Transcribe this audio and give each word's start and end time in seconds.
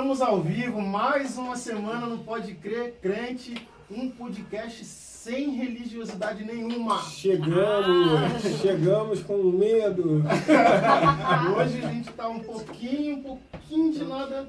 Estamos 0.00 0.22
ao 0.22 0.40
vivo, 0.40 0.80
mais 0.80 1.36
uma 1.36 1.54
semana 1.56 2.06
no 2.06 2.20
Pode 2.20 2.54
Crer 2.54 2.94
Crente, 3.02 3.68
um 3.90 4.08
podcast 4.08 4.82
sem 4.82 5.50
religiosidade 5.50 6.42
nenhuma. 6.42 7.02
Chegamos, 7.02 8.42
chegamos 8.62 9.22
com 9.22 9.36
medo. 9.42 10.24
Hoje 11.54 11.84
a 11.84 11.88
gente 11.92 12.08
está 12.08 12.30
um 12.30 12.40
pouquinho, 12.40 13.18
um 13.18 13.22
pouquinho 13.22 13.92
de 13.92 14.02
nada 14.06 14.48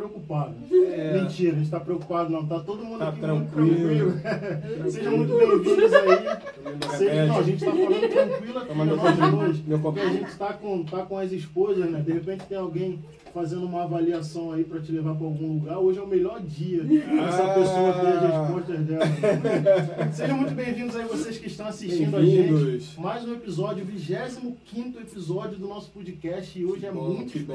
preocupado. 0.00 0.54
É. 0.70 1.20
Mentira, 1.22 1.52
a 1.52 1.54
gente 1.54 1.64
está 1.64 1.80
preocupado 1.80 2.28
não, 2.30 2.44
tá 2.46 2.60
todo 2.60 2.84
mundo 2.84 2.98
Tá 2.98 3.08
aqui 3.08 3.20
tranquilo. 3.20 4.10
muito 4.10 4.20
tranquilo. 4.22 4.90
Sejam 4.90 5.16
muito 5.16 5.38
bem-vindos 5.38 5.92
aí. 5.94 6.98
Seja, 6.98 7.26
não, 7.26 7.38
a 7.38 7.42
gente 7.42 7.64
está 7.64 7.70
falando 7.70 8.08
tranquilo 8.10 8.58
aqui, 8.58 8.68
Tomando 8.68 8.96
nós 8.96 9.30
dois. 9.30 9.64
meu 9.66 9.78
Porque 9.78 10.00
a 10.00 10.08
gente 10.10 10.28
está 10.28 10.52
com, 10.52 10.84
tá 10.84 10.98
com 11.06 11.16
as 11.18 11.32
esposas, 11.32 11.90
né? 11.90 12.00
De 12.00 12.12
repente 12.12 12.44
tem 12.44 12.58
alguém 12.58 12.98
fazendo 13.32 13.64
uma 13.64 13.84
avaliação 13.84 14.52
aí 14.52 14.64
para 14.64 14.80
te 14.80 14.92
levar 14.92 15.14
para 15.14 15.26
algum 15.26 15.54
lugar. 15.54 15.78
Hoje 15.78 15.98
é 15.98 16.02
o 16.02 16.06
melhor 16.06 16.40
dia 16.42 16.82
essa 17.26 17.44
Ah. 17.44 17.54
pessoa 17.54 17.92
ter 17.94 18.06
as 18.06 18.22
respostas 18.22 18.80
dela. 18.80 20.12
Sejam 20.12 20.36
muito 20.36 20.54
bem-vindos 20.54 20.94
aí 20.94 21.06
vocês 21.06 21.38
que 21.38 21.46
estão 21.46 21.66
assistindo 21.68 22.16
a 22.18 22.22
gente. 22.22 23.00
Mais 23.00 23.26
um 23.26 23.32
episódio, 23.32 23.82
25 23.84 24.98
episódio 25.00 25.58
do 25.58 25.66
nosso 25.66 25.90
podcast. 25.90 26.58
E 26.58 26.66
hoje 26.66 26.84
é 26.84 26.92
bom, 26.92 27.08
muito 27.14 27.32
que 27.32 27.38
bom. 27.38 27.54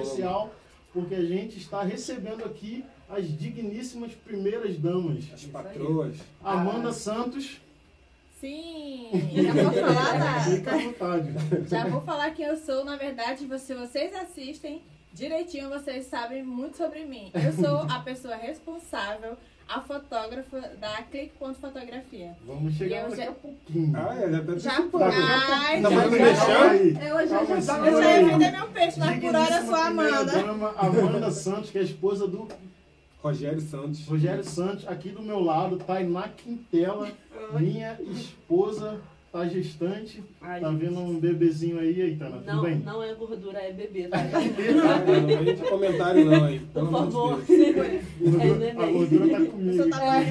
Porque 0.93 1.15
a 1.15 1.23
gente 1.23 1.57
está 1.57 1.83
recebendo 1.83 2.43
aqui 2.43 2.83
as 3.09 3.27
digníssimas 3.37 4.13
primeiras 4.13 4.77
damas. 4.77 5.25
As 5.33 5.45
patroas. 5.45 6.17
Amanda 6.43 6.91
Santos, 6.91 7.59
Sim, 8.41 9.09
já 9.35 9.53
vou 9.53 9.71
falar, 9.71 10.19
tá? 10.19 10.39
fica 10.41 10.71
à 10.73 10.77
vontade. 10.79 11.33
Já 11.69 11.87
vou 11.87 12.01
falar 12.01 12.31
quem 12.31 12.45
eu 12.45 12.57
sou. 12.57 12.83
Na 12.83 12.95
verdade, 12.95 13.47
se 13.59 13.75
vocês 13.75 14.15
assistem 14.15 14.81
direitinho, 15.13 15.69
vocês 15.69 16.05
sabem 16.05 16.41
muito 16.41 16.75
sobre 16.75 17.05
mim. 17.05 17.31
Eu 17.35 17.53
sou 17.53 17.77
a 17.87 17.99
pessoa 17.99 18.35
responsável, 18.35 19.37
a 19.73 19.81
fotógrafa 19.81 20.59
da 20.79 21.01
Clique 21.03 21.31
Ponto 21.39 21.57
Fotografia. 21.59 22.35
Vamos 22.45 22.73
chegar 22.75 23.03
daqui 23.09 23.15
já- 23.23 23.29
a 23.29 23.33
pouquinho. 23.33 23.93
Ah, 23.95 24.15
é, 24.15 24.31
já 24.31 24.43
tá 24.43 24.57
Já 24.57 24.77
antecipando. 24.77 25.03
Ai, 25.05 25.81
já, 25.81 25.89
já, 25.89 26.33
já. 26.33 26.69
aí. 26.71 26.89
Eu 27.09 27.27
já, 27.27 27.45
já, 27.45 27.61
segura 27.61 27.91
eu 27.91 28.03
já 28.03 28.17
ia 28.19 28.25
vender 28.27 28.51
meu 28.51 28.67
peixe, 28.69 28.99
mas 28.99 29.19
por 29.19 29.35
hora 29.35 29.55
eu 29.55 29.65
sou 29.65 29.75
a 29.75 29.85
Amanda. 29.87 30.11
primeira-dama, 30.31 30.73
Amanda 30.77 31.31
Santos, 31.31 31.69
que 31.69 31.77
é 31.77 31.81
a 31.81 31.83
esposa 31.85 32.27
do 32.27 32.47
Rogério 33.23 33.61
Santos. 33.61 34.05
Rogério 34.05 34.43
Santos. 34.43 34.87
Aqui 34.87 35.09
do 35.09 35.21
meu 35.21 35.39
lado, 35.39 35.77
Tainá 35.77 36.27
Quintela, 36.29 37.07
minha 37.53 37.97
esposa, 38.09 38.99
tá 39.31 39.47
gestante. 39.47 40.21
Ai, 40.41 40.59
Tá 40.59 40.69
vendo 40.71 40.99
um 40.99 41.19
bebezinho 41.19 41.79
aí, 41.79 42.01
aí, 42.01 42.15
Tainá? 42.17 42.37
Tudo 42.37 42.47
não, 42.55 42.61
bem? 42.63 42.79
não 42.79 43.01
é 43.03 43.13
gordura, 43.13 43.59
é 43.59 43.71
bebê, 43.71 44.07
tá? 44.07 44.17
Não, 44.31 45.21
não 45.21 45.43
de 45.43 45.69
comentário 45.69 46.25
não, 46.25 46.49
hein? 46.49 46.61
Por 46.73 46.89
favor. 46.91 47.41
É, 48.21 48.71
a 48.71 48.85
gordura 48.91 49.29
tá 49.29 49.45
comigo. 49.45 49.77
Você 49.77 49.89
tá 49.89 49.99
Tá 49.99 50.23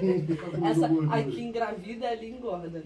comigo, 0.00 0.66
Essa 0.66 0.88
gordura. 0.88 1.16
aqui 1.16 1.40
engravida, 1.42 2.08
ali 2.08 2.30
engorda. 2.30 2.82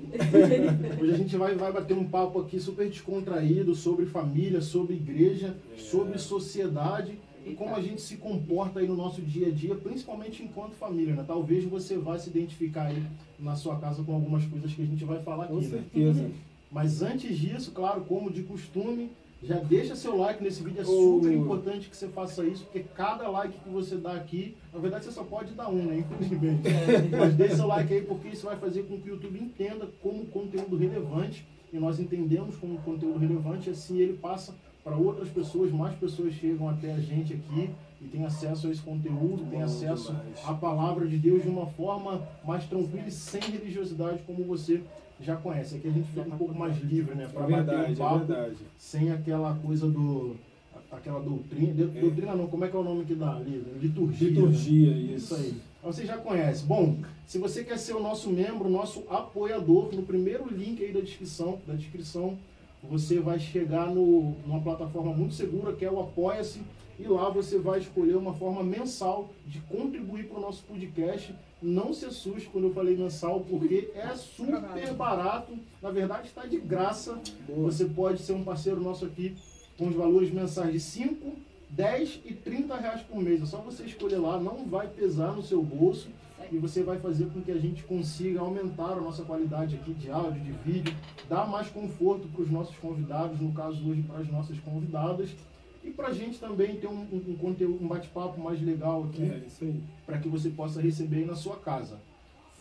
Hoje 1.01 1.13
a 1.13 1.17
gente 1.17 1.37
vai, 1.37 1.55
vai 1.55 1.73
bater 1.73 1.97
um 1.97 2.05
papo 2.05 2.41
aqui 2.41 2.59
super 2.59 2.89
descontraído 2.89 3.75
sobre 3.75 4.07
família, 4.07 4.61
sobre 4.61 4.95
igreja, 4.95 5.55
É. 5.75 5.79
sobre 5.79 6.19
sociedade 6.19 7.19
e 7.45 7.55
como 7.55 7.75
a 7.75 7.81
gente 7.81 8.01
se 8.01 8.17
comporta 8.17 8.81
aí 8.81 8.87
no 8.87 8.97
nosso 8.97 9.21
dia 9.21 9.49
a 9.49 9.51
dia, 9.51 9.75
principalmente 9.75 10.43
enquanto 10.43 10.73
família, 10.75 11.15
né? 11.15 11.25
Talvez 11.27 11.65
você 11.65 11.97
vá 11.97 12.19
se 12.19 12.31
identificar 12.31 12.85
aí 12.85 13.03
na 13.39 13.57
sua 13.57 13.77
casa 13.77 14.03
com 14.03 14.15
algumas 14.15 14.45
coisas 14.47 14.73
que 14.73 14.83
a 14.83 14.87
gente 14.87 15.05
vai 15.05 15.23
falar 15.23 15.45
aqui, 15.45 15.55
Com 15.55 15.61
né? 15.61 15.69
certeza. 15.69 16.31
Mas 16.71 17.03
antes 17.03 17.37
disso, 17.37 17.73
claro, 17.73 18.03
como 18.03 18.31
de 18.31 18.43
costume, 18.43 19.11
já 19.43 19.57
deixa 19.57 19.97
seu 19.97 20.17
like 20.17 20.43
nesse 20.43 20.63
vídeo, 20.63 20.83
é 20.83 20.85
super 20.85 21.33
importante 21.33 21.89
que 21.91 21.97
você 21.97 22.07
faça 22.09 22.45
isso, 22.47 22.65
porque 22.65 22.85
cada 22.95 23.29
like 23.29 23.59
que 23.59 23.69
você 23.69 23.97
dá 23.97 24.13
aqui, 24.13 24.55
na 24.73 24.79
verdade 24.79 25.05
você 25.05 25.11
só 25.11 25.25
pode 25.25 25.53
dar 25.53 25.69
um, 25.69 25.85
né? 25.85 25.99
Infelizmente. 25.99 26.63
Mas 27.11 27.35
deixe 27.35 27.57
seu 27.57 27.67
like 27.67 27.93
aí, 27.93 28.03
porque 28.03 28.29
isso 28.29 28.47
vai 28.47 28.57
fazer 28.57 28.85
com 28.85 29.01
que 29.01 29.11
o 29.11 29.15
YouTube 29.15 29.39
entenda 29.39 29.89
como 30.01 30.25
conteúdo 30.27 30.77
relevante, 30.77 31.45
e 31.73 31.79
nós 31.79 31.99
entendemos 31.99 32.57
como 32.57 32.79
conteúdo 32.79 33.19
relevante, 33.19 33.69
assim 33.69 33.99
ele 33.99 34.13
passa 34.13 34.55
para 34.85 34.97
outras 34.97 35.29
pessoas, 35.29 35.71
mais 35.71 35.95
pessoas 35.95 36.35
chegam 36.35 36.69
até 36.69 36.93
a 36.93 36.99
gente 36.99 37.35
aqui 37.35 37.71
e 38.01 38.05
tem 38.07 38.25
acesso 38.25 38.67
a 38.67 38.71
esse 38.71 38.81
conteúdo, 38.83 39.45
tem 39.49 39.63
acesso 39.63 40.15
à 40.45 40.55
palavra 40.55 41.07
de 41.07 41.17
Deus 41.17 41.43
de 41.43 41.49
uma 41.49 41.67
forma 41.67 42.21
mais 42.45 42.65
tranquila 42.65 43.05
e 43.07 43.11
sem 43.13 43.41
religiosidade, 43.41 44.21
como 44.27 44.43
você 44.43 44.83
já 45.21 45.37
conhece. 45.37 45.77
Aqui 45.77 45.87
a 45.89 45.91
gente 45.93 46.09
fica 46.09 46.23
um 46.23 46.37
pouco 46.37 46.55
mais 46.59 46.77
livre, 46.83 47.15
né? 47.15 47.25
É 47.25 47.29
Para 47.29 47.47
bater 47.47 47.77
um 47.79 47.83
é 47.93 47.95
papo 47.95 48.25
verdade. 48.27 48.57
sem 48.77 49.13
aquela 49.13 49.55
coisa 49.55 49.89
do. 49.89 50.35
aquela 50.91 51.21
doutrina. 51.21 51.85
É. 51.95 52.01
Doutrina 52.01 52.35
não, 52.35 52.49
como 52.49 52.65
é 52.65 52.69
que 52.69 52.75
é 52.77 52.79
o 52.79 52.83
nome 52.83 53.05
que 53.05 53.15
dá 53.15 53.37
ali? 53.37 53.65
Liturgia. 53.81 54.29
né? 54.29 54.35
Liturgia, 54.35 54.93
Isso 54.97 55.15
isso. 55.15 55.35
aí. 55.37 55.55
Então 55.79 55.93
Você 55.93 56.05
já 56.05 56.17
conhece. 56.17 56.65
Bom, 56.65 56.97
se 57.25 57.39
você 57.39 57.63
quer 57.63 57.79
ser 57.79 57.95
o 57.95 58.01
nosso 58.03 58.31
membro, 58.31 58.69
nosso 58.69 59.05
apoiador, 59.09 59.95
no 59.95 60.03
primeiro 60.03 60.53
link 60.53 60.83
aí 60.85 60.93
da 60.93 61.01
descrição, 61.01 61.61
da 61.67 61.75
descrição 61.75 62.37
você 62.83 63.21
vai 63.21 63.39
chegar 63.39 63.87
no, 63.87 64.35
numa 64.47 64.61
plataforma 64.61 65.13
muito 65.13 65.35
segura 65.35 65.73
que 65.73 65.85
é 65.85 65.91
o 65.91 66.01
Apoia-se 66.01 66.61
e 66.99 67.05
lá 67.05 67.29
você 67.31 67.59
vai 67.59 67.81
escolher 67.81 68.17
uma 68.17 68.35
forma 68.35 68.63
mensal 68.63 69.31
de 69.47 69.61
contribuir 69.61 70.29
para 70.29 70.39
o 70.39 70.41
nosso 70.41 70.63
podcast. 70.65 71.35
Não 71.61 71.93
se 71.93 72.05
assuste 72.05 72.49
quando 72.49 72.69
eu 72.69 72.75
falei 72.75 72.97
mensal, 72.97 73.41
porque 73.41 73.91
é 73.95 74.15
super 74.15 74.93
barato. 74.95 75.53
Na 75.81 75.91
verdade, 75.91 76.29
está 76.29 76.45
de 76.45 76.59
graça. 76.59 77.19
Boa. 77.47 77.71
Você 77.71 77.87
pode 77.87 78.21
ser 78.21 78.35
um 78.35 78.45
parceiro 78.45 78.81
nosso 78.81 79.05
aqui 79.05 79.37
com 79.79 79.89
os 79.89 79.95
valores 79.95 80.31
mensais 80.31 80.73
de 80.73 80.81
5, 80.81 81.33
10 81.71 82.21
e 82.25 82.35
30 82.35 82.77
reais 82.77 83.01
por 83.03 83.21
mês. 83.21 83.43
É 83.43 83.47
só 83.47 83.59
você 83.59 83.85
escolher 83.85 84.19
lá, 84.19 84.39
não 84.39 84.65
vai 84.67 84.89
pesar 84.89 85.33
no 85.33 85.43
seu 85.43 85.63
bolso 85.63 86.09
e 86.53 86.59
você 86.59 86.83
vai 86.83 86.99
fazer 86.99 87.27
com 87.27 87.41
que 87.41 87.51
a 87.51 87.59
gente 87.59 87.83
consiga 87.85 88.41
aumentar 88.41 88.93
a 88.93 89.01
nossa 89.01 89.23
qualidade 89.25 89.75
aqui 89.77 89.95
de 89.95 90.11
áudio, 90.11 90.41
de 90.41 90.53
vídeo, 90.53 90.95
dar 91.29 91.49
mais 91.49 91.69
conforto 91.69 92.29
para 92.29 92.43
os 92.43 92.51
nossos 92.51 92.77
convidados, 92.77 93.41
no 93.41 93.53
caso 93.53 93.89
hoje 93.89 94.03
para 94.03 94.19
as 94.19 94.29
nossas 94.29 94.59
convidadas, 94.61 95.31
e 95.83 95.91
para 95.91 96.09
a 96.09 96.13
gente 96.13 96.39
também 96.39 96.77
ter 96.77 96.87
um, 96.87 97.07
um, 97.13 97.23
um 97.31 97.37
conteúdo, 97.37 97.83
um 97.83 97.89
bate-papo 97.89 98.41
mais 98.41 98.63
legal 98.63 99.05
aqui 99.05 99.23
É, 99.23 99.73
para 100.07 100.19
que 100.19 100.29
você 100.29 100.51
possa 100.51 100.81
receber 100.81 101.17
aí 101.17 101.25
na 101.25 101.35
sua 101.35 101.57
casa. 101.57 101.99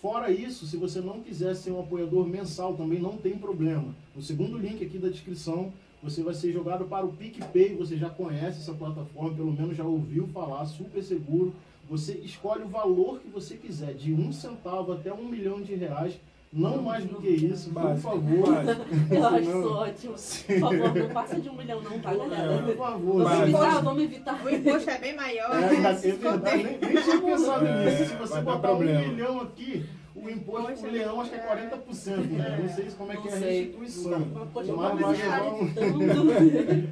Fora 0.01 0.31
isso, 0.31 0.65
se 0.65 0.77
você 0.77 0.99
não 0.99 1.19
quiser 1.19 1.55
ser 1.55 1.71
um 1.71 1.79
apoiador 1.79 2.25
mensal, 2.25 2.73
também 2.73 2.99
não 2.99 3.17
tem 3.17 3.37
problema. 3.37 3.93
No 4.15 4.21
segundo 4.21 4.57
link 4.57 4.83
aqui 4.83 4.97
da 4.97 5.09
descrição, 5.09 5.71
você 6.03 6.23
vai 6.23 6.33
ser 6.33 6.51
jogado 6.51 6.85
para 6.85 7.05
o 7.05 7.13
PicPay. 7.13 7.75
Você 7.75 7.97
já 7.97 8.09
conhece 8.09 8.59
essa 8.59 8.73
plataforma, 8.73 9.35
pelo 9.35 9.51
menos 9.53 9.75
já 9.77 9.83
ouviu 9.83 10.27
falar, 10.27 10.65
super 10.65 11.01
seguro. 11.03 11.53
Você 11.89 12.13
escolhe 12.23 12.63
o 12.63 12.67
valor 12.69 13.19
que 13.19 13.29
você 13.29 13.55
quiser, 13.55 13.93
de 13.93 14.13
um 14.13 14.31
centavo 14.31 14.93
até 14.93 15.11
um 15.13 15.25
milhão 15.25 15.61
de 15.61 15.75
reais. 15.75 16.13
Não 16.53 16.81
mais 16.81 17.05
do 17.05 17.15
que 17.15 17.29
isso, 17.29 17.69
por 17.69 17.81
Básico, 17.81 18.09
favor. 18.09 18.53
básico. 18.63 18.85
Eu 19.09 19.25
acho 19.25 19.49
Não. 19.49 19.59
isso 19.61 19.69
ótimo. 19.73 20.13
Por 20.13 20.59
favor, 20.59 20.95
não 20.95 21.09
passa 21.09 21.39
de 21.39 21.47
um 21.49 21.55
milhão 21.55 21.81
não, 21.81 21.97
tá, 21.99 22.13
galera? 22.13 22.63
Por 22.63 22.75
favor. 22.75 23.13
Vamos 23.13 23.23
Básico. 23.23 23.43
evitar, 23.57 23.81
vamos 23.81 24.03
evitar. 24.03 24.45
O 24.45 24.49
imposto 24.49 24.89
é 24.89 24.97
bem 24.97 25.15
maior. 25.15 25.49
É, 25.63 25.69
ainda- 25.69 25.89
é 25.91 25.95
se 25.95 26.11
verdade, 26.11 26.63
nem, 26.63 26.77
nem 26.77 27.03
tinha 27.03 27.21
pensado 27.21 27.65
É, 27.65 27.85
nisso. 27.99 28.09
Se 28.09 28.15
você 28.17 28.41
botar 28.41 28.59
problema. 28.59 28.99
um 29.01 29.07
milhão 29.07 29.39
aqui, 29.41 29.85
o 30.21 30.29
imposto 30.29 30.73
por 30.81 30.91
leão 30.91 31.19
acho 31.21 31.29
que 31.31 31.35
é 31.35 31.69
40%, 31.69 32.15
né? 32.31 32.59
Não 32.61 32.75
sei 32.75 32.85
como 32.97 33.11
é 33.11 33.17
que 33.17 33.27
é 33.27 33.31
a 33.31 33.35
restituição. 33.37 34.19
Mas 34.99 35.19
vamos- 35.19 35.71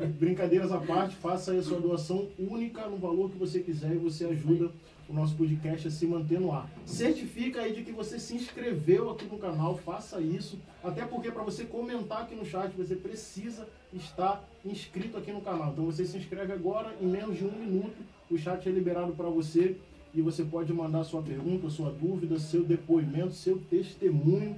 brincadeiras 0.19 0.71
à 0.71 0.79
parte, 0.79 1.15
faça 1.15 1.51
aí 1.51 1.59
a 1.59 1.63
sua 1.63 1.79
doação 1.79 2.27
única 2.37 2.87
no 2.87 2.97
valor 2.97 3.29
que 3.29 3.37
você 3.37 3.59
quiser 3.59 3.93
e 3.93 3.97
você 3.97 4.25
ajuda 4.25 4.71
o 5.07 5.13
nosso 5.13 5.35
podcast 5.35 5.87
a 5.87 5.91
se 5.91 6.05
manter 6.05 6.39
no 6.39 6.51
ar. 6.51 6.69
Certifica 6.85 7.61
aí 7.61 7.73
de 7.73 7.83
que 7.83 7.91
você 7.91 8.19
se 8.19 8.35
inscreveu 8.35 9.09
aqui 9.09 9.25
no 9.25 9.39
canal, 9.39 9.75
faça 9.77 10.21
isso. 10.21 10.59
Até 10.83 11.03
porque 11.03 11.31
para 11.31 11.43
você 11.43 11.65
comentar 11.65 12.21
aqui 12.23 12.35
no 12.35 12.45
chat, 12.45 12.71
você 12.77 12.95
precisa 12.95 13.67
estar 13.91 14.47
inscrito 14.63 15.17
aqui 15.17 15.31
no 15.31 15.41
canal. 15.41 15.71
Então 15.71 15.85
você 15.85 16.05
se 16.05 16.15
inscreve 16.17 16.53
agora, 16.53 16.93
em 17.01 17.07
menos 17.07 17.37
de 17.37 17.43
um 17.43 17.51
minuto, 17.51 17.97
o 18.29 18.37
chat 18.37 18.69
é 18.69 18.71
liberado 18.71 19.13
para 19.13 19.27
você 19.29 19.75
e 20.13 20.21
você 20.21 20.43
pode 20.43 20.73
mandar 20.73 21.03
sua 21.03 21.21
pergunta, 21.21 21.69
sua 21.69 21.91
dúvida, 21.91 22.39
seu 22.39 22.63
depoimento, 22.63 23.33
seu 23.33 23.57
testemunho. 23.57 24.55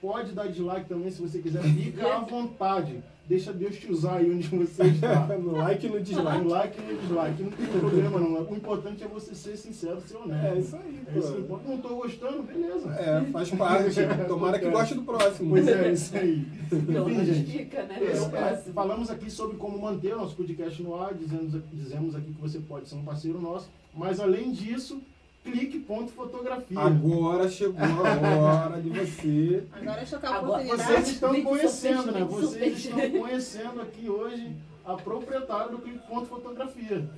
Pode 0.00 0.32
dar 0.32 0.46
dislike 0.48 0.88
também 0.88 1.10
se 1.10 1.20
você 1.20 1.40
quiser, 1.40 1.62
fica 1.62 2.16
à 2.16 2.20
vontade. 2.20 3.02
Deixa 3.28 3.52
Deus 3.52 3.76
te 3.76 3.92
usar 3.92 4.16
aí 4.16 4.28
onde 4.28 4.48
você 4.48 4.82
está. 4.88 5.26
No 5.38 5.52
like 5.52 5.86
e 5.86 5.88
no 5.88 5.96
No 5.96 6.02
dislike. 6.02 6.48
like 6.48 6.80
e 6.80 6.82
no 6.92 7.00
dislike, 7.00 7.42
não 7.44 7.50
tem 7.52 7.66
problema 7.66 8.18
não. 8.18 8.42
O 8.50 8.56
importante 8.56 9.04
é 9.04 9.06
você 9.06 9.34
ser 9.36 9.56
sincero, 9.56 10.00
ser 10.00 10.16
honesto. 10.16 10.46
É 10.46 10.58
isso 10.58 10.76
aí, 10.76 11.02
É 11.14 11.18
isso. 11.18 11.46
Não 11.68 11.78
tô 11.78 11.88
gostando, 11.96 12.42
beleza. 12.42 12.88
É, 12.94 13.24
faz 13.30 13.50
parte. 13.50 14.00
Tomara 14.26 14.58
que 14.58 14.68
goste 14.68 14.94
do 14.94 15.02
próximo. 15.02 15.50
Pois 15.50 15.68
é, 15.68 15.92
isso 15.92 16.16
aí. 16.16 16.44
Não, 16.88 17.08
Enfim, 17.08 17.24
gente. 17.24 17.58
fica, 17.58 17.82
né? 17.84 17.98
É 18.00 18.52
é, 18.52 18.56
falamos 18.72 19.10
aqui 19.10 19.30
sobre 19.30 19.58
como 19.58 19.78
manter 19.78 20.14
o 20.14 20.18
nosso 20.18 20.34
podcast 20.34 20.82
no 20.82 20.96
ar, 20.96 21.14
dizemos, 21.14 21.62
dizemos 21.72 22.14
aqui 22.16 22.32
que 22.32 22.40
você 22.40 22.58
pode 22.58 22.88
ser 22.88 22.96
um 22.96 23.04
parceiro 23.04 23.40
nosso, 23.40 23.68
mas 23.94 24.18
além 24.18 24.50
disso, 24.50 25.00
clique 25.44 25.78
ponto 25.80 26.12
fotografia. 26.12 26.78
Agora 26.78 27.48
chegou 27.48 27.80
a 27.80 28.36
hora 28.36 28.80
de 28.80 28.90
você. 28.90 29.64
Agora 29.72 30.02
eu 30.02 30.20
com 30.20 30.26
a 30.26 30.40
oportunidade. 30.40 30.82
Vocês 30.82 31.08
estão 31.08 31.42
conhecendo, 31.42 32.12
né? 32.12 32.24
Vocês 32.24 32.78
estão 32.78 33.10
conhecendo 33.10 33.80
aqui 33.80 34.08
hoje 34.08 34.54
a 34.84 34.94
proprietária 34.94 35.68
do 35.70 35.78
Clique 35.78 36.06
Ponto 36.08 36.26
Fotografia. 36.26 37.08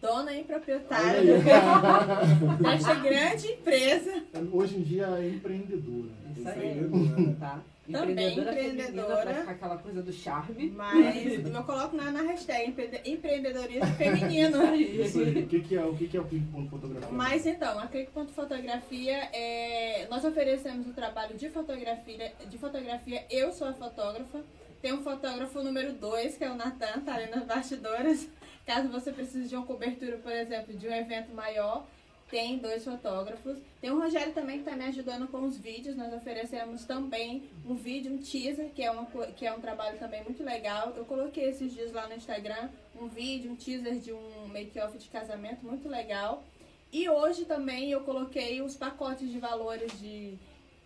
dona 0.00 0.32
e 0.34 0.44
proprietária 0.44 1.20
aí. 1.20 2.62
desta 2.62 2.94
grande 2.94 3.46
empresa. 3.48 4.22
Hoje 4.52 4.76
em 4.76 4.82
dia 4.82 5.06
é 5.18 5.28
empreendedora. 5.28 6.08
Isso 6.36 6.48
aí. 6.48 6.78
Empreendedora. 6.78 7.36
Tá. 7.38 7.60
Também 7.90 8.38
empreendedora. 8.38 9.34
Pra 9.42 9.52
aquela 9.52 9.76
coisa 9.78 10.02
do 10.02 10.12
charme. 10.12 10.70
Mas 10.70 11.44
eu 11.44 11.64
coloco 11.64 11.96
na, 11.96 12.12
na 12.12 12.22
hashtag 12.22 12.70
empre- 12.70 13.00
empreendedorismo 13.04 13.86
feminino. 13.96 14.62
Isso 14.76 15.18
aí. 15.20 15.42
O 15.42 15.46
que, 15.48 15.60
que 15.60 15.76
é 15.76 15.84
o 15.84 15.96
que, 15.96 16.06
que 16.08 16.16
é 16.16 16.20
o 16.20 16.26
Fotografia? 16.70 17.08
Mas 17.10 17.44
então, 17.46 17.78
a 17.78 17.86
Clique.fotografia, 17.88 19.16
é, 19.32 20.06
nós 20.08 20.24
oferecemos 20.24 20.86
o 20.86 20.92
trabalho 20.92 21.36
de 21.36 21.48
fotografia, 21.48 22.32
de 22.48 22.58
fotografia. 22.58 23.24
Eu 23.30 23.52
sou 23.52 23.66
a 23.66 23.72
fotógrafa. 23.72 24.40
Tem 24.80 24.92
um 24.92 25.02
fotógrafo 25.02 25.62
número 25.62 25.92
2, 25.92 26.36
que 26.36 26.44
é 26.44 26.50
o 26.50 26.56
Natan, 26.56 27.00
tá 27.04 27.14
ali 27.14 27.30
nas 27.30 27.44
bastidoras. 27.44 28.28
Caso 28.66 28.88
você 28.88 29.12
precise 29.12 29.48
de 29.48 29.56
uma 29.56 29.64
cobertura, 29.66 30.16
por 30.18 30.32
exemplo, 30.32 30.74
de 30.74 30.88
um 30.88 30.92
evento 30.92 31.32
maior, 31.34 31.84
tem 32.32 32.56
dois 32.56 32.82
fotógrafos. 32.82 33.58
Tem 33.78 33.90
o 33.90 34.00
Rogério 34.00 34.32
também 34.32 34.56
que 34.56 34.64
está 34.64 34.74
me 34.74 34.86
ajudando 34.86 35.28
com 35.28 35.42
os 35.42 35.58
vídeos. 35.58 35.94
Nós 35.94 36.14
oferecemos 36.14 36.86
também 36.86 37.42
um 37.68 37.74
vídeo, 37.74 38.10
um 38.10 38.16
teaser, 38.16 38.70
que 38.70 38.82
é, 38.82 38.90
uma, 38.90 39.04
que 39.36 39.44
é 39.44 39.52
um 39.52 39.60
trabalho 39.60 39.98
também 39.98 40.24
muito 40.24 40.42
legal. 40.42 40.94
Eu 40.96 41.04
coloquei 41.04 41.50
esses 41.50 41.74
dias 41.74 41.92
lá 41.92 42.08
no 42.08 42.14
Instagram 42.14 42.70
um 42.98 43.06
vídeo, 43.06 43.52
um 43.52 43.54
teaser 43.54 43.98
de 43.98 44.14
um 44.14 44.48
make-off 44.48 44.96
de 44.96 45.08
casamento 45.10 45.62
muito 45.62 45.86
legal. 45.90 46.42
E 46.90 47.06
hoje 47.06 47.44
também 47.44 47.90
eu 47.90 48.00
coloquei 48.00 48.62
os 48.62 48.74
pacotes 48.76 49.30
de 49.30 49.38
valores 49.38 49.92
de 50.00 50.38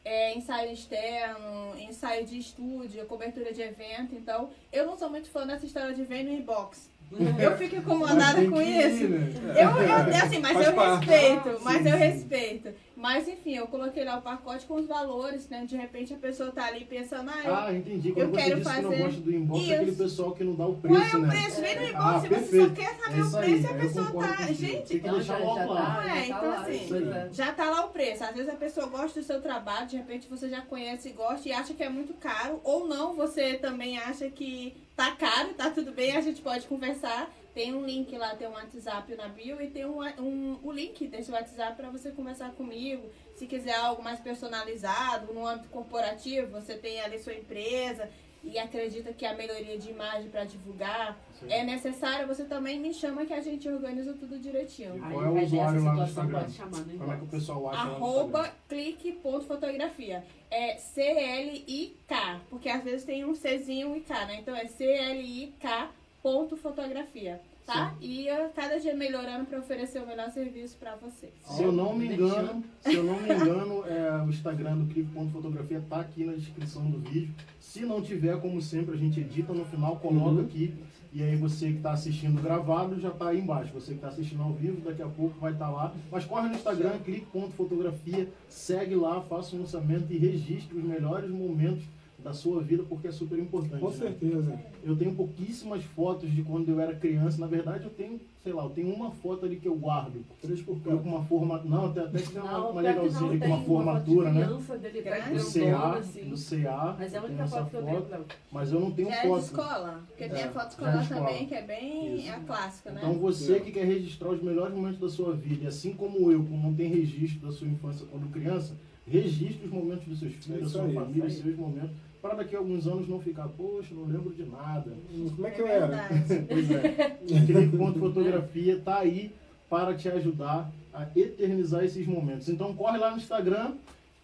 é, 0.05 0.37
ensaio 0.37 0.73
externo, 0.73 1.79
ensaio 1.79 2.27
de 2.27 2.39
estúdio, 2.39 3.07
cobertura 3.07 3.53
de 3.53 3.63
evento. 3.63 4.17
Então, 4.17 4.51
eu 4.73 4.85
não 4.85 4.99
sou 4.99 5.09
muito 5.09 5.31
fã 5.31 5.47
dessa 5.47 5.65
história 5.65 5.95
de 5.95 6.03
vem 6.03 6.25
no 6.25 6.33
inbox. 6.33 6.91
Eu 7.39 7.57
fico 7.57 7.77
incomodada 7.77 8.45
com 8.49 8.61
ir, 8.61 8.87
isso. 8.91 9.09
né? 9.09 9.33
Eu, 9.55 9.71
eu, 9.83 10.23
assim, 10.25 10.39
mas 10.41 10.53
Faz 10.55 10.67
eu 10.67 10.73
parte. 10.75 11.07
respeito, 11.07 11.61
mas 11.63 11.87
eu 11.87 11.97
respeito. 11.97 12.69
Mas 12.97 13.29
enfim, 13.29 13.55
eu 13.55 13.67
coloquei 13.67 14.05
lá 14.05 14.17
o 14.17 14.23
pacote 14.23 14.65
com 14.65 14.77
os 14.77 14.87
valores, 14.87 15.47
né? 15.51 15.67
De 15.67 15.77
repente 15.77 16.15
a 16.15 16.17
pessoa 16.17 16.51
tá 16.51 16.65
ali 16.65 16.87
pensando, 16.87 17.31
ah, 17.31 17.43
eu- 17.45 17.55
Ah, 17.55 17.75
entendi. 17.75 18.11
Quando 18.13 18.29
Eu 18.29 18.31
você 18.31 18.37
quero 18.43 18.57
disse 18.61 18.71
que 18.75 18.81
não 18.83 18.91
fazer 18.91 19.03
gosta 19.03 19.21
do 19.21 19.33
inbox, 19.35 19.61
isso. 19.63 19.73
é 19.73 19.77
aquele 19.77 19.97
pessoal 19.97 20.33
que 20.33 20.45
não 20.45 20.55
dá 20.55 20.67
o 20.67 20.75
preço, 20.77 20.99
qual 21.01 21.07
é 21.11 21.17
o 21.17 21.19
né? 21.27 21.29
preço? 21.29 21.61
Vem 21.61 21.77
no 21.77 21.83
inbox, 21.83 21.97
Ah, 22.05 22.19
você 22.21 22.29
perfeito. 22.29 22.69
só 22.69 22.75
quer 22.75 22.95
saber 22.97 23.19
É 23.19 23.23
o 23.23 23.27
isso 23.27 23.37
aí, 23.37 23.45
preço 23.45 23.63
e 23.63 23.67
a 23.67 23.69
aí 23.71 23.77
eu 23.77 23.81
pessoa 23.83 24.07
tá. 24.07 24.37
contigo. 24.39 24.55
Gente, 24.55 24.87
Tem 24.89 25.01
que 25.01 25.07
Não, 25.07 25.15
deixar 25.17 25.39
já- 25.39 25.45
logo 25.45 25.59
já 25.59 25.65
lá. 25.67 25.95
tá, 25.97 26.05
É, 26.05 26.09
tá 26.21 26.27
então 26.27 26.49
lá, 26.49 26.61
assim, 26.63 26.85
isso 26.85 26.95
já 27.37 27.53
tá 27.53 27.71
lá 27.71 27.85
o 27.85 27.89
preço. 27.91 28.25
Às 28.25 28.35
vezes 28.35 28.49
a 28.49 28.57
pessoa 28.57 28.87
gosta 28.87 29.21
do 29.21 29.27
seu 29.27 29.43
trabalho, 29.43 29.87
de 29.87 29.97
repente 29.99 30.27
você 30.29 30.49
já 30.49 30.63
conhece 30.63 31.11
e 31.11 31.13
gosta 31.13 31.47
e 31.49 31.53
acha 31.53 31.75
que 31.75 31.83
é 31.83 31.91
muito 31.91 32.15
caro, 32.15 32.61
ou 32.65 32.89
não, 32.89 33.13
você 33.15 33.55
também 33.59 33.99
acha 33.99 34.31
que 34.31 34.75
tá 34.97 35.13
caro, 35.13 35.53
tá 35.55 35.71
tudo 35.71 35.93
bem, 35.93 36.17
a 36.17 36.21
gente 36.23 36.41
pode 36.41 36.67
conversar. 36.67 37.31
Tem 37.57 37.75
um 37.75 37.87
link 37.87 38.15
lá, 38.19 38.37
tem 38.37 38.47
um 38.47 38.51
WhatsApp 38.51 39.17
na 39.17 39.29
bio 39.29 39.63
e 39.63 39.69
tem 39.69 39.87
um, 39.87 40.03
um, 40.21 40.59
o 40.63 40.71
link 40.71 41.09
desse 41.09 41.31
WhatsApp 41.31 41.75
para 41.75 41.89
você 41.89 42.11
conversar 42.11 42.51
comigo. 42.51 43.09
Se 43.35 43.47
quiser 43.47 43.77
algo 43.77 44.03
mais 44.03 44.21
personalizado, 44.21 45.33
no 45.33 45.47
âmbito 45.47 45.71
corporativo, 45.71 46.49
você 46.51 46.75
tem 46.75 47.01
ali 47.01 47.19
sua 47.19 47.33
empresa 47.33 48.11
e 48.45 48.59
acredita 48.59 49.11
que 49.15 49.25
a 49.25 49.35
melhoria 49.35 49.79
de 49.79 49.89
imagem 49.89 50.29
para 50.29 50.45
divulgar 50.45 51.19
aí. 51.41 51.51
é 51.51 51.65
necessária, 51.65 52.27
você 52.27 52.45
também 52.45 52.79
me 52.79 52.93
chama 52.93 53.25
que 53.25 53.33
a 53.33 53.41
gente 53.41 53.67
organiza 53.67 54.13
tudo 54.13 54.39
direitinho. 54.39 54.99
Qual 54.99 55.21
Aí, 55.21 55.27
é 55.27 55.31
o 55.31 55.43
usuário 55.43 55.83
lá 55.83 55.95
no 55.95 56.07
situação, 56.07 56.25
Instagram? 56.25 56.41
pode 56.41 56.53
chamar 56.53 56.79
no 56.81 56.99
Como 56.99 57.13
é 57.13 57.17
que 57.17 57.25
o 57.25 57.29
pessoal 57.29 57.69
acha 57.71 57.81
Arroba 57.81 58.55
clique.fotografia. 58.69 60.23
É 60.51 60.77
C-L-I-K. 60.77 62.41
Porque 62.51 62.69
às 62.69 62.85
vezes 62.85 63.07
tem 63.07 63.25
um 63.25 63.33
Czinho 63.33 63.97
e 63.97 64.03
K, 64.03 64.27
né? 64.27 64.41
Então 64.41 64.55
é 64.55 64.67
C-L-I-K 64.67 65.91
ponto 66.27 66.57
fotografia. 66.57 67.41
Tá? 67.65 67.95
E 68.01 68.27
eu 68.27 68.49
cada 68.51 68.79
dia 68.81 68.95
melhorando 68.97 69.45
para 69.47 69.61
oferecer 69.61 70.01
o 70.03 70.07
melhor 70.07 70.29
serviço 70.31 70.77
para 70.77 70.97
vocês. 70.97 71.33
Se 71.45 71.63
eu 71.63 71.71
não 71.71 71.95
me 71.95 72.07
engano, 72.07 72.65
se 72.81 72.95
eu 72.95 73.05
não 73.05 73.21
me 73.21 73.33
engano, 73.33 73.85
é, 73.87 74.23
o 74.25 74.29
Instagram 74.29 74.79
do 74.79 74.93
Clique.fotografia 74.93 75.81
tá 75.89 76.01
aqui 76.01 76.25
na 76.25 76.33
descrição 76.33 76.85
do 76.91 76.99
vídeo. 76.99 77.33
Se 77.61 77.83
não 77.83 78.03
tiver, 78.03 78.41
como 78.41 78.61
sempre, 78.61 78.95
a 78.95 78.97
gente 78.97 79.21
edita 79.21 79.53
no 79.53 79.65
final, 79.65 79.97
coloca 79.99 80.31
Uhum. 80.31 80.41
aqui. 80.41 80.75
E 81.13 81.23
aí 81.23 81.37
você 81.37 81.71
que 81.71 81.77
está 81.77 81.93
assistindo 81.93 82.43
gravado 82.43 83.01
já 83.01 83.09
está 83.09 83.29
aí 83.29 83.41
embaixo. 83.41 83.73
Você 83.73 83.93
que 83.93 83.99
está 83.99 84.09
assistindo 84.09 84.43
ao 84.43 84.53
vivo, 84.53 84.81
daqui 84.81 85.03
a 85.03 85.09
pouco 85.09 85.39
vai 85.41 85.53
estar 85.53 85.71
lá. 85.71 85.95
Mas 86.11 86.25
corre 86.25 86.49
no 86.49 86.55
Instagram, 86.57 86.99
clique.fotografia, 87.05 88.29
segue 88.49 88.97
lá, 88.97 89.21
faça 89.23 89.55
um 89.55 89.61
lançamento 89.61 90.13
e 90.13 90.19
registre 90.19 90.77
os 90.77 90.85
melhores 90.85 91.31
momentos 91.31 91.85
da 92.19 92.33
sua 92.33 92.61
vida, 92.63 92.83
porque 92.89 93.07
é 93.09 93.13
super 93.13 93.39
importante. 93.39 93.79
Com 93.79 93.91
né? 93.91 93.95
certeza. 93.97 94.59
Eu 94.83 94.97
tenho 94.97 95.15
pouquíssimas 95.15 95.85
fotos 95.85 96.31
de 96.33 96.43
quando 96.43 96.69
eu 96.69 96.81
era 96.81 96.95
criança. 96.95 97.39
Na 97.41 97.47
verdade, 97.47 97.85
eu 97.85 97.91
tenho, 97.91 98.21
sei 98.43 98.53
lá, 98.53 98.65
eu 98.65 98.71
tenho 98.71 98.93
uma 98.93 99.11
foto 99.13 99.45
ali 99.45 99.57
que 99.57 99.69
eu 99.69 99.77
guardo. 99.77 100.25
Três 100.43 100.61
por 100.63 100.77
Eu 100.85 100.97
cá. 100.97 101.03
com 101.03 101.09
uma 101.09 101.23
forma. 101.25 101.61
Não, 101.65 101.87
até, 101.87 102.01
até 102.01 102.19
que 102.19 102.31
tem 102.33 102.41
uma, 102.43 102.51
Não, 102.53 102.71
uma 102.73 102.81
legalzinha 102.81 103.21
não, 103.21 103.29
ali 103.31 103.39
com 103.39 103.45
tem 103.45 103.55
uma 103.55 103.63
formatura, 103.65 104.27
foto 104.27 104.33
de 104.35 104.39
né? 104.41 104.47
criança 104.47 104.79
dele 104.79 105.03
tá 105.03 105.11
Grande. 105.11 105.31
Grandona, 105.53 105.79
CA, 105.79 105.99
assim. 105.99 106.29
do 106.31 106.37
CA. 106.37 106.97
Mas 106.99 107.15
é 107.15 107.19
a 107.19 107.23
única 107.23 107.47
foto 107.47 107.71
que 107.71 107.77
eu 107.77 107.83
tenho, 107.85 108.09
Léo. 108.09 108.25
Mas 108.51 108.73
eu 108.73 108.81
não 108.81 108.91
tenho 108.91 109.09
Já 109.09 109.15
é 109.17 109.23
de 109.23 109.29
foto. 109.29 109.43
escola. 109.45 110.01
Porque 110.09 110.29
tem 110.29 110.41
É, 110.41 110.45
a 110.45 110.51
foto 110.53 110.71
escolar 110.71 110.99
é 110.99 111.03
escola. 111.03 111.21
também, 111.21 111.47
que 111.47 111.55
é 111.55 111.63
bem 111.63 112.17
Isso. 112.17 112.31
a 112.33 112.41
clássica, 112.41 112.91
né? 112.91 113.01
Então 113.03 113.15
você 113.21 113.61
que 113.61 113.71
quer 113.71 113.85
registrar 113.85 114.31
os 114.31 114.43
melhores 114.43 114.75
momentos 114.75 114.99
da 114.99 115.09
sua 115.09 115.33
vida, 115.35 115.65
e 115.65 115.67
assim 115.67 115.93
como 115.93 116.33
eu, 116.33 116.43
como 116.43 116.61
não 116.63 116.75
tem 116.75 116.89
registro 116.89 117.47
da 117.47 117.53
sua 117.53 117.69
infância 117.69 118.07
quando 118.11 118.29
criança, 118.33 118.75
registre 119.07 119.67
os 119.67 119.73
momentos 119.73 120.05
dos 120.07 120.19
seus 120.19 120.33
filhos, 120.35 120.51
É 120.51 120.63
da 120.65 120.69
sua 120.69 120.83
aí, 120.85 120.95
família, 120.95 121.27
os 121.27 121.33
seus 121.35 121.57
momentos, 121.57 121.91
para 122.27 122.35
daqui 122.35 122.57
a 122.57 122.59
alguns 122.59 122.87
anos 122.89 123.09
não 123.09 123.21
ficar, 123.21 123.49
poxa, 123.49 123.95
não 123.95 124.05
lembro 124.05 124.35
de 124.35 124.45
nada. 124.45 124.93
Como 125.35 125.47
é 125.47 125.51
que 125.51 125.61
eu 125.61 125.69
era? 125.69 126.09
Pois 126.49 126.71
é. 126.71 127.19
Clique 127.27 127.77
ponto 127.77 128.01
fotografia 128.01 128.81
tá 128.85 128.99
aí 128.99 129.33
para 129.71 129.95
te 129.95 130.09
ajudar 130.09 130.71
a 130.93 131.07
eternizar 131.15 131.85
esses 131.85 132.05
momentos. 132.07 132.49
Então 132.49 132.75
corre 132.75 132.99
lá 132.99 133.13
no 133.13 133.19
Instagram. 133.19 133.75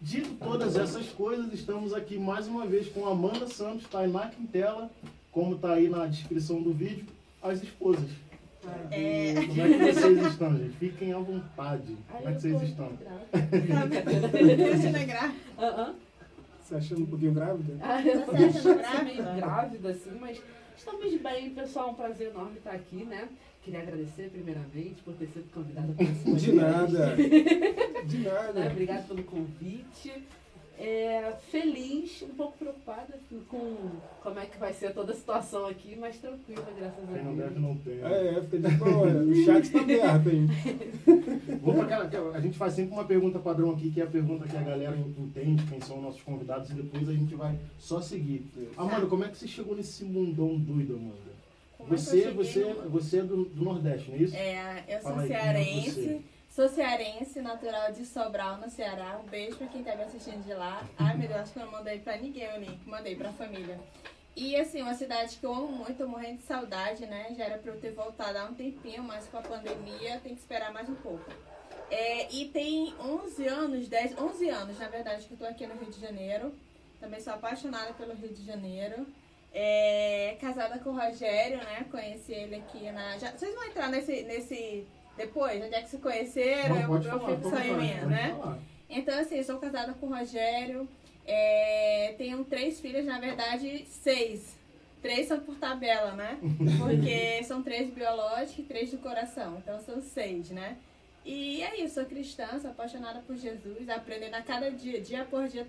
Dito 0.01 0.31
todas 0.33 0.75
essas 0.75 1.07
coisas, 1.07 1.53
estamos 1.53 1.93
aqui 1.93 2.17
mais 2.17 2.45
uma 2.45 2.65
vez 2.65 2.89
com 2.89 3.07
Amanda 3.07 3.47
Santos, 3.47 3.87
Tainá 3.87 4.27
Quintela, 4.27 4.91
como 5.31 5.57
tá 5.57 5.75
aí 5.75 5.87
na 5.87 6.05
descrição 6.07 6.61
do 6.61 6.73
vídeo, 6.73 7.05
as 7.41 7.63
esposas. 7.63 8.09
É. 8.91 9.33
Como 9.33 9.61
é 9.61 9.77
que 9.77 9.93
vocês 9.93 10.25
estão, 10.25 10.57
gente? 10.57 10.73
Fiquem 10.77 11.13
à 11.13 11.19
vontade. 11.19 11.97
Como 12.11 12.27
é 12.27 12.33
que 12.33 12.41
vocês 12.41 12.61
estão? 12.63 12.91
Cristina 13.31 15.05
Gra. 15.05 15.33
Aham. 15.57 15.95
Você 16.73 16.77
achando 16.77 17.03
um 17.03 17.05
pouquinho 17.05 17.33
grávida? 17.33 17.73
Ah, 17.81 18.01
eu 18.01 18.21
tô 18.25 18.31
acha 18.31 18.45
achando 18.47 18.77
grávida? 18.79 19.03
meio 19.03 19.35
grávida, 19.35 19.89
assim, 19.89 20.11
mas 20.19 20.41
estamos 20.75 21.21
bem, 21.21 21.49
pessoal. 21.51 21.91
Um 21.91 21.93
prazer 21.93 22.29
enorme 22.29 22.57
estar 22.57 22.71
aqui, 22.71 23.03
né? 23.05 23.27
Queria 23.63 23.81
agradecer 23.81 24.29
primeiramente 24.31 25.01
por 25.03 25.13
ter 25.13 25.27
sido 25.27 25.49
convidada 25.53 25.93
para 25.93 26.03
esse 26.05 26.31
De 26.45 26.51
nada. 26.53 27.15
De 28.05 28.17
Né? 28.17 28.31
nada. 28.31 28.71
Obrigada 28.71 29.03
pelo 29.03 29.23
convite. 29.23 30.11
É, 30.77 31.33
feliz, 31.51 32.23
um 32.23 32.29
pouco 32.35 32.57
preocupada 32.57 33.13
com 33.47 33.91
como 34.21 34.39
é 34.39 34.45
que 34.47 34.57
vai 34.57 34.73
ser 34.73 34.91
toda 34.91 35.13
a 35.13 35.15
situação 35.15 35.67
aqui, 35.67 35.95
mas 35.95 36.17
tranquila, 36.17 36.65
graças 36.77 37.03
a 37.09 37.13
Quem 37.13 37.23
não 37.23 37.35
deve 37.35 37.49
Deus. 37.51 37.61
não 37.61 37.77
tem. 37.77 37.99
É, 38.03 38.41
fica 38.41 38.69
de 38.69 38.75
boa. 38.77 39.07
O 39.07 39.45
chat 39.45 39.71
tá 39.71 39.79
aberto, 39.79 40.29
hein? 40.29 40.47
Pra 41.63 42.03
aquela, 42.03 42.35
a 42.35 42.41
gente 42.41 42.57
faz 42.57 42.73
sempre 42.73 42.93
uma 42.93 43.05
pergunta 43.05 43.39
padrão 43.39 43.71
aqui, 43.71 43.89
que 43.91 44.01
é 44.01 44.03
a 44.03 44.07
pergunta 44.07 44.47
que 44.47 44.57
a 44.57 44.61
galera 44.61 44.97
entende, 44.97 45.63
quem 45.67 45.79
são 45.79 46.01
nossos 46.01 46.21
convidados, 46.21 46.69
e 46.71 46.73
depois 46.73 47.07
a 47.07 47.13
gente 47.13 47.33
vai 47.35 47.57
só 47.79 48.01
seguir. 48.01 48.45
Amanda, 48.75 49.05
como 49.07 49.23
é 49.23 49.29
que 49.29 49.37
você 49.37 49.47
chegou 49.47 49.75
nesse 49.75 50.03
mundão 50.03 50.57
doido, 50.57 50.95
Amanda? 50.95 51.33
Como 51.77 51.93
é 51.93 51.97
Você, 51.97 52.31
você, 52.31 52.65
no- 52.65 52.89
você 52.89 53.19
é 53.19 53.23
do, 53.23 53.45
do 53.45 53.63
Nordeste, 53.63 54.09
não 54.11 54.17
é 54.17 54.21
isso? 54.21 54.35
É, 54.35 54.83
eu 54.87 55.01
sou 55.01 55.11
Fala 55.11 55.21
aí, 55.23 55.27
quem 55.27 55.35
é 55.37 55.41
cearense. 55.41 56.25
Sou 56.49 56.69
cearense, 56.69 57.41
natural 57.41 57.91
de 57.91 58.05
Sobral, 58.05 58.57
no 58.59 58.69
Ceará. 58.69 59.19
Um 59.25 59.27
beijo 59.27 59.57
pra 59.57 59.65
quem 59.67 59.83
tá 59.83 59.95
me 59.95 60.03
assistindo 60.03 60.43
de 60.45 60.53
lá. 60.53 60.87
Ai, 60.99 61.17
meu 61.17 61.27
Deus, 61.27 61.39
acho 61.41 61.53
que 61.53 61.59
eu 61.59 61.65
não 61.65 61.71
mandei 61.71 61.97
pra 61.99 62.15
ninguém 62.17 62.47
o 62.55 62.59
link. 62.59 62.77
Mandei 62.85 63.15
pra 63.15 63.31
família. 63.31 63.79
E, 64.35 64.55
assim, 64.55 64.81
uma 64.81 64.93
cidade 64.93 65.37
que 65.37 65.45
eu 65.45 65.53
amo 65.53 65.67
muito, 65.67 65.93
tô 65.95 66.07
morrendo 66.07 66.37
de 66.37 66.43
saudade, 66.43 67.05
né? 67.05 67.33
Já 67.35 67.45
era 67.45 67.57
pra 67.57 67.71
eu 67.71 67.79
ter 67.79 67.91
voltado 67.91 68.37
há 68.37 68.45
um 68.45 68.53
tempinho, 68.53 69.03
mas 69.03 69.27
com 69.27 69.37
a 69.37 69.41
pandemia 69.41 70.19
tem 70.23 70.33
que 70.35 70.41
esperar 70.41 70.71
mais 70.71 70.87
um 70.89 70.95
pouco. 70.95 71.23
É, 71.93 72.27
e 72.33 72.45
tem 72.45 72.93
11 72.99 73.45
anos, 73.47 73.87
10, 73.87 74.17
11 74.17 74.49
anos, 74.49 74.79
na 74.79 74.87
verdade, 74.87 75.25
que 75.27 75.33
eu 75.33 75.37
tô 75.37 75.45
aqui 75.45 75.67
no 75.67 75.75
Rio 75.75 75.91
de 75.91 75.99
Janeiro. 76.01 76.51
Também 76.99 77.19
sou 77.19 77.33
apaixonada 77.33 77.93
pelo 77.93 78.15
Rio 78.15 78.29
de 78.29 78.43
Janeiro. 78.43 79.05
É, 79.53 80.35
casada 80.41 80.79
com 80.79 80.89
o 80.89 80.97
Rogério, 80.99 81.57
né? 81.57 81.85
Conheci 81.91 82.33
ele 82.33 82.55
aqui 82.55 82.89
na. 82.91 83.17
já- 83.19 83.31
vocês 83.31 83.53
vão 83.53 83.63
entrar 83.65 83.89
nesse, 83.89 84.23
nesse. 84.23 84.87
Depois, 85.15 85.63
onde 85.63 85.75
é 85.75 85.81
que 85.83 85.89
se 85.89 85.97
conheceram? 85.99 86.75
Não, 86.75 86.81
eu 86.81 87.03
eu 87.03 87.19
falar, 87.19 87.35
fico 87.35 87.49
só 87.51 87.59
em 87.59 87.77
minha, 87.77 88.05
né? 88.07 88.35
falar. 88.39 88.57
Então, 88.89 89.19
assim, 89.19 89.43
sou 89.43 89.59
casada 89.59 89.93
com 89.93 90.07
o 90.07 90.15
Rogério. 90.17 90.89
É, 91.25 92.15
tenho 92.17 92.43
três 92.45 92.79
filhas, 92.81 93.05
na 93.05 93.19
verdade, 93.19 93.85
seis. 93.85 94.57
Três 95.03 95.27
são 95.27 95.39
por 95.41 95.55
tabela, 95.57 96.13
né? 96.13 96.39
Porque 96.79 97.43
são 97.43 97.61
três 97.61 97.91
biológicos 97.93 98.57
e 98.57 98.63
três 98.63 98.89
do 98.89 98.97
coração. 98.97 99.57
Então 99.59 99.79
são 99.81 100.01
seis, 100.01 100.49
né? 100.49 100.77
E 101.25 101.63
é 101.63 101.81
isso, 101.81 101.95
sou 101.95 102.05
cristã, 102.05 102.59
sou 102.59 102.71
apaixonada 102.71 103.21
por 103.21 103.35
Jesus, 103.35 103.87
aprendendo 103.89 104.35
a 104.35 104.41
cada 104.41 104.69
dia, 104.69 104.99
dia 104.99 105.23
por 105.23 105.47
dia, 105.47 105.65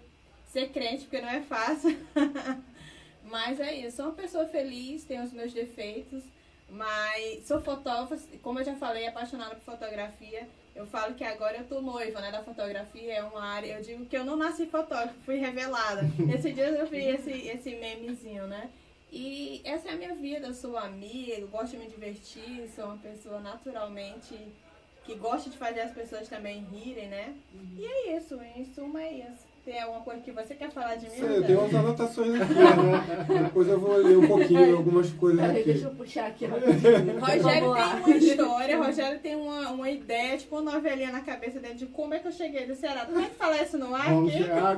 ser 0.47 0.71
crente, 0.71 1.05
porque 1.05 1.21
não 1.21 1.29
é 1.29 1.41
fácil. 1.43 1.97
Mas 3.25 3.61
é 3.61 3.75
isso, 3.75 3.97
sou 3.97 4.07
uma 4.07 4.15
pessoa 4.15 4.47
feliz, 4.47 5.05
tenho 5.05 5.23
os 5.23 5.33
meus 5.33 5.53
defeitos, 5.53 6.23
Mas 6.69 7.47
sou 7.47 7.61
fotógrafa, 7.61 8.19
como 8.43 8.59
eu 8.59 8.65
já 8.65 8.75
falei, 8.75 9.07
apaixonada 9.07 9.55
por 9.55 9.65
fotografia. 9.65 10.49
Eu 10.75 10.87
falo 10.87 11.15
que 11.15 11.23
agora 11.23 11.59
eu 11.59 11.65
tô 11.65 11.81
noiva, 11.81 12.21
né, 12.21 12.33
da 12.33 12.43
fotografia, 12.43 13.15
é 13.15 13.23
uma 13.23 13.45
área, 13.45 13.77
eu 13.77 13.83
digo 13.83 14.07
que 14.07 14.17
eu 14.17 14.25
não 14.25 14.37
nasci 14.37 14.67
fotógrafa, 14.67 15.15
fui 15.25 15.37
revelada. 15.37 16.03
Esse 16.35 16.53
dia 16.53 16.69
eu 16.69 16.87
vi 16.87 16.99
esse, 16.99 17.31
esse 17.31 17.77
memezinho, 17.77 18.49
né? 18.49 18.71
E 19.13 19.61
essa 19.65 19.89
é 19.89 19.93
a 19.93 19.97
minha 19.97 20.15
vida, 20.17 20.49
eu 20.49 20.55
sou 20.55 20.77
amiga, 20.77 21.47
gosto 21.47 21.73
de 21.73 21.77
me 21.77 21.87
divertir, 21.87 22.69
sou 22.75 22.87
uma 22.87 22.97
pessoa 22.97 23.39
naturalmente 23.39 24.37
que 25.05 25.15
gosta 25.15 25.51
de 25.51 25.57
fazer 25.57 25.81
as 25.81 25.93
pessoas 25.93 26.29
também 26.29 26.65
rirem, 26.65 27.09
né? 27.09 27.35
E 27.77 27.85
é 27.85 28.17
isso, 28.17 28.41
em 28.57 28.65
suma 28.65 29.03
é 29.03 29.13
isso. 29.13 29.54
Tem 29.65 29.81
alguma 29.81 30.01
coisa 30.03 30.21
que 30.21 30.31
você 30.31 30.55
quer 30.55 30.71
falar 30.71 30.97
de 30.97 31.07
mim? 31.07 31.17
Sei, 31.17 31.39
eu 31.39 31.43
tenho 31.43 31.61
umas 31.61 31.75
anotações 31.75 32.39
aqui, 32.39 32.53
né? 32.53 33.43
Depois 33.45 33.67
eu 33.67 33.81
vou 33.81 33.97
ler 33.97 34.19
um 34.19 34.27
pouquinho 34.27 34.77
algumas 34.77 35.11
coisas 35.13 35.43
aqui. 35.43 35.63
deixa 35.63 35.87
eu 35.87 35.91
puxar 35.93 36.27
aqui. 36.27 36.45
Rogério 36.45 36.85
tem 36.85 37.17
uma 37.17 38.17
história, 38.19 38.77
Rogério 38.77 39.19
tem 39.21 39.37
uma, 39.37 39.71
uma 39.71 39.91
ideia, 39.91 40.37
tipo 40.37 40.57
uma 40.59 40.73
novelinha 40.73 41.11
na 41.11 41.23
cabeça 41.23 41.61
dele 41.61 41.77
de 41.77 41.87
como 41.87 42.13
é 42.13 42.19
que 42.19 42.29
eu 42.29 42.33
cheguei 42.33 42.67
do 42.67 42.75
Ceará. 42.75 43.07
Tu 43.07 43.15
vai 43.15 43.25
falar 43.31 43.63
isso 43.63 43.79
no 43.79 43.95
ar? 43.95 44.05
Vamos 44.11 44.35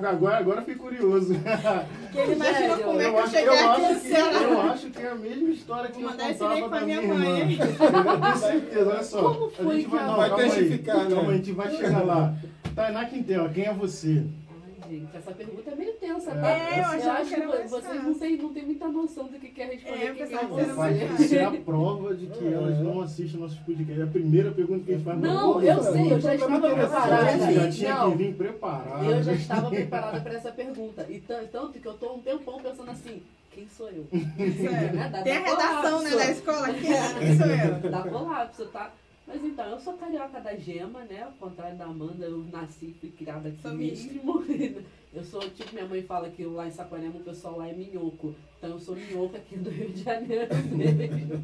agora, 0.06 0.36
agora 0.36 0.60
eu 0.60 0.64
fiquei 0.64 0.76
curioso. 0.76 1.34
Que 2.12 2.18
ele 2.18 2.32
imagina 2.34 2.76
Rogério, 2.76 2.84
como 2.84 3.00
é 3.00 3.04
que 3.04 3.08
eu, 3.08 3.12
eu 3.12 3.18
acho, 3.18 3.30
cheguei 3.30 3.48
eu, 3.48 3.70
aqui 3.70 3.80
no 3.80 3.88
que, 4.00 4.08
Ceará. 4.08 4.42
eu 4.42 4.60
acho 4.60 4.90
que 4.90 5.02
é 5.02 5.08
a 5.08 5.14
mesma 5.16 5.50
história 5.50 5.90
que 5.90 5.94
Vou 5.94 6.02
eu 6.02 6.10
mandar 6.10 6.30
esse 6.30 6.38
contava 6.38 6.54
link 6.60 6.68
pra 6.68 6.80
minha 6.82 7.00
minha 7.00 7.12
irmã. 7.12 7.28
mãe. 7.28 7.58
Eu 7.58 8.20
tenho 8.20 8.36
certeza, 8.36 8.90
olha 8.90 9.02
só. 9.02 9.34
Como 9.34 9.46
a 9.46 9.50
foi 9.50 9.76
gente 9.76 9.88
vai, 9.88 9.98
que 9.98 10.06
não, 10.06 10.16
Vai 10.16 10.30
testificar, 10.36 10.96
né? 11.08 11.14
Calma, 11.16 11.32
a 11.32 11.36
gente 11.36 11.52
vai 11.52 11.70
chegar 11.76 12.04
lá. 12.04 12.34
Tainá 12.76 13.04
Quintela, 13.06 13.48
quem 13.48 13.64
é 13.64 13.74
você? 13.74 14.22
Gente, 14.88 15.16
essa 15.16 15.32
pergunta 15.32 15.70
é 15.70 15.74
meio 15.74 15.92
tensa, 15.94 16.30
É, 16.30 16.34
tá? 16.34 16.76
eu 16.78 16.84
achava 16.84 17.18
acho 17.18 17.34
que 17.34 17.40
que 17.40 17.46
vocês 17.46 17.70
fácil. 17.84 18.02
não 18.02 18.14
têm, 18.14 18.36
não 18.36 18.52
têm 18.52 18.64
muita 18.66 18.88
noção 18.88 19.24
do 19.26 19.38
que 19.38 19.48
quer 19.48 19.68
responder. 19.70 19.98
É, 19.98 20.08
eu 20.10 20.12
é 20.12 20.26
que 20.26 20.34
Vai 20.46 20.74
mais 20.74 21.10
você. 21.12 21.28
ser 21.28 21.38
a 21.40 21.50
prova 21.60 22.14
de 22.14 22.26
que 22.26 22.44
É. 22.46 22.52
elas 22.52 22.78
não 22.80 23.00
assistem 23.00 23.40
nossos 23.40 23.58
podcasts. 23.58 23.98
É 23.98 24.02
a 24.02 24.06
primeira 24.06 24.50
pergunta 24.52 24.84
que 24.84 24.92
a 24.92 24.96
gente 24.96 25.04
faz. 25.04 25.18
Não, 25.20 25.52
todo 25.54 25.64
eu 25.64 25.82
sei, 25.82 26.12
eu 26.12 26.20
já 26.20 26.34
estava 26.34 26.70
preparada. 26.74 27.38
Já, 27.38 27.52
já 27.52 27.70
tinha 27.70 27.94
Não. 27.96 28.10
que 28.12 28.16
vir 28.18 28.34
preparado. 28.34 29.04
Eu 29.10 29.22
já 29.22 29.32
estava 29.32 29.70
preparada 29.70 30.20
para 30.20 30.34
essa 30.34 30.52
pergunta. 30.52 31.06
E 31.08 31.20
tan- 31.20 31.44
tanto 31.50 31.78
que 31.80 31.86
eu 31.88 31.94
tô 31.94 32.14
um 32.14 32.20
tempão 32.20 32.60
pensando 32.60 32.90
assim, 32.90 33.22
quem 33.50 33.66
sou 33.68 33.88
eu? 33.88 34.06
Isso 34.12 34.66
é. 34.66 34.92
Né? 34.92 35.08
Dá- 35.12 35.22
Tem 35.22 35.36
a 35.36 35.40
redação 35.40 36.02
né, 36.02 36.10
da 36.10 36.30
escola 36.30 36.66
aqui, 36.68 36.80
quem 37.18 37.36
sou 37.36 37.46
eu? 37.46 37.90
Dá 37.90 38.02
colapso, 38.02 38.66
tá? 38.66 38.92
Mas 39.26 39.42
então, 39.44 39.66
eu 39.70 39.80
sou 39.80 39.94
carioca 39.94 40.40
da 40.40 40.54
gema, 40.54 41.02
né? 41.04 41.24
Ao 41.24 41.32
contrário 41.32 41.76
da 41.76 41.86
Amanda, 41.86 42.26
eu 42.26 42.38
nasci 42.52 42.86
e 42.86 42.94
fui 42.94 43.10
criada 43.10 43.48
aqui 43.48 43.68
mesmo. 43.68 44.44
Eu 45.16 45.24
sou, 45.24 45.40
tipo, 45.48 45.72
minha 45.72 45.86
mãe 45.86 46.02
fala 46.02 46.28
que 46.28 46.44
lá 46.44 46.66
em 46.66 46.70
Saquarema 46.70 47.16
o 47.16 47.24
pessoal 47.24 47.56
lá 47.56 47.66
é 47.66 47.72
minhoco. 47.72 48.34
Então 48.58 48.68
eu 48.68 48.78
sou 48.78 48.94
minhoco 48.94 49.34
aqui 49.34 49.56
do 49.56 49.70
Rio 49.70 49.88
de 49.88 50.02
Janeiro 50.02 50.54
mesmo. 50.76 51.42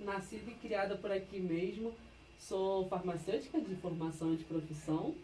Nascida 0.00 0.50
e 0.50 0.54
criada 0.54 0.94
por 0.94 1.10
aqui 1.10 1.40
mesmo. 1.40 1.94
Sou 2.38 2.86
farmacêutica 2.86 3.62
de 3.62 3.74
formação 3.76 4.34
e 4.34 4.36
de 4.36 4.44
profissão. 4.44 5.14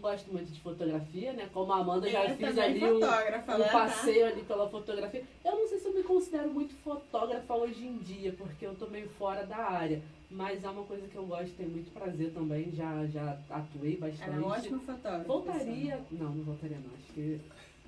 Gosto 0.00 0.32
muito 0.32 0.50
de 0.52 0.60
fotografia, 0.60 1.34
né? 1.34 1.50
Como 1.52 1.70
a 1.70 1.80
Amanda 1.80 2.08
já 2.08 2.24
Eu 2.24 2.36
fiz 2.36 2.48
também 2.48 2.64
ali 2.64 2.84
um, 2.84 2.96
um 2.96 3.00
né? 3.00 3.42
tá? 3.46 3.70
passeio 3.70 4.26
ali 4.26 4.42
pela 4.42 4.66
fotografia. 4.70 5.22
Eu 5.44 5.52
não 5.52 5.68
sei 5.68 5.78
se 5.78 5.86
eu 5.86 5.92
me 5.94 6.02
considero 6.02 6.48
muito 6.50 6.74
fotógrafa 6.76 7.54
hoje 7.54 7.86
em 7.86 7.98
dia, 7.98 8.32
porque 8.32 8.64
eu 8.64 8.74
tô 8.74 8.86
meio 8.86 9.08
fora 9.10 9.44
da 9.44 9.58
área. 9.58 10.02
Mas 10.34 10.64
é 10.64 10.68
uma 10.68 10.82
coisa 10.82 11.06
que 11.06 11.14
eu 11.14 11.24
gosto, 11.26 11.56
tenho 11.56 11.70
muito 11.70 11.92
prazer 11.92 12.32
também. 12.32 12.72
Já, 12.72 13.06
já 13.06 13.38
atuei 13.48 13.96
bastante. 13.96 14.22
Ela 14.24 14.36
é 14.36 14.40
um 14.40 14.46
ótimo 14.46 14.80
fotógrafo. 14.80 15.26
Voltaria. 15.26 16.00
Não, 16.10 16.30
não 16.30 16.44
voltaria 16.44 16.76
não. 16.76 16.90
Acho 16.98 17.12
que 17.12 17.40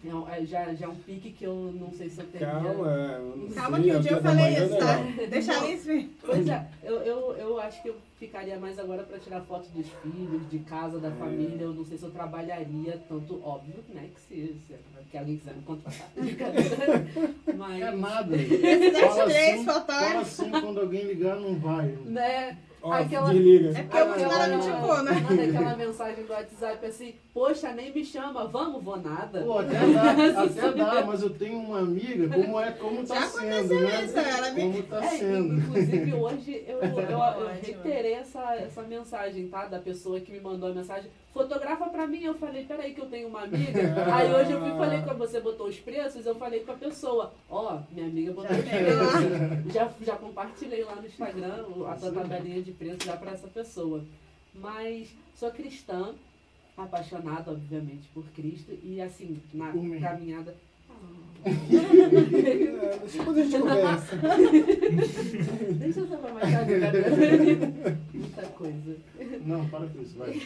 é 0.05 0.11
é 0.31 0.45
já, 0.45 0.75
já 0.75 0.87
é 0.87 0.89
um 0.89 0.95
pique 0.95 1.33
que 1.33 1.45
eu 1.45 1.75
não 1.75 1.91
sei 1.91 2.09
se 2.09 2.21
eu 2.21 2.27
teria. 2.27 2.47
Calma, 2.47 2.93
é, 2.93 3.17
eu 3.17 3.37
não 3.37 3.49
Calma 3.49 3.77
sei, 3.79 3.85
que 3.85 3.91
é 3.91 3.99
um 3.99 4.01
dia 4.01 4.13
eu 4.13 4.23
falei 4.23 4.53
isso, 4.53 4.79
tá? 4.79 4.97
Deixa 5.29 5.53
a 5.53 5.63
Alice 5.63 5.89
vir. 5.89 6.17
Pois 6.25 6.49
é, 6.49 6.69
eu, 6.85 6.95
eu, 6.97 7.33
eu 7.37 7.61
acho 7.61 7.83
que 7.83 7.89
eu 7.89 7.97
ficaria 8.17 8.59
mais 8.59 8.79
agora 8.79 9.03
pra 9.03 9.19
tirar 9.19 9.41
foto 9.41 9.69
dos 9.71 9.87
filhos, 10.03 10.49
de 10.49 10.59
casa, 10.61 11.01
da 11.01 11.09
É. 11.09 11.13
família. 11.13 11.63
Eu 11.63 11.75
não 11.75 11.85
sei 11.85 11.99
se 11.99 12.05
eu 12.05 12.11
trabalharia 12.11 13.03
tanto, 13.09 13.43
óbvio, 13.43 13.83
né? 13.89 14.11
Que 14.15 14.21
se, 14.21 14.57
se 14.67 14.75
que 15.11 15.17
alguém 15.19 15.37
quiser 15.39 15.55
me 15.55 15.63
contratar. 15.63 16.09
Mas. 17.57 17.83
É 17.83 17.91
nada. 17.93 18.37
Esses 18.37 18.99
Fala 19.01 19.25
três 19.25 19.55
assim, 19.55 19.65
fala 19.65 19.81
fotógrafos. 19.81 20.41
assim, 20.41 20.51
quando 20.51 20.81
alguém 20.81 21.05
ligar, 21.05 21.37
não 21.37 21.55
vai. 21.57 21.87
Né? 22.05 22.57
Ó, 22.83 22.93
Aquela- 22.93 23.31
desliga. 23.33 23.71
É 23.71 23.83
porque 23.83 23.97
eu 24.23 24.31
ela 24.31 24.47
me 24.49 24.55
indicou, 24.57 25.03
né? 25.03 25.13
Manda 25.29 25.43
aquela 25.43 25.77
mensagem 25.77 26.25
do 26.25 26.33
WhatsApp 26.33 26.87
assim, 26.87 27.15
poxa, 27.35 27.73
nem 27.73 27.93
me 27.93 28.05
chama, 28.05 28.47
vamos, 28.47 28.85
vou 28.85 28.97
nada. 28.97 29.43
Pô, 29.43 29.59
até 29.59 29.73
dá, 29.73 30.11
até 30.45 30.73
dá, 30.73 31.05
mas 31.05 31.21
eu 31.23 31.31
tenho 31.31 31.59
uma 31.59 31.81
amiga, 31.81 32.29
como 32.29 32.61
é, 32.61 32.71
como 32.73 33.05
tá 33.05 33.15
Já 33.17 33.27
sendo, 33.27 33.55
aconteceu 33.75 33.81
né? 33.81 34.05
isso, 34.05 34.19
ela 34.19 34.51
me- 34.53 34.61
Como 34.61 34.83
tá 34.85 35.05
É, 35.05 35.09
sendo. 35.09 35.55
inclusive 35.59 36.15
hoje 36.15 36.65
eu, 36.69 36.79
eu, 36.85 37.01
eu 37.11 37.19
Ótimo. 37.19 37.49
reiterei 37.83 38.13
essa, 38.15 38.55
essa 38.55 38.83
mensagem, 38.83 39.49
tá? 39.49 39.65
Da 39.67 39.81
pessoa 39.81 40.21
que 40.21 40.31
me 40.31 40.39
mandou 40.41 40.71
a 40.71 40.75
mensagem. 40.75 41.11
Fotografa 41.35 41.87
pra 41.91 42.07
mim. 42.07 42.23
Eu 42.23 42.35
falei, 42.35 42.65
peraí 42.65 42.95
que 42.95 43.01
eu 43.01 43.07
tenho 43.07 43.29
uma 43.29 43.43
amiga. 43.43 43.81
Aí 44.15 44.33
hoje 44.33 44.53
eu 44.53 44.61
fui 44.61 44.71
e 44.71 44.75
falei, 45.01 45.05
quando 45.05 45.19
você 45.19 45.41
botou 45.41 45.67
os 45.69 45.79
preços, 45.79 46.27
eu 46.27 46.35
falei 46.35 46.61
com 46.61 46.73
a 46.73 46.77
pessoa, 46.77 47.33
ó, 47.51 47.81
minha 47.91 48.07
amiga 48.07 48.33
botou 48.33 48.51
Já 48.51 48.59
os 48.59 48.69
preços. 48.69 49.73
Já, 49.73 49.93
já 50.03 50.17
compartilhei 50.17 50.85
lá 50.85 50.97
no 50.97 51.07
Instagram 51.07 51.65
a 51.89 51.95
tua 51.95 52.13
tabelinha 52.13 52.63
de 52.63 52.73
preços 52.73 53.05
já 53.05 53.17
pra 53.17 53.33
essa 53.33 53.49
pessoa. 53.49 54.05
Mas 54.55 55.09
sou 55.35 55.51
cristã, 55.51 56.15
apaixonada, 56.77 57.51
obviamente, 57.51 58.09
por 58.15 58.25
Cristo. 58.31 58.73
E 58.83 59.01
assim, 59.01 59.41
na 59.53 59.71
Por 59.71 60.01
caminhada. 60.01 60.55
É, 61.47 62.99
depois 63.07 63.39
a 63.39 63.43
gente 63.43 63.59
conversa. 63.61 64.17
Deixa 65.79 66.01
eu 66.01 66.09
só 66.09 66.17
pra 66.17 66.33
mais 66.33 66.53
tarde, 66.53 66.81
cara. 66.81 67.03
Muita 68.13 68.43
coisa. 68.47 68.97
Não, 69.45 69.69
para 69.69 69.87
com 69.87 70.03
isso, 70.03 70.19
vai. 70.19 70.31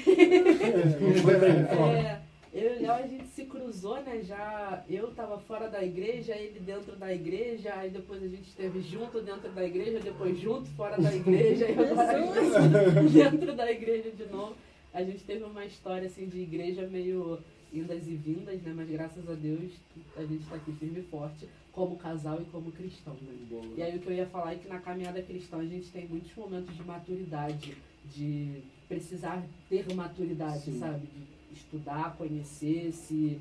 É, 1.40 1.74
foca. 1.74 1.92
É, 1.92 2.20
eu 2.52 2.74
e 2.74 2.78
o 2.78 2.82
Léo, 2.82 2.92
a 2.92 3.06
gente 3.06 3.28
se 3.28 3.44
cruzou, 3.44 4.02
né? 4.02 4.22
Já 4.22 4.84
eu 4.88 5.12
tava 5.14 5.38
fora 5.38 5.68
da 5.68 5.84
igreja, 5.84 6.34
ele 6.34 6.58
dentro 6.58 6.96
da 6.96 7.12
igreja, 7.14 7.72
aí 7.74 7.90
depois 7.90 8.22
a 8.22 8.26
gente 8.26 8.48
esteve 8.48 8.80
junto 8.80 9.20
dentro 9.20 9.50
da 9.52 9.64
igreja, 9.64 10.00
depois 10.00 10.38
junto 10.38 10.68
fora 10.70 11.00
da 11.00 11.14
igreja, 11.14 11.68
e 11.68 11.72
agora 11.72 13.02
dentro 13.08 13.54
da 13.54 13.70
igreja 13.70 14.10
de 14.10 14.26
novo. 14.26 14.54
A 14.92 15.04
gente 15.04 15.22
teve 15.22 15.44
uma 15.44 15.64
história 15.64 16.08
assim 16.08 16.26
de 16.26 16.40
igreja 16.40 16.86
meio 16.88 17.38
indas 17.72 18.08
e 18.08 18.16
vindas, 18.16 18.60
né? 18.62 18.72
Mas 18.74 18.90
graças 18.90 19.30
a 19.30 19.34
Deus 19.34 19.70
a 20.16 20.24
gente 20.24 20.44
tá 20.46 20.56
aqui 20.56 20.72
firme 20.72 21.00
e 21.00 21.04
forte 21.04 21.48
como 21.72 21.96
casal 21.96 22.40
e 22.40 22.44
como 22.46 22.72
cristão, 22.72 23.16
né? 23.22 23.72
E 23.76 23.82
aí 23.82 23.96
o 23.96 24.00
que 24.00 24.08
eu 24.08 24.12
ia 24.12 24.26
falar 24.26 24.54
é 24.54 24.56
que 24.56 24.68
na 24.68 24.80
caminhada 24.80 25.22
cristã 25.22 25.58
a 25.58 25.64
gente 25.64 25.88
tem 25.90 26.08
muitos 26.08 26.34
momentos 26.34 26.76
de 26.76 26.82
maturidade, 26.82 27.76
de 28.06 28.60
precisar 28.88 29.44
ter 29.68 29.86
maturidade, 29.94 30.64
Sim. 30.64 30.80
sabe? 30.80 31.06
De 31.06 31.39
estudar, 31.52 32.14
conhecer, 32.16 32.92
se 32.92 33.38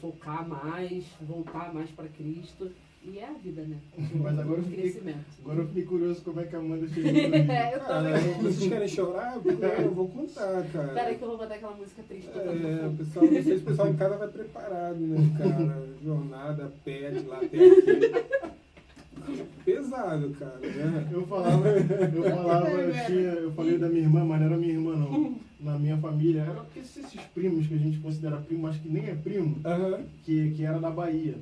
focar 0.00 0.46
mais, 0.48 1.04
voltar 1.20 1.72
mais 1.72 1.90
para 1.90 2.08
Cristo. 2.08 2.70
E 3.02 3.18
é 3.18 3.24
a 3.26 3.32
vida, 3.32 3.62
né? 3.62 3.78
Mas 4.14 4.38
agora 4.38 4.58
eu 4.58 4.62
O 4.62 4.68
fiquei- 4.68 4.82
crescimento. 4.90 5.24
Agora 5.42 5.60
eu 5.60 5.66
fiquei 5.68 5.84
curioso 5.84 6.20
como 6.22 6.38
é 6.40 6.44
que 6.44 6.54
a 6.54 6.58
Amanda 6.58 6.86
chegou. 6.92 7.10
É, 7.10 7.74
eu 7.74 7.80
Cara, 7.80 8.18
também. 8.20 8.34
vocês 8.42 8.68
querem 8.68 8.88
chorar? 8.88 9.36
Eu 9.82 9.90
vou 9.94 10.06
contar, 10.08 10.62
cara. 10.70 10.88
Pera 10.92 11.08
aí 11.08 11.16
que 11.16 11.22
eu 11.24 11.28
vou 11.28 11.38
botar 11.38 11.54
aquela 11.54 11.74
música 11.76 12.02
triste 12.06 12.28
É, 12.28 12.86
o 12.86 12.94
pessoal, 12.96 13.24
não 13.24 13.32
sei 13.32 13.42
se 13.42 13.54
o 13.54 13.60
pessoal 13.62 13.88
em 13.88 13.96
casa 13.96 14.16
vai 14.18 14.28
preparado, 14.28 14.98
né, 14.98 15.16
cara? 15.38 15.88
Jornada, 16.04 16.66
a 16.66 16.84
pé 16.84 17.10
de 17.12 17.26
lá 17.26 17.36
até 17.38 17.46
aqui. 17.46 18.30
Pesado, 19.64 20.30
cara, 20.38 20.58
né? 20.60 21.08
Eu 21.12 21.26
falava, 21.26 21.68
eu 21.68 22.22
falava, 22.22 22.68
eu 22.70 23.06
tinha, 23.06 23.28
eu 23.32 23.52
falei 23.52 23.78
da 23.78 23.88
minha 23.88 24.02
irmã, 24.02 24.24
mas 24.24 24.40
não 24.40 24.46
era 24.46 24.56
minha 24.56 24.72
irmã 24.72 24.96
não. 24.96 25.38
Na 25.60 25.78
minha 25.78 25.96
família, 25.98 26.40
era 26.42 26.64
esses, 26.74 27.04
esses 27.04 27.20
primos 27.34 27.66
que 27.66 27.74
a 27.74 27.78
gente 27.78 27.98
considera 27.98 28.38
primo, 28.38 28.62
mas 28.62 28.76
que 28.78 28.88
nem 28.88 29.04
é 29.06 29.14
primo, 29.14 29.56
Aham. 29.64 30.00
que, 30.24 30.50
que 30.52 30.64
era 30.64 30.78
da 30.78 30.90
Bahia. 30.90 31.34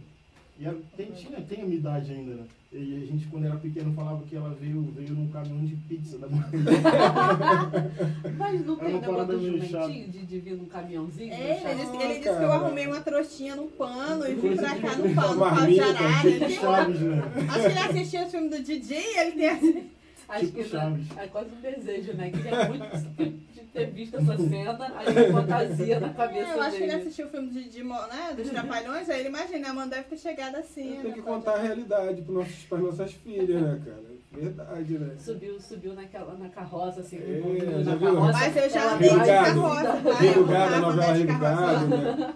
E 0.59 0.65
era, 0.67 0.77
tem, 0.97 1.07
tinha, 1.13 1.41
tem 1.41 1.63
ainda, 2.11 2.35
né? 2.35 2.45
E 2.73 2.97
a 3.03 3.07
gente, 3.07 3.27
quando 3.29 3.47
era 3.47 3.57
pequeno, 3.57 3.95
falava 3.95 4.23
que 4.25 4.37
ela 4.37 4.51
veio, 4.61 4.83
veio 4.95 5.15
num 5.15 5.29
caminhão 5.29 5.65
de 5.65 5.75
pizza 5.77 6.19
da 6.19 6.27
Bahia. 6.29 6.43
Mas 8.37 8.67
não 8.67 8.75
É 8.75 8.79
tem 8.79 8.93
negócio 8.95 9.27
do 9.27 9.41
jumentinho 9.41 10.09
de, 10.09 10.27
de 10.27 10.39
vir 10.41 10.57
num 10.57 10.67
caminhãozinho? 10.67 11.33
É, 11.33 11.51
ele, 11.71 11.81
disse, 11.81 11.97
Ah, 11.97 12.05
ele 12.05 12.15
disse 12.15 12.23
que 12.23 12.29
eu 12.45 12.53
arrumei 12.53 12.87
uma 12.87 13.01
trouxinha 13.01 13.57
no 13.57 13.69
pano 13.69 14.29
e 14.29 14.35
vim 14.35 14.57
pra 14.57 14.75
cá 14.79 14.97
no 14.97 15.15
pano, 15.15 15.35
Uma 15.37 15.57
pau 15.57 15.67
de 15.67 15.81
arara. 15.81 16.29
Ele 16.29 16.45
Tipo 16.47 16.61
Chaves, 16.61 17.01
né? 17.01 17.23
Acho 17.49 17.61
que 17.61 17.67
ele 17.67 17.79
assistiu 17.79 18.23
o 18.27 18.31
filme 18.31 18.49
do 18.51 18.63
Didi 18.63 18.95
e 18.95 19.19
ele 19.19 19.33
tem 19.33 19.49
assim. 19.49 19.91
Acho 20.29 20.47
Tipo 20.47 20.59
que 20.59 20.65
Chaves. 20.69 21.07
é 21.17 21.27
quase 21.29 21.51
um 21.55 21.61
desejo, 21.61 22.13
né? 22.15 22.31
Queria 22.31 22.69
muito 22.69 23.35
de 23.55 23.58
ter 23.79 23.91
visto 23.93 24.17
essa 24.17 24.37
cena, 24.37 24.93
aí 24.97 25.29
uma 25.31 25.41
fantasia 25.41 26.01
na 26.01 26.09
cabeça 26.11 26.51
É, 26.51 26.55
eu 26.57 26.63
acho 26.63 26.77
que 26.77 26.83
ele 26.83 26.91
dele. 26.91 27.03
assistiu 27.03 27.27
o 27.27 27.31
filme 27.31 27.51
de, 27.51 27.69
de, 27.69 27.83
né, 27.85 28.35
dos 28.37 28.51
Trapalhões, 28.51 29.09
aí 29.11 29.21
ele 29.21 29.29
imagina, 29.29 29.69
a 29.69 29.71
Amanda 29.71 29.97
deve 29.97 30.09
ter 30.09 30.17
chegado 30.19 30.57
assim. 30.57 30.83
Tem 30.83 30.97
né, 30.97 31.03
que 31.03 31.23
pode- 31.23 31.23
contar 31.23 31.53
a 31.55 31.63
realidade 31.63 32.23
para 32.23 32.43
as 32.79 32.83
nossas 32.85 33.13
filhas, 33.13 33.63
né, 33.63 33.81
cara? 33.85 34.19
Verdade, 34.31 34.99
né? 34.99 35.15
Subiu, 35.19 35.59
subiu 35.61 35.95
naquela, 35.95 36.35
na 36.35 36.49
carroça, 36.51 37.01
assim, 37.01 37.17
É, 37.19 37.83
já 37.83 37.91
na 37.93 37.97
viu? 37.97 38.15
carroça. 38.15 38.33
Mas 38.33 38.57
eu 38.57 38.71
já 38.71 38.95
andei 38.95 39.09
de 39.09 39.17
carroça, 39.27 40.01
tá? 40.03 40.15
Rio 40.21 40.47
Gado, 40.47 40.75
a 40.75 40.77
amava 40.77 40.93
novela 40.93 41.13
Rio. 41.15 41.39
Gado, 41.39 41.87
né? 41.89 42.35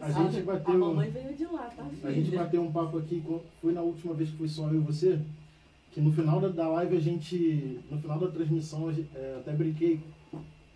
A 0.00 0.06
A, 0.06 0.10
gente 0.10 0.38
a 0.38 0.42
bateu. 0.42 0.78
mamãe 0.78 1.10
veio 1.10 1.34
de 1.34 1.44
lá, 1.46 1.68
tá, 1.76 1.84
A 2.04 2.10
gente 2.12 2.30
filha? 2.30 2.38
bateu 2.44 2.62
um 2.62 2.70
papo 2.70 2.98
aqui, 2.98 3.22
foi 3.60 3.72
na 3.72 3.82
última 3.82 4.14
vez 4.14 4.30
que 4.30 4.36
foi 4.36 4.48
só 4.48 4.68
eu 4.68 4.76
e 4.76 4.78
você, 4.78 5.18
que 5.90 6.00
no 6.00 6.12
final 6.12 6.40
da, 6.40 6.48
da 6.48 6.68
live 6.68 6.96
a 6.96 7.00
gente. 7.00 7.80
No 7.90 7.98
final 8.00 8.18
da 8.18 8.28
transmissão, 8.28 8.88
a 8.88 8.92
gente, 8.92 9.08
é, 9.14 9.36
até 9.40 9.52
brinquei 9.52 10.00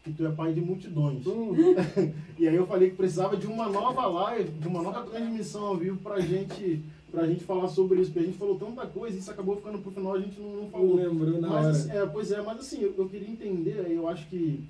que 0.02 0.12
tu 0.12 0.26
é 0.26 0.30
pai 0.32 0.52
de 0.52 0.60
multidões. 0.60 1.26
Hum, 1.26 1.52
E 2.38 2.48
aí 2.48 2.54
eu 2.56 2.66
falei 2.66 2.90
que 2.90 2.96
precisava 2.96 3.36
de 3.36 3.46
uma 3.46 3.68
nova 3.68 4.06
live, 4.06 4.50
de 4.50 4.66
uma 4.68 4.82
nova 4.82 5.02
transmissão 5.04 5.64
ao 5.66 5.76
vivo 5.76 5.96
pra 5.98 6.18
gente, 6.20 6.82
pra 7.10 7.26
gente 7.26 7.44
falar 7.44 7.68
sobre 7.68 8.00
isso, 8.00 8.10
porque 8.10 8.24
a 8.24 8.28
gente 8.28 8.38
falou 8.38 8.58
tanta 8.58 8.84
coisa 8.86 9.16
e 9.16 9.20
isso 9.20 9.30
acabou 9.30 9.56
ficando 9.56 9.78
pro 9.78 9.92
final, 9.92 10.14
a 10.14 10.20
gente 10.20 10.40
não, 10.40 10.50
não 10.50 10.62
não 10.62 10.70
falou. 10.70 10.96
lembrou 10.96 11.40
na 11.40 11.48
Mas, 11.48 11.88
hora. 11.88 11.98
é, 11.98 12.06
pois 12.06 12.32
é, 12.32 12.42
mas 12.42 12.58
assim, 12.58 12.80
eu, 12.80 12.94
eu 12.98 13.08
queria 13.08 13.28
entender, 13.30 13.86
eu 13.90 14.08
acho 14.08 14.26
que, 14.28 14.60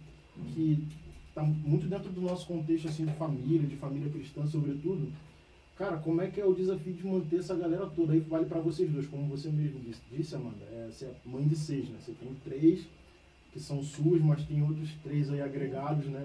que 0.55 0.87
tá 1.35 1.43
muito 1.43 1.87
dentro 1.87 2.11
do 2.11 2.21
nosso 2.21 2.47
contexto 2.47 2.89
assim, 2.89 3.07
de 3.07 3.13
família, 3.15 3.67
de 3.67 3.77
família 3.77 4.11
cristã, 4.11 4.47
sobretudo. 4.47 5.09
Cara, 5.79 5.97
como 5.97 6.21
é 6.21 6.27
que 6.27 6.39
é 6.41 6.45
o 6.45 6.53
desafio 6.55 6.93
de 6.93 7.07
manter 7.07 7.39
essa 7.39 7.55
galera 7.57 7.87
toda? 7.87 8.13
Aí 8.13 8.21
vale 8.21 8.45
pra 8.45 8.61
vocês 8.61 8.91
dois, 8.91 9.07
como 9.07 9.27
você 9.27 9.49
mesmo 9.49 9.81
disse, 9.81 10.01
disse 10.15 10.35
Amanda. 10.35 10.65
É, 10.71 10.89
você 10.93 11.07
é 11.07 11.15
mãe 11.25 11.43
de 11.49 11.57
seis, 11.57 11.89
né? 11.89 11.97
Você 12.05 12.13
tem 12.13 12.29
três 12.45 12.87
que 13.53 13.61
são 13.61 13.83
suas, 13.83 14.21
mas 14.23 14.43
tem 14.45 14.63
outros 14.63 14.89
três 15.05 15.31
aí 15.31 15.43
agregados, 15.43 16.07
né? 16.07 16.21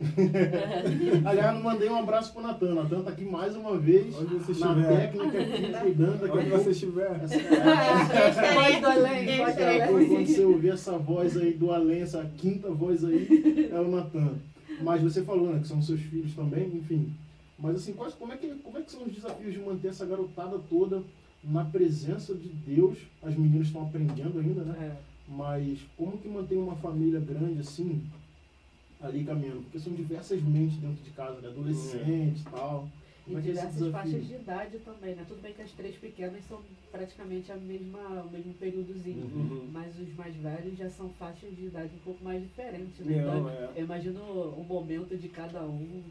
Aliás, 1.24 1.56
eu 1.56 1.62
mandei 1.62 1.88
um 1.90 1.96
abraço 1.98 2.32
pro 2.32 2.40
Natan. 2.42 2.74
Natan 2.74 3.02
tá 3.02 3.10
aqui 3.10 3.24
mais 3.24 3.54
uma 3.54 3.76
vez, 3.76 4.06
Onde 4.16 4.34
você 4.36 4.52
na 4.64 4.72
estiver. 4.72 4.96
técnica 5.12 5.38
aqui, 5.38 5.80
cuidando 5.84 6.20
daqui 6.20 6.38
a 6.38 6.40
Onde 6.40 6.50
você 6.50 6.70
estiver. 6.70 7.20
Essa- 7.22 7.34
é, 7.36 8.54
Voz 8.54 8.80
do 8.80 8.86
além, 8.86 9.36
voz 9.36 9.54
do 9.56 9.62
além. 9.62 9.86
quando 9.86 10.26
você 10.26 10.44
ouvir 10.44 10.68
essa 10.70 10.96
voz 10.98 11.36
aí 11.36 11.52
do 11.52 11.70
além, 11.72 12.00
essa 12.02 12.24
quinta 12.38 12.70
voz 12.70 13.04
aí, 13.04 13.68
é 13.70 13.78
o 13.78 13.90
Natan. 13.90 14.34
Mas 14.82 15.02
você 15.02 15.22
falou, 15.22 15.52
né, 15.52 15.60
que 15.60 15.68
são 15.68 15.82
seus 15.82 16.00
filhos 16.00 16.34
também, 16.34 16.66
enfim. 16.68 17.12
Mas 17.58 17.76
assim, 17.76 17.92
quais, 17.92 18.14
como, 18.14 18.32
é 18.32 18.36
que, 18.38 18.48
como 18.64 18.78
é 18.78 18.80
que 18.80 18.90
são 18.90 19.02
os 19.04 19.12
desafios 19.12 19.52
de 19.52 19.60
manter 19.60 19.88
essa 19.88 20.06
garotada 20.06 20.58
toda 20.70 21.02
na 21.44 21.64
presença 21.66 22.34
de 22.34 22.48
Deus? 22.48 22.96
As 23.22 23.36
meninas 23.36 23.66
estão 23.66 23.82
aprendendo 23.82 24.38
ainda, 24.40 24.62
né? 24.64 24.74
É. 24.98 25.11
Mas 25.28 25.78
como 25.96 26.18
que 26.18 26.28
mantém 26.28 26.58
uma 26.58 26.76
família 26.76 27.20
grande 27.20 27.60
assim, 27.60 28.02
ali 29.00 29.24
caminhando? 29.24 29.62
Porque 29.62 29.78
são 29.78 29.92
diversas 29.92 30.42
mentes 30.42 30.76
dentro 30.78 31.02
de 31.02 31.10
casa, 31.10 31.40
né? 31.40 31.48
Adolescentes 31.48 32.42
e 32.42 32.44
tal. 32.50 32.88
E 33.26 33.30
Como 33.30 33.36
é 33.36 33.40
esse 33.40 33.50
diversas 33.50 33.92
faixas 33.92 34.26
de 34.26 34.34
idade 34.34 34.78
também, 34.80 35.14
né? 35.14 35.24
Tudo 35.28 35.40
bem 35.40 35.52
que 35.52 35.62
as 35.62 35.70
três 35.72 35.94
pequenas 35.96 36.44
são 36.48 36.60
praticamente 36.90 37.52
a 37.52 37.56
mesma, 37.56 38.22
o 38.22 38.30
mesmo 38.30 38.52
períodozinho. 38.54 39.24
Uhum. 39.24 39.68
Mas 39.72 39.96
os 39.98 40.12
mais 40.16 40.34
velhos 40.34 40.76
já 40.76 40.90
são 40.90 41.08
faixas 41.10 41.54
de 41.54 41.66
idade 41.66 41.90
um 41.94 42.04
pouco 42.04 42.24
mais 42.24 42.42
diferentes, 42.42 42.98
né? 43.06 43.22
Não, 43.22 43.38
Então, 43.38 43.48
é. 43.48 43.70
eu 43.76 43.84
imagino 43.84 44.20
o 44.20 44.64
momento 44.64 45.16
de 45.16 45.28
cada 45.28 45.62
um. 45.64 46.02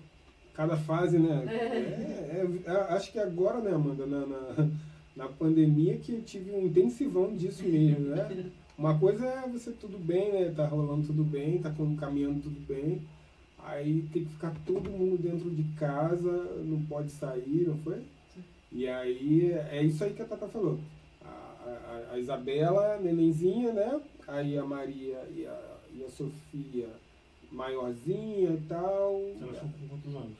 Cada 0.53 0.77
fase, 0.77 1.19
né? 1.19 1.43
É. 1.47 1.53
É, 1.53 2.45
é, 2.65 2.71
é, 2.71 2.71
acho 2.93 3.11
que 3.11 3.19
agora, 3.19 3.59
né, 3.59 3.73
Amanda, 3.73 4.05
na, 4.05 4.25
na, 4.25 4.69
na 5.15 5.27
pandemia 5.27 5.97
que 5.97 6.13
eu 6.13 6.21
tive 6.21 6.51
um 6.51 6.65
intensivão 6.65 7.35
disso 7.35 7.63
mesmo, 7.65 8.15
né? 8.15 8.45
Uma 8.81 8.97
coisa 8.97 9.23
é 9.27 9.47
você 9.47 9.71
tudo 9.71 9.99
bem, 9.99 10.31
né? 10.31 10.51
Tá 10.55 10.65
rolando 10.65 11.05
tudo 11.05 11.23
bem, 11.23 11.61
tá 11.61 11.71
caminhando 11.99 12.41
tudo 12.41 12.59
bem. 12.67 13.01
Aí 13.59 14.01
tem 14.11 14.25
que 14.25 14.31
ficar 14.31 14.51
todo 14.65 14.89
mundo 14.89 15.21
dentro 15.21 15.51
de 15.51 15.61
casa, 15.77 16.31
não 16.65 16.81
pode 16.85 17.11
sair, 17.11 17.67
não 17.67 17.77
foi? 17.77 18.01
E 18.71 18.87
aí 18.87 19.51
é 19.69 19.83
isso 19.83 20.03
aí 20.03 20.13
que 20.13 20.21
a 20.23 20.25
Tata 20.25 20.47
falou. 20.47 20.79
A, 21.23 21.27
a- 21.29 22.13
a 22.13 22.17
Isabela, 22.19 22.97
nenenzinha, 22.97 23.71
né? 23.71 24.01
Aí 24.27 24.57
a 24.57 24.63
Maria 24.63 25.27
e 25.35 25.45
a, 25.45 25.77
e 25.93 26.03
a 26.03 26.09
Sofia 26.09 26.89
maiorzinha 27.51 28.49
e 28.49 28.61
tal. 28.67 29.21
Elas 29.39 29.53
estão 29.57 29.69
com 29.69 29.87
quantos 29.89 30.15
anos? 30.15 30.37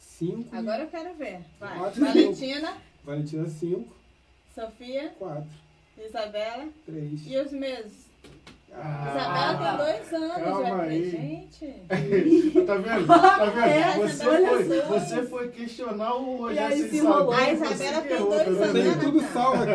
Cinco. 0.00 0.56
Agora 0.56 0.82
eu 0.82 0.88
quero 0.88 1.14
ver. 1.14 1.40
Vai. 1.60 1.78
Quatro. 1.78 2.04
Valentina, 2.04 2.76
Valentina 3.04 3.48
cinco. 3.48 3.94
Sofia, 4.52 5.10
Quatro. 5.18 5.62
Isabela 6.06 6.68
Três. 6.84 7.26
e 7.26 7.36
os 7.36 7.52
meses. 7.52 8.11
Ah, 8.74 9.06
Isabela 9.14 9.76
tem 9.76 9.76
dois 9.84 10.22
anos, 10.22 10.44
calma 10.44 10.68
falei, 10.68 10.98
aí. 10.98 11.10
gente. 11.10 11.52
Tá 12.66 12.74
vendo? 12.76 13.06
Tá 13.06 13.44
vendo? 13.46 13.64
É, 13.66 13.98
Você 13.98 14.24
foi, 14.24 14.98
você 14.98 15.22
foi 15.26 15.48
questionar 15.48 16.14
o 16.16 16.34
E 16.34 16.38
Rogério 16.38 16.66
aí 16.74 16.80
sem 16.80 16.88
se 16.90 16.96
enrolou. 16.98 17.32
saber, 17.34 17.42
A 17.42 17.54
você 17.56 17.74
Isabela 17.74 18.02
que 18.02 18.08
tem 18.08 18.16
errou, 18.16 18.30
dois 18.30 18.42
tá 18.42 18.50
anos? 18.64 18.72
Tem 18.72 18.98
tudo 19.10 19.20
salvo 19.32 19.62
aqui. 19.62 19.72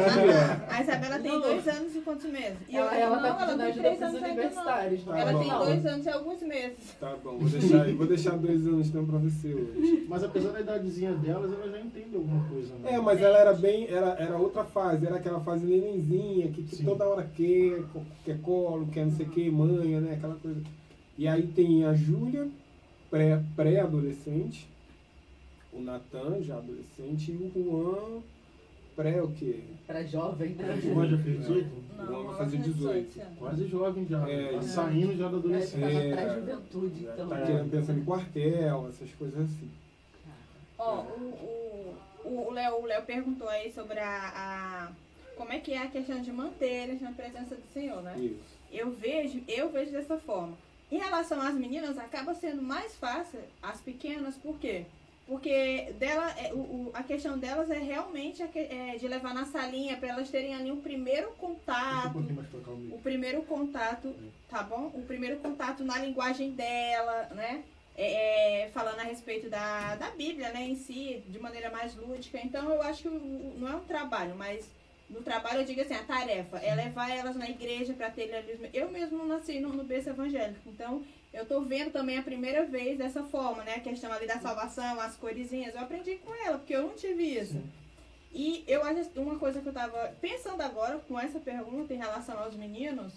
A 0.70 0.82
Isabela 0.82 1.20
tem 1.20 1.40
dois 1.42 1.68
anos 1.68 1.96
e 1.96 2.00
quantos 2.00 2.26
meses? 2.32 2.58
E 2.68 2.76
Ela, 2.78 2.96
ela 2.98 3.16
não, 3.18 3.22
tá 3.22 3.28
ela 3.28 3.38
fazendo 3.38 3.58
tem 3.58 3.68
ajuda 3.68 3.88
anos 4.06 4.22
não. 4.22 4.30
universitários, 4.30 5.06
não 5.06 5.16
é? 5.16 5.22
Ela 5.22 5.32
Tá 5.34 5.40
tem 5.40 5.50
bom. 5.50 5.58
dois 5.66 5.86
anos 5.86 6.06
e 6.06 6.10
alguns 6.10 6.42
meses. 6.42 6.78
Tá 7.00 7.16
bom, 7.24 7.38
vou 7.38 7.50
deixar, 7.50 7.94
vou 7.96 8.08
deixar 8.08 8.38
dois 8.38 8.68
anos 8.68 8.88
então 8.88 9.06
pra 9.06 9.18
você 9.20 9.54
hoje. 9.54 10.06
Mas 10.10 10.24
apesar 10.24 10.50
da 10.52 10.60
idadezinha 10.62 11.14
delas, 11.14 11.54
ela 11.54 11.70
já 11.70 11.80
entende 11.80 12.16
alguma 12.16 12.44
coisa, 12.50 12.74
né? 12.76 12.94
É, 12.94 13.00
mas 13.00 13.22
ela 13.22 13.38
era 13.38 13.54
bem. 13.54 13.88
Era, 13.90 14.16
era 14.20 14.38
outra 14.38 14.64
fase, 14.64 15.06
era 15.06 15.16
aquela 15.18 15.40
fase 15.40 15.66
nenenzinha, 15.66 16.48
que, 16.52 16.64
que 16.64 16.84
toda 16.84 17.08
hora 17.08 17.30
quer, 17.36 17.84
quer 18.26 18.40
colo, 18.42 18.87
quer 18.92 19.06
não 19.06 19.12
sei 19.16 19.26
o 19.26 19.30
que, 19.30 19.50
manha, 19.50 20.00
né? 20.02 20.14
Aquela 20.16 20.36
coisa. 20.36 20.62
E 21.18 21.28
aí 21.28 21.48
tem 21.48 21.84
a 21.86 21.94
Júlia, 21.94 22.48
pré- 23.10 23.42
pré-adolescente, 23.56 24.68
o 25.74 25.82
Natan, 25.82 26.42
já 26.42 26.58
adolescente, 26.58 27.32
e 27.32 27.52
o 27.56 27.64
Juan, 27.64 28.22
pré 28.96 29.22
o 29.22 29.30
quê? 29.32 29.62
Pra 29.86 30.04
jovem, 30.04 30.50
né? 30.56 30.74
O 30.76 30.82
Juan 30.82 31.08
já 31.10 31.18
fez 31.18 31.40
18? 31.40 31.70
Não, 31.98 32.06
vai 32.06 32.16
ela 32.24 32.38
fazer 32.38 32.58
tem 32.62 32.72
18. 32.72 33.22
anos. 33.22 33.38
Quase 33.40 33.68
jovem 33.68 34.06
já. 34.08 34.30
É, 34.30 34.50
tá 34.52 34.58
é. 34.58 34.62
saindo 34.62 35.18
já 35.18 35.28
da 35.28 35.36
É, 35.36 35.40
adolescência. 35.40 35.80
tá 35.80 35.94
na 35.94 36.00
É. 36.02 36.12
pré-juventude, 36.16 37.04
Já 37.04 37.14
então. 37.14 37.28
tá 37.30 37.40
É. 37.40 37.46
querendo 37.46 37.72
pensando 37.72 38.00
em 38.00 38.06
quartel, 38.06 38.88
essas 38.90 39.12
coisas 39.14 39.40
assim. 39.42 39.70
Ó, 40.80 41.02
o- 41.02 41.58
o 42.26 42.48
o 42.50 42.52
Léo 42.52 42.82
o 42.82 42.86
Léo 42.86 43.04
perguntou 43.04 43.48
aí 43.48 43.72
sobre 43.72 44.00
a, 44.00 44.32
a- 44.36 44.92
Como 45.38 45.54
é 45.54 45.60
que 45.60 45.72
é 45.72 45.84
a 45.84 45.88
questão 45.88 46.20
de 46.22 46.32
manter 46.32 46.90
eles 46.90 47.00
na 47.02 47.12
presença 47.12 47.56
do 47.56 47.62
Senhor, 47.72 48.02
né? 48.02 48.16
Isso. 48.20 48.57
Eu 48.72 48.92
vejo, 48.92 49.42
eu 49.48 49.70
vejo 49.70 49.92
dessa 49.92 50.18
forma. 50.18 50.58
Em 50.92 50.98
relação 50.98 51.42
às 51.42 51.54
meninas, 51.56 51.98
acaba 51.98 52.34
sendo 52.34 52.62
mais 52.62 52.96
fácil 52.96 53.40
as 53.62 53.80
pequenas, 53.82 54.36
por 54.36 54.58
quê? 54.60 54.86
Porque 55.26 55.92
dela, 56.00 56.34
é, 56.40 56.54
o, 56.54 56.58
o- 56.58 56.92
a 56.94 57.04
questão 57.04 57.38
delas 57.38 57.70
é 57.70 57.78
realmente 57.80 58.42
a 58.42 58.48
que- 58.48 58.60
é, 58.60 58.96
de 58.98 59.06
levar 59.10 59.34
na 59.34 59.46
salinha 59.46 59.98
para 59.98 60.08
elas 60.10 60.30
terem 60.30 60.56
ali 60.56 60.72
um 60.72 60.80
primeiro 60.80 61.30
um 61.32 61.34
contato, 61.34 62.14
cá 62.14 62.72
o 62.72 62.96
o 62.96 63.00
primeiro 63.00 63.42
contato, 63.44 64.16
tá 64.50 64.64
bom? 64.64 64.90
O 64.94 65.02
primeiro 65.02 65.38
contato 65.40 65.84
na 65.84 65.98
linguagem 66.00 66.52
dela, 66.52 67.28
né? 67.36 67.64
É, 67.98 68.62
é, 68.64 68.70
falando 68.70 69.00
a 69.00 69.04
respeito 69.04 69.50
da, 69.50 69.96
da 69.96 70.12
Bíblia, 70.12 70.52
né, 70.52 70.62
em 70.62 70.76
si, 70.76 71.22
de 71.28 71.40
maneira 71.40 71.72
mais 71.72 71.96
lúdica. 71.96 72.40
Então, 72.42 72.72
eu 72.72 72.82
acho 72.84 73.02
que 73.02 73.08
o- 73.10 73.12
o- 73.12 73.56
não 73.58 73.68
é 73.68 73.76
um 73.76 73.84
trabalho, 73.86 74.36
mas 74.38 74.70
no 75.10 75.22
trabalho 75.22 75.62
eu 75.62 75.66
digo 75.66 75.82
assim, 75.82 75.94
a 75.94 76.04
tarefa 76.04 76.58
é 76.58 76.76
levar 76.76 77.10
elas 77.10 77.36
na 77.36 77.50
igreja 77.50 77.94
para 77.94 78.10
ter 78.12 78.34
ali. 78.34 78.54
os- 78.54 78.70
Eu 78.74 78.90
mesmo 78.92 79.26
nasci 79.26 79.60
no, 79.60 79.70
no 79.70 79.84
berço 79.84 80.10
evangélico, 80.10 80.68
então 80.70 81.04
eu 81.34 81.46
tô 81.46 81.62
vendo 81.62 81.92
também 81.92 82.18
a 82.18 82.24
primeira 82.24 82.66
vez 82.66 82.98
dessa 82.98 83.24
forma, 83.24 83.64
né? 83.64 83.76
A 83.76 83.80
questão 83.80 84.12
ali 84.12 84.28
da 84.28 84.40
salvação, 84.40 85.00
as 85.00 85.16
coresinhas. 85.16 85.74
Eu 85.76 85.82
aprendi 85.82 86.16
com 86.16 86.34
ela, 86.46 86.58
porque 86.58 86.76
eu 86.76 86.84
não 86.84 86.96
tive 86.96 87.24
isso. 87.24 87.54
Sim. 87.54 87.70
E 88.34 88.64
eu 88.68 88.84
acho 88.84 89.10
uma 89.16 89.38
coisa 89.40 89.62
que 89.62 89.68
eu 89.68 89.74
tava 89.74 90.14
pensando 90.22 90.62
agora 90.62 91.00
com 91.08 91.18
essa 91.20 91.40
pergunta 91.40 91.94
em 91.94 91.98
relação 91.98 92.38
aos 92.38 92.56
meninos, 92.56 93.14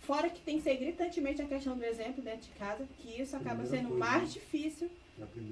fora 0.00 0.28
que 0.30 0.40
tem 0.40 0.56
que 0.56 0.62
ser 0.64 0.76
gritantemente 0.76 1.42
a 1.42 1.46
questão 1.46 1.76
do 1.76 1.84
exemplo 1.84 2.22
dentro 2.22 2.40
de 2.42 2.58
casa, 2.58 2.84
que 2.98 3.20
isso 3.20 3.36
acaba 3.36 3.62
Primeira 3.62 3.76
sendo 3.76 3.88
coisa, 3.90 4.04
mais 4.04 4.22
né? 4.22 4.28
difícil, 4.30 4.90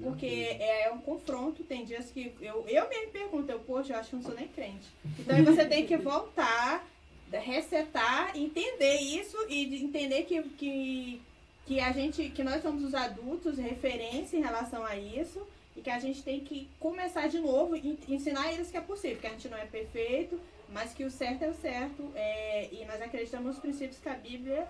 porque 0.03 0.45
coisa. 0.45 0.63
é 0.63 0.91
um 0.91 0.99
confronto. 0.99 1.63
Tem 1.63 1.85
dias 1.85 2.11
que 2.11 2.33
eu, 2.41 2.65
eu 2.67 2.89
mesmo 2.89 3.11
pergunto, 3.11 3.51
eu, 3.51 3.59
poxa, 3.59 3.93
eu 3.93 3.97
acho 3.97 4.09
que 4.09 4.15
não 4.15 4.23
sou 4.23 4.35
nem 4.35 4.47
crente. 4.47 4.89
Então 5.19 5.35
aí 5.35 5.43
você 5.43 5.65
tem 5.65 5.85
que 5.85 5.97
voltar, 5.97 6.85
resetar, 7.31 8.35
entender 8.35 8.97
isso 8.97 9.37
e 9.47 9.65
de 9.65 9.83
entender 9.83 10.23
que, 10.23 10.41
que, 10.43 11.21
que 11.65 11.79
a 11.79 11.91
gente, 11.91 12.29
que 12.29 12.43
nós 12.43 12.61
somos 12.61 12.83
os 12.83 12.93
adultos, 12.93 13.57
referência 13.57 14.37
em 14.37 14.41
relação 14.41 14.85
a 14.85 14.95
isso, 14.97 15.45
e 15.75 15.81
que 15.81 15.89
a 15.89 15.99
gente 15.99 16.21
tem 16.23 16.39
que 16.41 16.67
começar 16.79 17.27
de 17.27 17.39
novo 17.39 17.75
e 17.75 17.97
ensinar 18.07 18.51
eles 18.51 18.69
que 18.69 18.77
é 18.77 18.81
possível, 18.81 19.17
que 19.17 19.27
a 19.27 19.31
gente 19.31 19.47
não 19.47 19.57
é 19.57 19.65
perfeito, 19.65 20.39
mas 20.69 20.93
que 20.93 21.03
o 21.03 21.11
certo 21.11 21.43
é 21.43 21.49
o 21.49 21.53
certo, 21.53 22.11
é, 22.15 22.69
e 22.71 22.85
nós 22.85 23.01
acreditamos 23.01 23.47
nos 23.47 23.59
princípios 23.59 23.99
que 23.99 24.09
a 24.09 24.15
Bíblia 24.15 24.67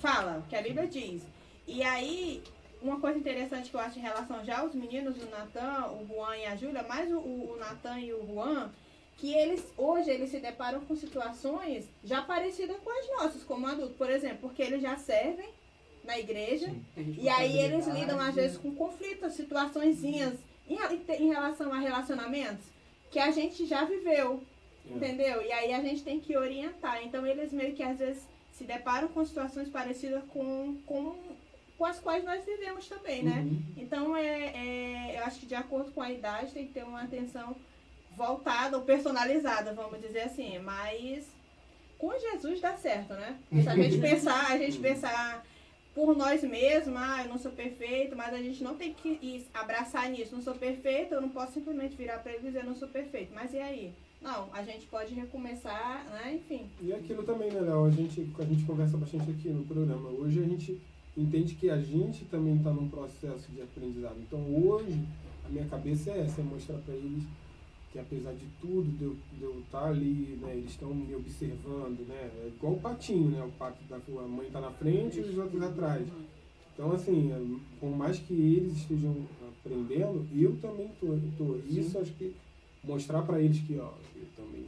fala, 0.00 0.44
que 0.48 0.56
a 0.56 0.62
Bíblia 0.62 0.86
diz. 0.86 1.22
E 1.66 1.82
aí, 1.82 2.42
uma 2.80 3.00
coisa 3.00 3.18
interessante 3.18 3.70
que 3.70 3.76
eu 3.76 3.80
acho 3.80 3.98
em 3.98 4.02
relação 4.02 4.44
já 4.44 4.58
aos 4.60 4.74
meninos, 4.74 5.16
o 5.22 5.26
Natan, 5.30 5.86
o 5.92 6.06
Juan 6.06 6.36
e 6.36 6.46
a 6.46 6.56
Júlia, 6.56 6.82
mais 6.84 7.10
o, 7.10 7.18
o 7.18 7.56
Natan 7.58 7.98
e 8.00 8.12
o 8.12 8.26
Juan, 8.26 8.70
que 9.16 9.34
eles 9.34 9.64
hoje 9.76 10.10
eles 10.10 10.30
se 10.30 10.38
deparam 10.38 10.80
com 10.80 10.94
situações 10.94 11.86
já 12.04 12.22
parecidas 12.22 12.76
com 12.78 12.90
as 12.90 13.08
nossas, 13.22 13.42
como 13.42 13.66
adulto, 13.66 13.94
por 13.94 14.08
exemplo, 14.08 14.38
porque 14.42 14.62
eles 14.62 14.80
já 14.80 14.96
servem 14.96 15.48
na 16.04 16.18
igreja, 16.18 16.68
Sim. 16.94 17.16
E 17.20 17.28
aí 17.28 17.58
eles 17.58 17.86
lidam 17.86 18.18
às 18.20 18.34
vezes 18.34 18.56
com 18.56 18.74
conflitos, 18.74 19.34
situaçõezinhas 19.34 20.34
em, 20.68 20.76
em 21.18 21.28
relação 21.28 21.72
a 21.72 21.78
relacionamentos 21.78 22.64
que 23.10 23.18
a 23.18 23.30
gente 23.30 23.66
já 23.66 23.84
viveu, 23.84 24.42
É. 24.88 24.94
entendeu? 24.94 25.42
E 25.42 25.52
aí 25.52 25.72
a 25.72 25.80
gente 25.82 26.02
tem 26.02 26.18
que 26.20 26.36
orientar. 26.36 27.02
Então 27.04 27.26
eles 27.26 27.52
meio 27.52 27.74
que 27.74 27.82
às 27.82 27.98
vezes 27.98 28.22
se 28.52 28.64
deparam 28.64 29.08
com 29.08 29.24
situações 29.24 29.68
parecidas 29.68 30.22
com, 30.32 30.76
com, 30.86 31.14
com 31.78 31.84
as 31.84 32.00
quais 32.00 32.24
nós 32.24 32.44
vivemos 32.44 32.88
também, 32.88 33.22
né? 33.22 33.46
Uhum. 33.46 33.62
Então 33.76 34.16
é, 34.16 34.48
é, 34.48 35.18
eu 35.18 35.24
acho 35.24 35.38
que 35.38 35.46
de 35.46 35.54
acordo 35.54 35.92
com 35.92 36.02
a 36.02 36.10
idade 36.10 36.50
tem 36.50 36.66
que 36.66 36.72
ter 36.72 36.82
uma 36.82 37.02
atenção 37.02 37.54
voltada 38.16 38.76
ou 38.76 38.82
personalizada, 38.82 39.72
vamos 39.72 40.00
dizer 40.00 40.22
assim. 40.22 40.58
Mas 40.58 41.24
com 41.96 42.12
Jesus 42.18 42.60
dá 42.60 42.76
certo, 42.76 43.14
né? 43.14 43.38
Se 43.62 43.68
a 43.68 43.76
gente 43.76 43.98
pensar, 44.02 44.50
a 44.50 44.58
gente 44.58 44.78
pensar 44.78 45.46
por 45.94 46.16
nós 46.16 46.42
mesmos, 46.42 46.96
ah, 46.96 47.22
eu 47.22 47.28
não 47.28 47.38
sou 47.38 47.52
perfeito, 47.52 48.16
mas 48.16 48.34
a 48.34 48.38
gente 48.38 48.62
não 48.62 48.74
tem 48.74 48.92
que 48.92 49.18
ir 49.22 49.46
abraçar 49.54 50.10
nisso, 50.10 50.34
não 50.34 50.42
sou 50.42 50.54
perfeito, 50.54 51.14
eu 51.14 51.20
não 51.20 51.28
posso 51.28 51.54
simplesmente 51.54 51.96
virar 51.96 52.18
para 52.18 52.32
ele 52.32 52.42
e 52.42 52.46
dizer 52.46 52.64
não 52.64 52.74
sou 52.74 52.88
perfeito. 52.88 53.32
Mas 53.32 53.54
e 53.54 53.58
aí? 53.58 53.92
Não, 54.20 54.48
a 54.52 54.64
gente 54.64 54.84
pode 54.86 55.14
recomeçar, 55.14 56.04
né? 56.10 56.34
Enfim. 56.34 56.68
E 56.82 56.92
aquilo 56.92 57.22
também, 57.22 57.52
né, 57.52 57.60
Léo? 57.60 57.84
A 57.84 57.90
gente, 57.90 58.28
a 58.36 58.44
gente 58.44 58.64
conversa 58.64 58.96
bastante 58.96 59.30
aqui 59.30 59.48
no 59.48 59.64
programa. 59.64 60.08
Hoje 60.08 60.40
a 60.40 60.42
gente 60.42 60.80
entende 61.18 61.54
que 61.54 61.68
a 61.68 61.80
gente 61.80 62.24
também 62.26 62.56
está 62.56 62.70
num 62.70 62.88
processo 62.88 63.50
de 63.52 63.60
aprendizado. 63.60 64.16
Então 64.20 64.40
hoje 64.54 65.02
a 65.44 65.48
minha 65.48 65.66
cabeça 65.66 66.10
é 66.10 66.20
essa, 66.20 66.40
é 66.40 66.44
mostrar 66.44 66.78
para 66.78 66.94
eles 66.94 67.24
que 67.92 67.98
apesar 67.98 68.32
de 68.32 68.44
tudo, 68.60 68.84
de 68.98 69.04
eu, 69.04 69.16
de 69.38 69.42
eu 69.42 69.60
estar 69.60 69.80
tá 69.80 69.88
ali, 69.88 70.38
né, 70.42 70.54
eles 70.54 70.70
estão 70.70 70.94
me 70.94 71.14
observando, 71.14 72.06
né? 72.06 72.30
É 72.44 72.48
igual 72.54 72.74
o 72.74 72.80
patinho, 72.80 73.30
né? 73.30 73.42
O 73.42 73.50
pato 73.52 73.82
da 73.88 73.96
a 73.96 74.28
mãe 74.28 74.46
está 74.46 74.60
na 74.60 74.70
frente 74.70 75.18
e 75.18 75.20
os 75.20 75.38
outros 75.38 75.62
atrás. 75.62 76.06
Então 76.74 76.92
assim, 76.92 77.32
é, 77.32 77.60
por 77.80 77.96
mais 77.96 78.18
que 78.18 78.34
eles 78.34 78.76
estejam 78.76 79.16
aprendendo, 79.64 80.26
eu 80.34 80.56
também 80.60 80.90
tô, 81.00 81.18
tô. 81.36 81.56
Isso 81.66 81.98
acho 81.98 82.12
que 82.12 82.34
mostrar 82.84 83.22
para 83.22 83.40
eles 83.40 83.58
que, 83.60 83.78
ó, 83.78 83.92
eu 84.14 84.26
também 84.36 84.64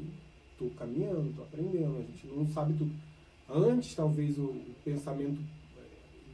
estou 0.52 0.70
caminhando, 0.70 1.30
estou 1.30 1.44
aprendendo, 1.44 1.98
a 1.98 2.02
gente 2.02 2.26
não 2.26 2.46
sabe 2.46 2.74
tudo. 2.74 2.92
Antes, 3.48 3.94
talvez, 3.94 4.38
o, 4.38 4.54
pensamento 4.84 5.40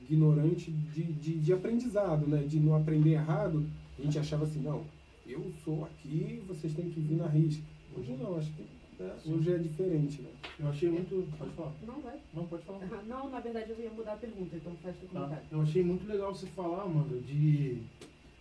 ignorante 0.09 0.71
de, 0.71 1.03
de, 1.03 1.39
de, 1.39 1.53
aprendizado, 1.53 2.27
né? 2.27 2.43
de 2.47 2.59
não 2.61 2.77
aprender 2.77 3.13
errado, 3.13 3.67
a 3.99 4.03
gente 4.03 4.19
achava 4.19 4.45
assim, 4.45 4.61
não, 4.61 4.85
eu 5.27 5.53
sou 5.65 5.85
aqui, 5.85 6.43
vocês 6.47 6.73
têm 6.75 6.91
que 6.91 7.01
vir 7.01 7.17
na 7.17 7.27
risca. 7.27 7.63
Hoje 7.97 8.13
não, 8.13 8.37
acho 8.37 8.51
que 8.53 8.63
né? 8.99 9.15
hoje 9.27 9.53
é 9.53 9.59
diferente. 9.59 10.23
Né? 10.23 10.31
Eu 10.61 10.69
achei 10.69 10.91
muito. 10.91 11.29
Pode 11.37 11.51
falar. 11.53 11.73
Não, 11.87 12.01
vai. 12.01 12.19
Não, 12.33 12.47
pode 12.47 12.63
falar. 12.65 12.81
Não, 13.07 13.31
na 13.31 13.41
verdade 13.41 13.71
eu 13.71 13.81
ia 13.81 13.91
mudar 13.91 14.15
a 14.15 14.17
pergunta, 14.17 14.57
então 14.57 14.73
faz 14.83 14.97
o 14.97 15.07
comentário. 15.07 15.43
Tá. 15.43 15.57
Eu 15.57 15.63
achei 15.63 15.83
muito 15.83 16.07
legal 16.07 16.35
você 16.35 16.47
falar, 16.47 16.83
Amanda, 16.83 17.19
de, 17.19 17.79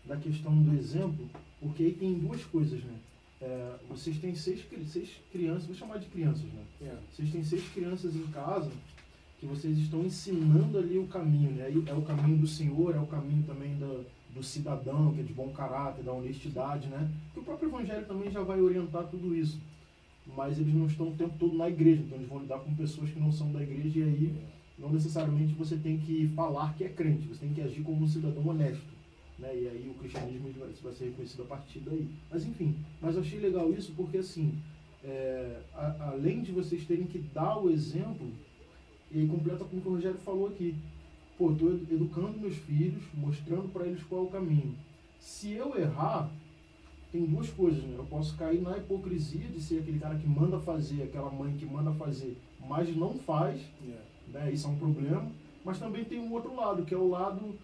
da 0.06 0.18
questão 0.18 0.56
do 0.56 0.78
exemplo, 0.78 1.28
porque 1.60 1.84
aí 1.84 1.94
tem 1.94 2.14
duas 2.14 2.44
coisas, 2.46 2.84
né? 2.84 2.96
É, 3.42 3.76
vocês 3.90 4.18
têm 4.18 4.34
seis, 4.34 4.66
seis 4.88 5.10
crianças, 5.32 5.66
vou 5.66 5.76
chamar 5.76 5.98
de 5.98 6.08
crianças, 6.08 6.44
né? 6.44 6.64
É. 6.82 6.96
Vocês 7.12 7.32
têm 7.32 7.44
seis 7.44 7.68
crianças 7.70 8.16
em 8.16 8.28
casa 8.28 8.72
que 9.46 9.56
vocês 9.56 9.78
estão 9.78 10.04
ensinando 10.04 10.80
ali 10.80 10.98
o 10.98 11.06
caminho, 11.08 11.52
né? 11.52 11.72
É 11.86 11.94
o 11.94 12.02
caminho 12.02 12.40
do 12.40 12.48
Senhor, 12.48 12.96
é 12.96 13.00
o 13.00 13.06
caminho 13.06 13.44
também 13.44 13.78
da, 13.78 14.02
do 14.34 14.42
cidadão, 14.42 15.14
que 15.14 15.20
é 15.20 15.24
de 15.24 15.34
bom 15.34 15.50
caráter, 15.50 16.04
da 16.04 16.12
honestidade, 16.12 16.88
né? 16.88 17.10
Que 17.34 17.40
o 17.40 17.44
próprio 17.44 17.70
Evangelho 17.70 18.06
também 18.08 18.32
já 18.32 18.42
vai 18.42 18.60
orientar 18.60 19.04
tudo 19.08 19.36
isso. 19.36 19.62
Mas 20.36 20.60
eles 20.60 20.74
não 20.74 20.88
estão 20.88 21.10
o 21.10 21.16
tempo 21.16 21.36
todo 21.38 21.56
na 21.56 21.70
igreja, 21.70 22.02
então 22.02 22.18
eles 22.18 22.28
vão 22.28 22.40
lidar 22.40 22.58
com 22.60 22.74
pessoas 22.74 23.12
que 23.12 23.20
não 23.20 23.32
são 23.32 23.52
da 23.52 23.62
igreja 23.62 24.00
e 24.00 24.04
aí 24.04 24.36
não 24.80 24.90
necessariamente 24.90 25.54
você 25.54 25.78
tem 25.78 26.00
que 26.00 26.28
falar 26.36 26.74
que 26.74 26.84
é 26.84 26.90
crente, 26.90 27.28
você 27.28 27.42
tem 27.42 27.54
que 27.54 27.62
agir 27.62 27.84
como 27.84 28.04
um 28.04 28.08
cidadão 28.08 28.46
honesto. 28.48 28.96
Né? 29.38 29.50
E 29.54 29.68
aí 29.68 29.94
o 29.96 30.00
cristianismo 30.00 30.52
vai 30.82 30.94
ser 30.94 31.06
reconhecido 31.06 31.44
a 31.44 31.46
partir 31.46 31.80
daí. 31.80 32.10
Mas 32.32 32.46
enfim, 32.46 32.76
mas 33.00 33.16
eu 33.16 33.22
achei 33.22 33.40
legal 33.40 33.72
isso 33.72 33.94
porque 33.96 34.18
assim, 34.18 34.58
é, 35.04 35.62
a, 35.76 36.10
além 36.10 36.42
de 36.42 36.52
vocês 36.52 36.84
terem 36.86 37.06
que 37.06 37.20
dar 37.20 37.60
o 37.60 37.70
exemplo, 37.70 38.32
e 39.12 39.20
aí 39.20 39.28
completa 39.28 39.64
com 39.64 39.78
o 39.78 39.82
que 39.82 39.88
o 39.88 39.92
Rogério 39.92 40.18
falou 40.20 40.48
aqui. 40.48 40.76
Pô, 41.38 41.52
estou 41.52 41.74
educando 41.74 42.40
meus 42.40 42.56
filhos, 42.56 43.04
mostrando 43.14 43.72
para 43.72 43.86
eles 43.86 44.04
qual 44.04 44.22
é 44.22 44.24
o 44.26 44.30
caminho. 44.30 44.74
Se 45.20 45.52
eu 45.52 45.78
errar, 45.78 46.30
tem 47.12 47.26
duas 47.26 47.50
coisas, 47.50 47.84
né? 47.84 47.96
Eu 47.98 48.06
posso 48.06 48.36
cair 48.38 48.62
na 48.62 48.78
hipocrisia 48.78 49.48
de 49.48 49.62
ser 49.62 49.80
aquele 49.80 50.00
cara 50.00 50.16
que 50.16 50.28
manda 50.28 50.60
fazer, 50.60 51.04
aquela 51.04 51.30
mãe 51.30 51.56
que 51.58 51.66
manda 51.66 51.92
fazer, 51.94 52.38
mas 52.68 52.96
não 52.96 53.14
faz, 53.16 53.62
yeah. 53.84 54.04
né? 54.34 54.52
Isso 54.52 54.68
é 54.68 54.70
um 54.70 54.78
problema. 54.78 55.26
Mas 55.64 55.80
também 55.80 56.04
tem 56.04 56.20
um 56.20 56.32
outro 56.32 56.56
lado, 56.56 56.84
que 56.84 56.94
é 56.94 56.98
o 56.98 57.10
lado 57.10 57.56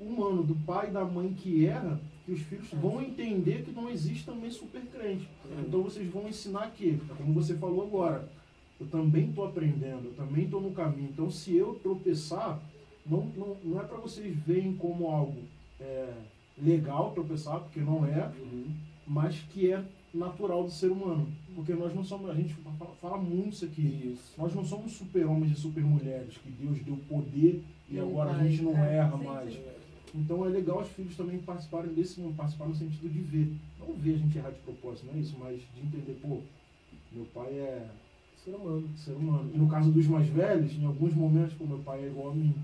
humano, 0.00 0.42
do 0.42 0.54
pai 0.54 0.88
e 0.88 0.92
da 0.92 1.04
mãe 1.04 1.32
que 1.34 1.66
erra, 1.66 2.00
que 2.24 2.32
os 2.32 2.40
filhos 2.40 2.68
vão 2.72 3.02
entender 3.02 3.64
que 3.64 3.70
não 3.72 3.90
existe 3.90 4.24
também 4.24 4.50
super 4.50 4.80
crente. 4.86 5.28
Então 5.66 5.82
vocês 5.82 6.10
vão 6.10 6.28
ensinar 6.28 6.70
que, 6.70 6.98
como 7.16 7.34
você 7.34 7.54
falou 7.54 7.84
agora, 7.86 8.28
eu 8.80 8.86
também 8.86 9.28
estou 9.28 9.44
aprendendo, 9.44 10.06
eu 10.06 10.14
também 10.14 10.44
estou 10.44 10.60
no 10.60 10.72
caminho. 10.72 11.10
Então 11.12 11.30
se 11.30 11.54
eu 11.54 11.78
tropeçar, 11.82 12.58
não, 13.06 13.26
não, 13.36 13.56
não 13.62 13.80
é 13.80 13.84
para 13.84 13.98
vocês 13.98 14.34
verem 14.38 14.74
como 14.74 15.08
algo 15.08 15.42
é, 15.78 16.12
legal 16.60 17.12
tropeçar, 17.12 17.60
porque 17.60 17.80
não 17.80 18.06
é, 18.06 18.32
uhum. 18.40 18.72
mas 19.06 19.38
que 19.52 19.70
é 19.70 19.84
natural 20.14 20.64
do 20.64 20.70
ser 20.70 20.90
humano. 20.90 21.28
Porque 21.54 21.74
nós 21.74 21.94
não 21.94 22.02
somos, 22.02 22.30
a 22.30 22.34
gente 22.34 22.56
fala 23.00 23.18
muito 23.18 23.54
isso 23.54 23.64
aqui, 23.64 24.12
isso. 24.14 24.32
nós 24.38 24.54
não 24.54 24.64
somos 24.64 24.92
super-homens 24.92 25.52
e 25.52 25.60
super-mulheres, 25.60 26.38
que 26.38 26.50
Deus 26.50 26.80
deu 26.82 26.96
poder 27.08 27.62
e 27.88 27.98
agora 27.98 28.30
a 28.30 28.46
gente 28.46 28.62
não 28.62 28.76
é, 28.78 28.96
erra 28.96 29.16
mais. 29.16 29.58
Então 30.14 30.44
é 30.44 30.48
legal 30.48 30.80
os 30.80 30.88
filhos 30.88 31.16
também 31.16 31.38
participarem 31.38 31.92
desse 31.92 32.20
mundo, 32.20 32.36
participar 32.36 32.66
no 32.66 32.74
sentido 32.74 33.08
de 33.08 33.20
ver. 33.20 33.52
Não 33.78 33.94
ver 33.94 34.14
a 34.14 34.18
gente 34.18 34.38
errar 34.38 34.50
de 34.50 34.58
propósito, 34.60 35.06
não 35.06 35.14
é 35.14 35.18
isso, 35.18 35.36
mas 35.38 35.60
de 35.74 35.80
entender, 35.80 36.18
pô, 36.22 36.38
meu 37.12 37.24
pai 37.34 37.52
é 37.52 37.86
ser 38.44 38.54
humano. 38.54 38.88
Ser 38.96 39.12
humano. 39.12 39.50
E 39.54 39.58
no 39.58 39.68
caso 39.68 39.90
dos 39.90 40.06
mais 40.06 40.26
velhos, 40.28 40.72
em 40.72 40.84
alguns 40.84 41.14
momentos, 41.14 41.54
pô, 41.54 41.64
meu 41.64 41.78
pai 41.78 42.04
é 42.04 42.06
igual 42.06 42.30
a 42.30 42.34
mim. 42.34 42.54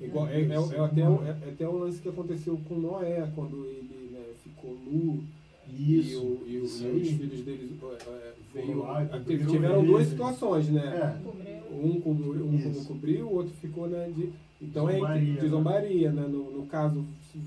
Igual, 0.00 0.28
é, 0.28 0.40
é, 0.40 0.44
é, 0.44 0.54
é 0.54 0.80
até, 0.80 1.00
é, 1.00 1.46
é 1.46 1.50
até 1.50 1.68
o 1.68 1.78
lance 1.78 2.00
que 2.00 2.08
aconteceu 2.08 2.60
com 2.68 2.76
Noé, 2.76 3.28
quando 3.34 3.64
ele 3.66 4.10
né, 4.12 4.24
ficou 4.42 4.76
nu. 4.84 5.22
Isso, 5.68 6.10
e, 6.10 6.16
o, 6.16 6.42
e, 6.46 6.58
o, 6.58 6.64
isso 6.64 6.86
e 6.86 7.00
os 7.00 7.08
filhos 7.08 7.44
dele 7.44 7.78
é, 7.82 8.32
veio, 8.52 8.78
lá, 8.80 9.04
teve, 9.06 9.46
tiveram 9.46 9.84
duas 9.84 10.08
situações, 10.08 10.68
né? 10.68 10.82
É. 10.82 11.72
Um, 11.72 12.00
cobriu, 12.00 12.46
um 12.46 12.84
cobriu, 12.84 13.26
o 13.26 13.36
outro 13.36 13.54
ficou 13.54 13.88
né, 13.88 14.10
de, 14.14 14.30
então 14.60 14.90
é 14.90 14.94
zombaria, 14.94 15.32
é 15.32 15.40
de 15.40 15.48
zombaria, 15.48 16.12
né? 16.12 16.22
No, 16.28 16.50
no 16.50 16.66
caso, 16.66 17.04
se 17.32 17.40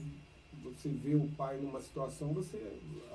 você 0.63 0.89
vê 0.89 1.13
o 1.13 1.27
pai 1.37 1.59
numa 1.61 1.79
situação, 1.79 2.29
você 2.29 2.59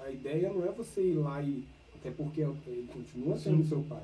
a 0.04 0.10
ideia 0.10 0.52
não 0.52 0.64
é 0.64 0.70
você 0.70 1.02
ir 1.02 1.14
lá 1.14 1.42
e 1.42 1.64
até 1.96 2.10
porque 2.10 2.42
ele 2.42 2.88
continua 2.92 3.36
sendo 3.36 3.62
Sim. 3.62 3.68
seu 3.68 3.82
pai. 3.88 4.02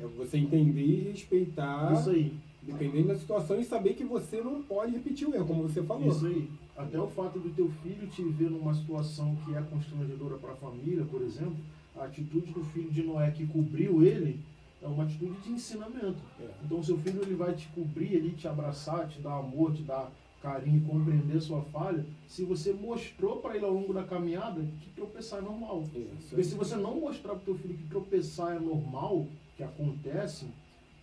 É 0.00 0.06
você 0.06 0.38
entender 0.38 0.82
e 0.82 1.10
respeitar, 1.10 1.92
Isso 1.94 2.10
aí. 2.10 2.32
dependendo 2.62 3.08
da 3.08 3.16
situação, 3.16 3.58
e 3.58 3.64
saber 3.64 3.94
que 3.94 4.04
você 4.04 4.40
não 4.40 4.62
pode 4.62 4.92
repetir 4.92 5.28
o 5.28 5.34
erro, 5.34 5.46
como 5.46 5.62
você 5.62 5.82
falou. 5.82 6.08
Isso 6.08 6.26
aí. 6.26 6.48
Até 6.76 6.98
o 7.00 7.08
fato 7.08 7.38
do 7.38 7.50
teu 7.50 7.70
filho 7.82 8.06
te 8.08 8.22
ver 8.22 8.50
numa 8.50 8.74
situação 8.74 9.36
que 9.44 9.54
é 9.54 9.60
constrangedora 9.62 10.36
para 10.36 10.52
a 10.52 10.56
família, 10.56 11.04
por 11.04 11.22
exemplo, 11.22 11.56
a 11.96 12.04
atitude 12.04 12.52
do 12.52 12.62
filho 12.64 12.90
de 12.90 13.02
Noé 13.02 13.30
que 13.30 13.46
cobriu 13.46 14.02
ele, 14.04 14.40
é 14.80 14.86
uma 14.86 15.04
atitude 15.04 15.40
de 15.40 15.50
ensinamento. 15.50 16.18
É. 16.40 16.48
Então, 16.64 16.82
seu 16.82 16.96
filho 16.98 17.20
ele 17.22 17.34
vai 17.34 17.54
te 17.54 17.66
cobrir, 17.68 18.14
ele 18.14 18.30
te 18.30 18.46
abraçar, 18.46 19.08
te 19.08 19.20
dar 19.20 19.38
amor, 19.38 19.74
te 19.74 19.82
dar 19.82 20.12
carinho, 20.40 20.80
compreender 20.86 21.40
sua 21.40 21.62
falha, 21.62 22.04
se 22.28 22.44
você 22.44 22.72
mostrou 22.72 23.38
para 23.38 23.56
ele 23.56 23.64
ao 23.64 23.72
longo 23.72 23.92
da 23.92 24.04
caminhada 24.04 24.60
que 24.80 24.90
tropeçar 24.90 25.40
é 25.40 25.42
normal. 25.42 25.84
É, 25.94 26.04
Porque 26.28 26.44
se 26.44 26.54
você 26.54 26.76
não 26.76 27.00
mostrar 27.00 27.32
para 27.32 27.42
o 27.42 27.44
teu 27.44 27.54
filho 27.56 27.76
que 27.76 27.88
tropeçar 27.88 28.56
é 28.56 28.60
normal, 28.60 29.26
que 29.58 29.64
acontece, 29.64 30.46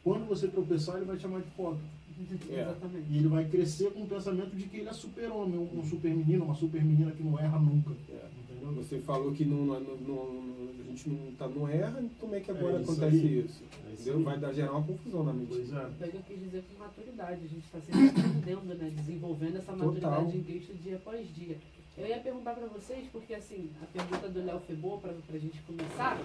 quando 0.01 0.25
você 0.25 0.47
tropeçar, 0.47 0.95
ele 0.95 1.05
vai 1.05 1.17
te 1.17 1.23
chamar 1.23 1.41
de 1.41 1.51
pobre. 1.51 1.83
É. 2.49 2.73
E 3.09 3.17
ele 3.17 3.27
vai 3.27 3.43
crescer 3.49 3.91
com 3.91 4.03
o 4.03 4.07
pensamento 4.07 4.55
de 4.55 4.63
que 4.63 4.77
ele 4.77 4.87
é 4.87 4.93
super-homem, 4.93 5.59
um, 5.59 5.79
um 5.79 5.83
super 5.83 6.09
menino, 6.09 6.45
uma 6.45 6.55
super 6.55 6.81
menina 6.81 7.11
que 7.11 7.21
não 7.21 7.37
erra 7.37 7.59
nunca. 7.59 7.91
É. 8.09 8.29
Você 8.77 8.99
falou 8.99 9.33
que 9.33 9.43
não, 9.43 9.65
não, 9.65 9.97
não, 9.97 10.43
a 10.79 10.87
gente 10.87 11.09
não, 11.09 11.33
tá, 11.33 11.47
não 11.47 11.67
erra, 11.67 12.01
como 12.19 12.33
é 12.33 12.39
que 12.39 12.49
agora 12.49 12.77
é 12.77 12.81
isso 12.81 12.91
acontece 12.91 13.17
aí. 13.17 13.39
isso? 13.39 13.63
É 13.89 13.93
isso 13.93 14.23
vai 14.23 14.39
dar, 14.39 14.53
gerar 14.53 14.71
uma 14.71 14.83
confusão 14.83 15.23
na 15.23 15.33
mente. 15.33 15.49
Pois 15.49 15.73
é. 15.73 16.15
eu 16.15 16.21
quis 16.21 16.39
dizer 16.39 16.63
com 16.63 16.79
maturidade, 16.79 17.41
a 17.43 17.47
gente 17.47 17.65
está 17.65 17.79
sempre 17.81 18.09
aprendendo, 18.09 18.73
né? 18.75 18.91
desenvolvendo 18.95 19.57
essa 19.57 19.71
maturidade 19.73 20.15
Total. 20.15 20.35
em 20.35 20.43
Cristo 20.43 20.73
dia 20.81 20.95
após 20.95 21.35
dia. 21.35 21.57
Eu 21.97 22.05
ia 22.05 22.17
perguntar 22.17 22.53
para 22.53 22.67
vocês, 22.67 23.07
porque 23.09 23.33
assim, 23.33 23.69
a 23.81 23.85
pergunta 23.85 24.27
do 24.27 24.43
Léo 24.43 24.59
foi 24.67 24.75
boa 24.75 24.97
para 24.97 25.11
a 25.11 25.37
gente 25.39 25.61
começar, 25.61 26.19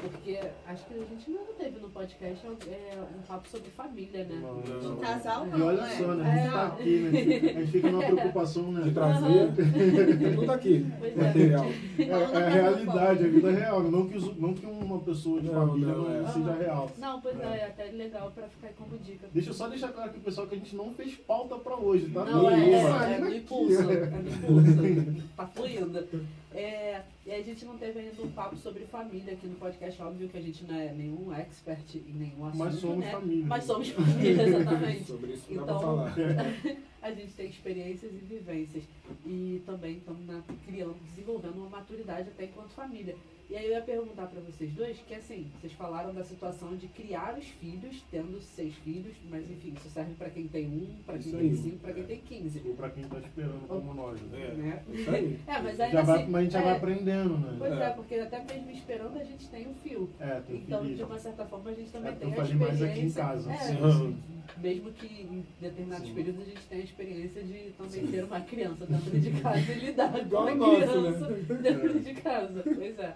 porque 0.00 0.38
acho 0.64 0.86
que 0.86 0.94
a 0.94 1.04
gente 1.04 1.30
não 1.32 1.44
teve 1.58 1.80
no 1.80 1.90
podcast 1.90 2.46
é, 2.46 2.98
um 3.18 3.22
papo 3.22 3.48
sobre 3.48 3.68
família, 3.70 4.22
né? 4.22 4.38
Não, 4.40 4.54
não. 4.54 4.94
De 4.94 5.00
casal 5.00 5.44
não. 5.46 5.58
E 5.58 5.62
olha 5.62 5.82
né? 5.82 5.96
só, 5.98 6.14
né? 6.14 6.30
A 6.30 6.36
gente 6.36 6.46
está 6.46 6.66
aqui, 6.68 6.98
né? 7.00 7.50
A 7.50 7.60
gente 7.60 7.72
fica 7.72 7.90
numa 7.90 8.04
preocupação, 8.06 8.70
né? 8.70 8.82
De 8.82 8.90
trazer. 8.92 10.34
Tudo 10.36 10.46
tá 10.46 10.54
aqui. 10.54 10.86
Pois 11.00 11.12
é. 11.12 11.16
material. 11.16 11.66
É, 11.98 12.02
é 12.04 12.46
a 12.46 12.48
realidade, 12.48 13.24
a 13.24 13.28
vida 13.28 13.50
real. 13.50 13.82
Não 13.82 14.08
que, 14.08 14.40
não 14.40 14.54
que 14.54 14.66
uma 14.66 15.00
pessoa 15.00 15.40
de 15.40 15.48
família 15.48 15.94
não, 15.94 16.14
é, 16.14 16.28
seja 16.28 16.52
real. 16.52 16.90
Não, 16.96 17.20
pois 17.20 17.40
é, 17.40 17.58
é 17.58 17.66
até 17.66 17.84
legal 17.86 18.30
para 18.30 18.48
ficar 18.48 18.68
como 18.74 18.96
dica. 18.98 19.26
Deixa 19.34 19.50
eu 19.50 19.54
só 19.54 19.66
deixar 19.66 19.88
claro 19.88 20.10
aqui, 20.10 20.20
pessoal, 20.20 20.46
que 20.46 20.54
a 20.54 20.58
gente 20.58 20.76
não 20.76 20.94
fez 20.94 21.16
pauta 21.16 21.56
para 21.56 21.74
hoje, 21.74 22.08
tá? 22.10 22.24
Não, 22.24 22.48
é, 22.48 22.54
é, 22.54 23.14
é, 23.14 23.18
no 23.18 23.34
impulso. 23.34 23.90
É 23.90 24.06
no 24.06 24.28
impulso 24.28 25.07
tá 25.36 25.46
fluindo. 25.46 26.06
É, 26.52 27.02
e 27.26 27.32
a 27.32 27.42
gente 27.42 27.64
não 27.64 27.76
teve 27.76 28.00
ainda 28.00 28.22
um 28.22 28.30
papo 28.32 28.56
sobre 28.56 28.84
família 28.86 29.34
aqui 29.34 29.46
no 29.46 29.56
podcast. 29.56 30.00
Óbvio 30.02 30.28
que 30.28 30.38
a 30.38 30.40
gente 30.40 30.64
não 30.64 30.74
é 30.74 30.92
nenhum 30.92 31.32
expert 31.34 31.94
em 31.94 32.12
nenhum 32.12 32.46
assunto. 32.46 32.64
Mas 32.64 32.74
somos 32.74 32.98
né? 32.98 33.10
família. 33.10 33.46
Mas 33.46 33.64
somos 33.64 33.88
família, 33.90 34.42
exatamente. 34.48 35.04
sobre 35.04 35.32
isso 35.32 35.44
então, 35.48 35.80
falar. 35.80 36.14
a 37.02 37.10
gente 37.12 37.32
tem 37.32 37.48
experiências 37.48 38.12
e 38.12 38.16
vivências. 38.16 38.84
E 39.26 39.62
também 39.66 39.98
estamos 39.98 40.24
criando, 40.66 40.96
desenvolvendo 41.04 41.56
uma 41.56 41.68
maturidade 41.68 42.28
até 42.28 42.44
enquanto 42.44 42.70
família. 42.70 43.16
E 43.50 43.56
aí 43.56 43.64
eu 43.64 43.70
ia 43.72 43.80
perguntar 43.80 44.26
para 44.26 44.42
vocês 44.42 44.70
dois, 44.74 44.98
que 45.08 45.14
assim, 45.14 45.46
vocês 45.58 45.72
falaram 45.72 46.12
da 46.12 46.22
situação 46.22 46.76
de 46.76 46.86
criar 46.86 47.34
os 47.38 47.46
filhos, 47.46 48.04
tendo 48.10 48.38
seis 48.42 48.74
filhos, 48.84 49.14
mas 49.30 49.50
enfim, 49.50 49.72
isso 49.74 49.88
serve 49.88 50.12
para 50.16 50.28
quem 50.28 50.46
tem 50.46 50.66
um, 50.66 50.86
para 51.06 51.16
quem 51.16 51.32
tem 51.32 51.56
cinco, 51.56 51.78
para 51.78 51.94
quem 51.94 52.04
tem 52.04 52.18
quinze. 52.20 52.60
Ou 52.66 52.74
pra 52.74 52.90
quem 52.90 53.04
tá 53.04 53.18
esperando 53.18 53.66
como 53.66 53.94
nós. 53.94 54.20
Né? 54.20 54.48
Né? 54.54 54.82
Aí. 55.08 55.40
É, 55.46 55.62
mas 55.62 55.80
aí 55.80 55.92
Já 55.92 56.02
vai, 56.02 56.20
assim, 56.22 56.30
mas 56.30 56.40
a 56.40 56.44
gente 56.44 56.52
já 56.52 56.60
é, 56.60 56.62
vai 56.64 56.76
aprendendo, 56.76 57.38
né? 57.38 57.56
Pois 57.58 57.72
é, 57.72 57.84
É. 57.84 57.90
porque 57.90 58.14
até 58.16 58.44
mesmo 58.44 58.70
esperando 58.70 59.18
a 59.18 59.24
gente 59.24 59.48
tem 59.48 59.66
um 59.66 59.74
fio. 59.76 60.10
É, 60.20 60.40
tem 60.40 60.56
Então, 60.56 60.82
de 60.82 60.88
filho. 60.88 61.06
uma 61.06 61.18
certa 61.18 61.46
forma, 61.46 61.70
a 61.70 61.74
gente 61.74 61.90
também 61.90 62.12
É, 62.12 62.16
tem 62.16 62.28
eu 62.28 62.32
a 62.34 62.36
falei 62.36 62.54
mais 62.54 62.74
experiência. 62.74 63.00
aqui 63.00 63.06
em 63.06 63.12
casa. 63.12 63.50
É, 63.50 63.56
Sim, 63.56 63.76
sim. 63.92 64.22
mesmo 64.58 64.92
que 64.92 65.06
em 65.06 65.46
determinados 65.58 66.06
Sim. 66.06 66.14
períodos 66.14 66.42
a 66.42 66.44
gente 66.44 66.66
tem 66.68 66.80
a 66.80 66.84
experiência 66.84 67.42
de 67.42 67.70
também 67.78 68.06
ter 68.08 68.24
uma 68.24 68.40
criança 68.42 68.84
dentro 68.84 69.18
de 69.18 69.30
casa 69.40 69.72
e 69.72 69.78
lidar 69.86 70.12
com 70.12 70.18
o 70.36 70.54
nosso, 70.54 70.76
criança 70.76 71.28
né? 71.30 71.58
dentro 71.62 72.00
de 72.00 72.14
casa. 72.14 72.62
Pois 72.62 72.98
é. 72.98 73.14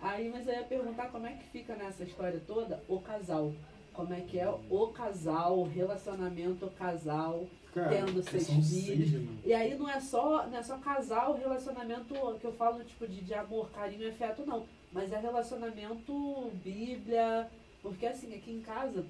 Aí, 0.00 0.28
mas 0.28 0.46
eu 0.46 0.54
ia 0.54 0.62
perguntar 0.62 1.08
como 1.10 1.26
é 1.26 1.32
que 1.32 1.44
fica 1.50 1.74
nessa 1.74 2.04
história 2.04 2.40
toda 2.46 2.82
o 2.88 3.00
casal. 3.00 3.52
Como 3.92 4.14
é 4.14 4.20
que 4.20 4.38
é 4.38 4.48
o 4.70 4.86
casal, 4.88 5.58
o 5.58 5.68
relacionamento 5.68 6.66
o 6.66 6.70
casal, 6.70 7.44
Cara, 7.74 7.88
tendo 7.88 8.22
seis 8.22 8.44
São 8.46 8.62
filhos. 8.62 9.10
seis? 9.10 9.28
E 9.44 9.52
aí 9.52 9.76
não 9.76 9.90
é 9.90 9.98
só, 10.00 10.46
não 10.46 10.56
é 10.56 10.62
só 10.62 10.78
casal, 10.78 11.34
relacionamento 11.36 12.14
que 12.40 12.44
eu 12.44 12.52
falo 12.52 12.84
tipo 12.84 13.08
de, 13.08 13.20
de 13.22 13.34
amor, 13.34 13.70
carinho 13.70 14.04
e 14.04 14.10
afeto, 14.10 14.46
não. 14.46 14.64
Mas 14.92 15.12
é 15.12 15.18
relacionamento, 15.18 16.50
Bíblia. 16.62 17.48
Porque 17.82 18.06
assim, 18.06 18.34
aqui 18.34 18.52
em 18.52 18.60
casa, 18.60 19.04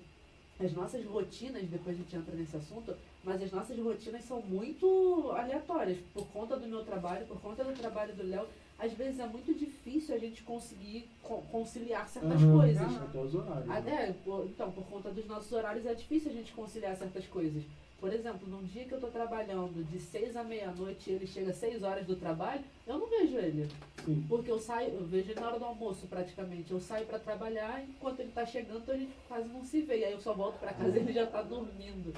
as 0.59 0.73
nossas 0.73 1.05
rotinas, 1.05 1.63
depois 1.65 1.95
a 1.95 1.99
gente 1.99 2.17
entra 2.17 2.35
nesse 2.35 2.57
assunto, 2.57 2.95
mas 3.23 3.43
as 3.43 3.51
nossas 3.53 3.79
rotinas 3.79 4.25
são 4.25 4.41
muito 4.41 5.31
aleatórias. 5.33 5.99
Por 6.15 6.27
conta 6.29 6.57
do 6.57 6.67
meu 6.67 6.83
trabalho, 6.83 7.27
por 7.27 7.41
conta 7.41 7.63
do 7.63 7.73
trabalho 7.79 8.15
do 8.15 8.27
Léo, 8.27 8.47
às 8.79 8.93
vezes 8.93 9.19
é 9.21 9.27
muito 9.27 9.53
difícil 9.55 10.15
a 10.15 10.19
gente 10.19 10.43
conseguir 10.43 11.09
co- 11.23 11.43
conciliar 11.51 12.09
certas 12.09 12.41
Aham. 12.43 12.57
coisas. 12.59 12.97
Até 12.97 13.19
os 13.19 13.35
horários. 13.35 13.67
né? 13.67 13.77
Até, 13.79 14.13
por- 14.25 14.45
então, 14.47 14.71
por 14.71 14.85
conta 14.87 15.11
dos 15.11 15.27
nossos 15.27 15.51
horários 15.53 15.85
é 15.87 15.95
difícil 15.95 16.31
a 16.31 16.35
gente 16.35 16.53
conciliar 16.53 16.97
certas 16.97 17.27
coisas. 17.27 17.63
Por 18.01 18.13
exemplo, 18.15 18.47
num 18.49 18.63
dia 18.63 18.85
que 18.85 18.93
eu 18.93 19.01
tô 19.01 19.09
trabalhando 19.09 19.85
de 19.91 19.99
seis 19.99 20.37
à 20.37 20.45
meia-noite 20.45 21.11
e 21.11 21.15
ele 21.15 21.27
chega 21.27 21.51
às 21.51 21.57
seis 21.57 21.83
horas 21.83 22.07
do 22.07 22.15
trabalho, 22.15 22.63
eu 22.87 22.97
não 22.97 23.09
vejo 23.09 23.37
ele. 23.37 23.69
Sim. 24.05 24.25
Porque 24.29 24.49
eu 24.49 24.61
saio, 24.61 24.91
eu 24.95 25.05
vejo 25.05 25.33
ele 25.33 25.41
na 25.41 25.49
hora 25.49 25.59
do 25.59 25.65
almoço 25.65 26.07
praticamente. 26.07 26.71
Eu 26.71 26.79
saio 26.79 27.05
pra 27.07 27.19
trabalhar 27.19 27.81
e 27.83 27.91
enquanto 27.91 28.21
ele 28.21 28.31
tá 28.31 28.47
chegando 28.47 28.89
a 28.93 28.97
gente 28.97 29.11
quase 29.27 29.49
não 29.49 29.65
se 29.65 29.81
vê. 29.81 29.99
E 29.99 30.05
aí 30.05 30.13
eu 30.13 30.21
só 30.21 30.33
volto 30.33 30.61
pra 30.61 30.73
casa 30.73 30.97
e 30.97 31.01
ele 31.01 31.13
já 31.13 31.27
tá 31.27 31.43
dormindo. 31.43 32.15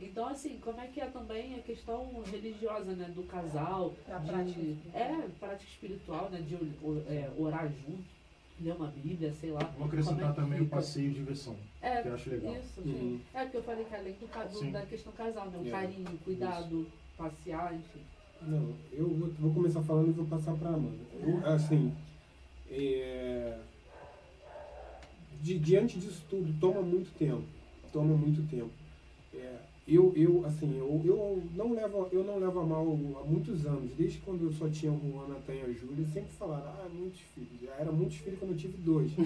Então, 0.00 0.26
assim, 0.26 0.58
como 0.62 0.80
é 0.80 0.86
que 0.88 1.00
é 1.00 1.06
também 1.06 1.54
a 1.54 1.58
questão 1.60 2.20
religiosa, 2.22 2.92
né? 2.94 3.10
Do 3.14 3.22
casal. 3.24 3.94
Da 4.06 4.18
de- 4.18 4.26
prática 4.26 4.60
É, 4.92 5.28
prática 5.38 5.70
espiritual, 5.70 6.28
né? 6.30 6.40
De 6.40 6.56
or- 6.82 7.02
é, 7.08 7.30
orar 7.38 7.68
junto, 7.68 8.02
ler 8.60 8.74
uma 8.74 8.88
Bíblia, 8.88 9.32
sei 9.40 9.50
lá. 9.52 9.60
Vou 9.78 9.86
acrescentar 9.86 10.30
é 10.30 10.32
também 10.34 10.60
o 10.60 10.66
passeio 10.68 11.10
de 11.10 11.16
diversão, 11.16 11.56
É, 11.80 12.02
que 12.02 12.08
eu 12.08 12.14
acho 12.14 12.30
legal. 12.30 12.56
isso, 12.56 12.80
Uhum. 12.80 13.20
É 13.32 13.42
porque 13.44 13.56
eu 13.58 13.62
falei 13.62 13.84
que 13.84 13.94
além 13.94 14.14
do, 14.14 14.26
do- 14.26 14.72
da 14.72 14.82
questão 14.82 15.12
casal, 15.12 15.48
né? 15.50 15.58
O 15.58 15.66
É, 15.66 15.70
carinho, 15.70 16.18
cuidado, 16.24 16.86
passear, 17.16 17.72
enfim. 17.74 18.00
Não, 18.42 18.74
eu 18.92 19.08
vou, 19.08 19.28
vou 19.38 19.54
começar 19.54 19.80
falando 19.82 20.08
e 20.08 20.12
vou 20.12 20.26
passar 20.26 20.54
para 20.54 20.70
Amanda. 20.70 20.98
Eu, 21.22 21.46
assim, 21.46 21.94
é, 22.68 23.58
de- 25.40 25.58
diante 25.58 25.98
disso 25.98 26.22
tudo, 26.28 26.52
toma 26.60 26.82
muito 26.82 27.10
tempo. 27.16 27.44
Toma 27.92 28.14
muito 28.16 28.42
tempo. 28.50 28.70
É, 29.86 29.96
eu, 29.96 30.12
eu, 30.16 30.44
assim, 30.46 30.78
eu, 30.78 31.00
eu, 31.04 31.42
não 31.54 31.74
levo, 31.74 32.08
eu 32.10 32.24
não 32.24 32.38
levo 32.38 32.60
a 32.60 32.64
mal 32.64 32.98
há 33.20 33.24
muitos 33.24 33.66
anos. 33.66 33.90
Desde 33.96 34.18
quando 34.18 34.44
eu 34.44 34.52
só 34.52 34.68
tinha 34.68 34.90
o 34.90 34.98
Juan, 34.98 35.26
a 35.34 35.52
e 35.52 35.60
a 35.60 35.72
Júlia, 35.72 36.06
sempre 36.12 36.30
falaram, 36.38 36.68
ah, 36.68 36.88
muitos 36.92 37.20
filhos. 37.34 37.50
Já 37.62 37.72
era 37.78 37.92
muitos 37.92 38.16
filhos 38.16 38.38
quando 38.38 38.52
eu 38.52 38.56
tive 38.56 38.78
dois. 38.78 39.10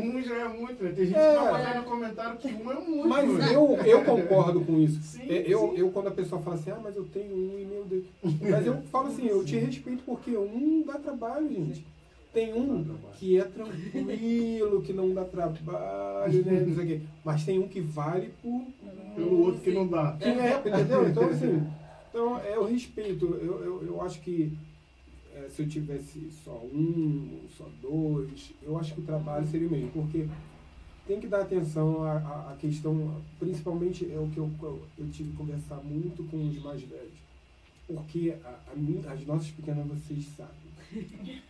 Um 0.00 0.22
já 0.22 0.34
é 0.34 0.48
muito, 0.48 0.82
né? 0.82 0.92
Tem 0.92 1.06
gente 1.06 1.16
É. 1.16 1.72
que 1.72 1.78
no 1.78 1.84
comentário 1.84 2.38
que 2.38 2.48
um 2.48 2.70
é 2.70 2.80
muito. 2.80 3.08
Mas 3.08 3.32
né? 3.32 3.54
eu, 3.54 3.76
eu 3.84 4.04
concordo 4.04 4.60
com 4.62 4.80
isso. 4.80 5.00
Sim, 5.02 5.30
É, 5.30 5.44
eu, 5.46 5.70
sim. 5.70 5.76
eu, 5.76 5.90
quando 5.90 6.08
a 6.08 6.12
pessoa 6.12 6.40
fala 6.40 6.56
assim, 6.56 6.70
ah, 6.70 6.80
mas 6.82 6.96
eu 6.96 7.04
tenho 7.04 7.34
um 7.34 7.58
e 7.58 7.64
meu 7.64 7.84
Deus. 7.84 8.04
Mas 8.40 8.66
eu 8.66 8.80
falo 8.90 9.08
assim, 9.08 9.26
eu 9.26 9.44
te 9.44 9.56
respeito 9.56 10.02
porque 10.04 10.36
um 10.36 10.82
dá 10.82 10.98
trabalho, 10.98 11.48
gente. 11.48 11.84
Tem 12.38 12.54
um 12.54 12.84
que 13.18 13.36
é 13.36 13.44
tranquilo, 13.44 14.82
que 14.82 14.92
não 14.92 15.12
dá 15.12 15.24
trabalho, 15.24 16.44
né? 16.44 16.60
Não 16.60 16.74
sei 16.74 16.84
o 16.84 16.86
quê. 16.86 17.00
Mas 17.24 17.44
tem 17.44 17.58
um 17.58 17.66
que 17.68 17.80
vale 17.80 18.32
por. 18.40 18.62
Pelo 19.16 19.40
outro 19.46 19.60
que 19.60 19.72
não 19.72 19.88
dá. 19.88 20.12
Que 20.12 20.24
é, 20.28 20.58
entendeu? 20.58 21.08
Então, 21.08 21.24
assim, 21.28 21.66
então, 22.10 22.38
é, 22.38 22.54
eu 22.56 22.64
respeito. 22.64 23.24
Eu, 23.26 23.60
eu, 23.64 23.82
eu 23.86 24.02
acho 24.02 24.20
que 24.20 24.52
é, 25.34 25.48
se 25.48 25.62
eu 25.62 25.68
tivesse 25.68 26.30
só 26.44 26.52
um, 26.72 27.40
só 27.56 27.66
dois, 27.82 28.52
eu 28.62 28.78
acho 28.78 28.94
que 28.94 29.00
o 29.00 29.04
trabalho 29.04 29.46
seria 29.48 29.66
o 29.66 29.70
mesmo. 29.70 29.90
Porque 29.90 30.28
tem 31.06 31.18
que 31.20 31.26
dar 31.26 31.40
atenção 31.40 32.04
à, 32.04 32.12
à- 32.18 32.52
à 32.52 32.56
questão, 32.56 33.20
principalmente 33.40 34.08
é 34.12 34.18
o 34.18 34.28
que 34.28 34.38
eu, 34.38 34.48
eu, 34.62 34.80
eu 34.98 35.08
tive 35.10 35.30
que 35.32 35.36
conversar 35.36 35.80
muito 35.82 36.22
com 36.30 36.48
os 36.48 36.58
mais 36.62 36.80
velhos. 36.82 37.18
Porque 37.88 38.34
a, 38.44 38.48
a 38.48 39.12
as 39.12 39.26
nossas 39.26 39.48
pequenas, 39.50 39.86
vocês 39.86 40.26
sabem, 40.36 40.68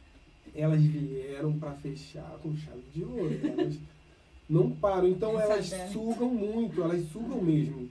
elas 0.59 0.83
vieram 0.83 1.59
para 1.59 1.73
fechar 1.75 2.39
com 2.43 2.55
chave 2.57 2.83
de 2.95 3.05
ouro. 3.05 3.39
Elas 3.43 3.79
não 4.49 4.71
param. 4.71 5.09
Então 5.09 5.41
elas 5.41 5.67
Sabendo. 5.67 5.93
sugam 5.93 6.29
muito, 6.29 6.83
elas 6.83 7.05
sugam 7.13 7.41
mesmo. 7.41 7.89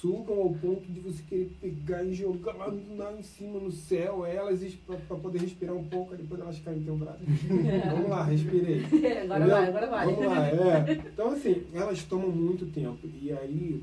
Sugam 0.00 0.36
ao 0.36 0.50
ponto 0.54 0.82
de 0.92 1.00
você 1.00 1.20
querer 1.28 1.50
pegar 1.60 2.04
e 2.04 2.14
jogar 2.14 2.52
lá, 2.52 2.72
lá 2.96 3.12
em 3.18 3.22
cima 3.22 3.58
no 3.58 3.72
céu, 3.72 4.24
elas 4.24 4.60
para 4.86 5.16
poder 5.16 5.40
respirar 5.40 5.74
um 5.74 5.82
pouco, 5.84 6.14
depois 6.14 6.40
elas 6.40 6.60
caem 6.60 6.84
quebradas. 6.84 7.20
Vamos 7.90 8.08
lá, 8.08 8.22
respirei. 8.22 8.84
agora 8.84 9.16
Entendeu? 9.24 9.48
vai, 9.48 9.66
agora 9.66 9.86
vai. 9.88 10.06
Vamos 10.06 10.26
lá, 10.26 10.48
é. 10.48 10.92
Então, 10.92 11.30
assim, 11.32 11.64
elas 11.74 12.04
tomam 12.04 12.30
muito 12.30 12.66
tempo. 12.66 13.08
E 13.20 13.32
aí, 13.32 13.82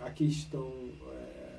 a 0.00 0.08
questão 0.08 0.72
é, 1.12 1.58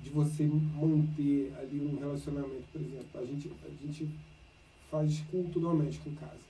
de 0.00 0.10
você 0.10 0.44
manter 0.44 1.52
ali 1.60 1.80
um 1.80 2.00
relacionamento, 2.00 2.64
por 2.72 2.80
exemplo, 2.80 3.06
a 3.14 3.24
gente, 3.24 3.52
a 3.64 3.86
gente 3.86 4.08
faz 4.90 5.20
culto 5.30 5.60
doméstico 5.60 6.08
em 6.08 6.14
casa. 6.14 6.40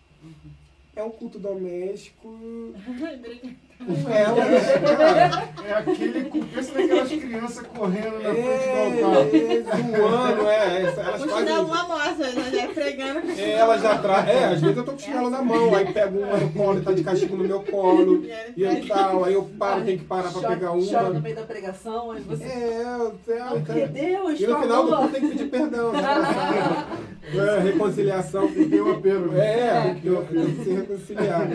É 0.96 1.03
um 1.03 1.11
culto 1.11 1.38
doméstico 1.38 2.29
com 3.87 4.11
elas, 4.11 4.66
cara. 4.81 5.51
É 5.66 5.73
aquele. 5.75 6.31
Pensa 6.55 6.73
naquelas 6.79 7.09
crianças 7.09 7.66
correndo 7.69 8.23
na 8.23 8.31
frente 8.35 9.01
do 9.01 9.07
altar. 9.07 10.47
É, 10.51 10.55
é, 10.55 10.83
é. 10.83 10.83
essa- 10.87 11.01
Elas 11.01 11.23
O 11.23 11.29
chinelo 11.29 11.47
fazem. 11.47 11.64
uma 11.64 11.83
mostra, 11.88 12.33
né? 12.33 12.51
Já 12.53 12.69
pregando. 12.69 13.21
com 13.23 13.31
É, 13.40 13.51
ela 13.53 13.75
já 13.79 13.83
chinelo. 13.88 14.03
traz. 14.03 14.29
É, 14.29 14.45
às 14.45 14.61
vezes 14.61 14.77
eu 14.77 14.85
tô 14.85 14.90
com 14.93 14.97
o 14.97 15.01
chinelo 15.01 15.31
na 15.31 15.43
mão, 15.43 15.75
aí 15.75 15.93
pego 15.93 16.19
uma 16.19 16.37
no 16.37 16.53
colo 16.53 16.79
e 16.79 16.83
tá 16.83 16.93
de 16.93 17.05
castigo 17.05 17.37
no 17.37 17.45
meu 17.45 17.61
colo. 17.62 18.25
E 18.25 18.31
E 18.57 18.62
eu 18.64 18.87
tal, 18.88 19.25
aí 19.25 19.35
eu 19.35 19.45
paro, 19.59 19.83
tenho 19.85 19.99
que 19.99 20.05
parar 20.05 20.31
pra 20.33 20.49
pegar 20.51 20.69
Chora 20.71 21.03
no 21.05 21.11
uma. 21.12 21.21
meio 21.21 21.37
da 21.37 21.43
pregação, 21.43 22.11
aí 22.11 22.21
você. 22.23 22.45
É, 22.45 22.83
eu 22.83 22.99
Não, 23.38 23.61
porque. 23.62 23.87
Deus 23.87 24.40
E 24.40 24.47
no 24.47 24.61
final 24.61 24.87
do 24.87 24.97
culto 24.97 25.09
tem 25.12 25.21
que 25.23 25.29
pedir 25.29 25.49
perdão. 25.51 25.93
né? 25.93 26.01
É, 27.33 27.61
reconciliação. 27.61 28.49
Tem 28.49 28.81
uma 28.81 28.99
pena. 29.01 29.38
É, 29.40 29.95
tem 30.01 30.01
que 30.01 30.64
se 30.64 30.71
reconciliar. 30.71 31.47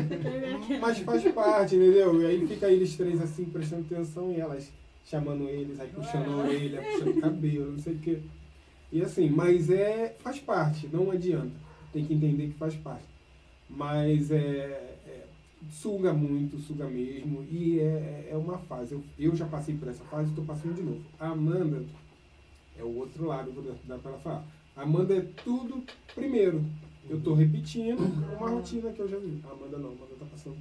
Mas 0.80 1.00
faz 1.00 1.24
parte, 1.34 1.76
entendeu? 1.76 2.14
E 2.21 2.25
aí 2.25 2.47
fica 2.47 2.69
eles 2.69 2.95
três 2.95 3.21
assim, 3.21 3.45
prestando 3.45 3.86
atenção 3.86 4.32
e 4.32 4.39
elas 4.39 4.71
chamando 5.06 5.47
eles, 5.47 5.80
aí 5.80 5.89
puxando 5.89 6.34
a 6.34 6.38
orelha, 6.38 6.82
puxando 6.82 7.17
o 7.17 7.21
cabelo, 7.21 7.71
não 7.71 7.80
sei 7.80 7.93
o 7.93 7.99
quê. 7.99 8.19
E 8.91 9.01
assim, 9.01 9.30
mas 9.30 9.69
é. 9.69 10.15
faz 10.19 10.39
parte, 10.39 10.88
não 10.91 11.12
adianta. 11.12 11.54
Tem 11.91 12.06
que 12.06 12.13
entender 12.13 12.47
que 12.47 12.58
faz 12.58 12.75
parte. 12.75 13.06
Mas 13.69 14.32
é. 14.32 14.97
é, 15.08 15.25
suga 15.69 16.13
muito, 16.13 16.60
suga 16.60 16.86
mesmo. 16.88 17.45
E 17.49 17.80
é, 17.80 18.30
é 18.32 18.38
uma 18.38 18.58
fase. 18.58 18.93
Eu, 18.93 19.04
eu 19.17 19.36
já 19.36 19.45
passei 19.45 19.75
por 19.75 19.88
essa 19.88 20.04
fase 20.06 20.28
e 20.28 20.30
estou 20.30 20.45
passando 20.45 20.75
de 20.75 20.82
novo. 20.82 21.01
A 21.19 21.30
Amanda 21.30 21.84
é 22.78 22.84
o 22.84 22.97
outro 22.97 23.25
lado, 23.25 23.51
vou 23.51 23.63
dar- 23.63 23.97
para 23.97 24.12
ela 24.12 24.19
falar. 24.19 24.45
A 24.75 24.82
Amanda 24.82 25.15
é 25.15 25.21
tudo 25.43 25.84
primeiro. 26.13 26.63
Eu 27.10 27.17
estou 27.17 27.36
repetindo 27.36 27.99
uma 27.99 28.49
rotina 28.49 28.91
que 28.91 28.99
eu 28.99 29.08
já 29.08 29.17
vi. 29.17 29.39
A 29.43 29.51
Amanda 29.51 29.78
não, 29.78 29.89
a 29.89 29.93
Amanda 29.93 30.15
tá 30.19 30.25
passando. 30.25 30.58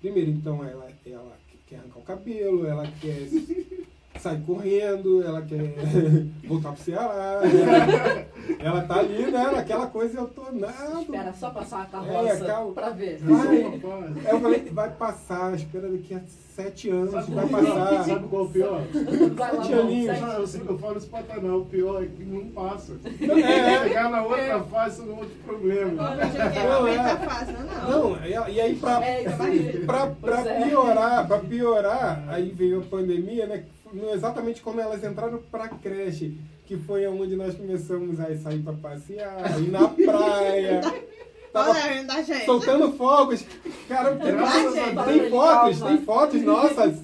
Primeiro, 0.00 0.30
então, 0.30 0.64
ela, 0.64 0.88
ela 1.04 1.38
quer 1.66 1.76
arrancar 1.76 1.98
o 1.98 2.02
cabelo, 2.02 2.66
ela 2.66 2.90
quer 3.00 3.28
sair 4.18 4.40
correndo, 4.42 5.22
ela 5.22 5.40
quer 5.42 5.74
voltar 6.46 6.72
pro 6.72 6.82
Ceará. 6.82 7.40
Ela, 7.42 8.26
ela 8.58 8.82
tá 8.82 8.98
ali, 8.98 9.30
né? 9.30 9.50
Naquela 9.54 9.86
coisa 9.86 10.18
eu 10.18 10.26
tô 10.26 10.42
nada. 10.52 11.00
Espera 11.00 11.32
só 11.32 11.50
passar 11.50 11.78
a 11.80 11.82
É, 11.82 11.86
carroça 11.86 12.44
calma. 12.44 12.72
pra 12.72 12.90
ver. 12.90 13.18
Vai. 13.22 13.80
Eu 14.30 14.40
falei, 14.40 14.68
vai 14.72 14.90
passar, 14.90 15.54
espera 15.54 15.88
daqui 15.88 16.14
a 16.14 16.20
sete 16.54 16.90
anos, 16.90 17.12
Sabe 17.12 17.32
vai 17.34 17.48
qual, 17.48 17.62
passar. 17.64 18.04
sabe 18.04 18.28
qual 18.28 18.42
é 18.42 18.44
o 18.44 18.48
pior? 18.50 18.80
Vai 19.34 19.56
lá, 19.56 19.62
Sete 19.62 19.74
vamos, 19.74 19.92
aninhos. 19.92 20.20
Não, 20.20 20.32
eu, 20.32 20.46
sempre, 20.46 20.68
eu 20.68 20.78
falo 20.78 20.98
isso 20.98 21.08
pra 21.08 21.22
Taná, 21.22 21.56
o 21.56 21.64
pior 21.64 22.02
é 22.02 22.06
que 22.06 22.24
não 22.24 22.46
passa. 22.50 22.92
É. 23.04 23.82
Chegar 23.88 24.10
na 24.10 24.22
outra 24.22 24.60
fase, 24.64 25.00
é 25.00 25.04
um 25.04 25.10
outro 25.18 25.36
problema. 25.46 25.90
Não, 25.92 26.16
não 26.16 26.88
é. 26.88 26.96
tá 26.98 27.16
fácil, 27.16 27.54
não. 27.88 28.10
Não, 28.16 28.26
e, 28.26 28.52
e 28.52 28.60
aí 28.60 28.74
pra, 28.76 29.02
É, 29.02 29.22
pra, 29.86 30.06
pra 30.08 30.36
Pois 30.36 30.46
é. 30.46 30.62
piorar, 30.68 31.26
pra 31.26 31.38
piorar, 31.38 32.24
aí 32.28 32.50
veio 32.50 32.80
a 32.80 32.84
pandemia, 32.84 33.46
né? 33.46 33.64
Exatamente 34.12 34.60
quando 34.62 34.80
elas 34.80 35.02
entraram 35.02 35.38
pra 35.50 35.68
creche, 35.68 36.38
que 36.66 36.76
foi 36.76 37.06
onde 37.06 37.36
nós 37.36 37.54
começamos 37.54 38.20
a 38.20 38.36
sair 38.36 38.62
pra 38.62 38.72
passear, 38.72 39.60
ir 39.60 39.70
na 39.70 39.88
praia. 39.88 40.80
Tava 41.52 41.74
gente. 42.22 42.44
soltando 42.44 42.92
fogos. 42.92 43.44
Cara, 43.88 44.14
tem 44.14 45.28
fotos, 45.28 45.78
Calma. 45.78 45.88
tem 45.88 46.04
fotos 46.04 46.42
nossas 46.42 47.00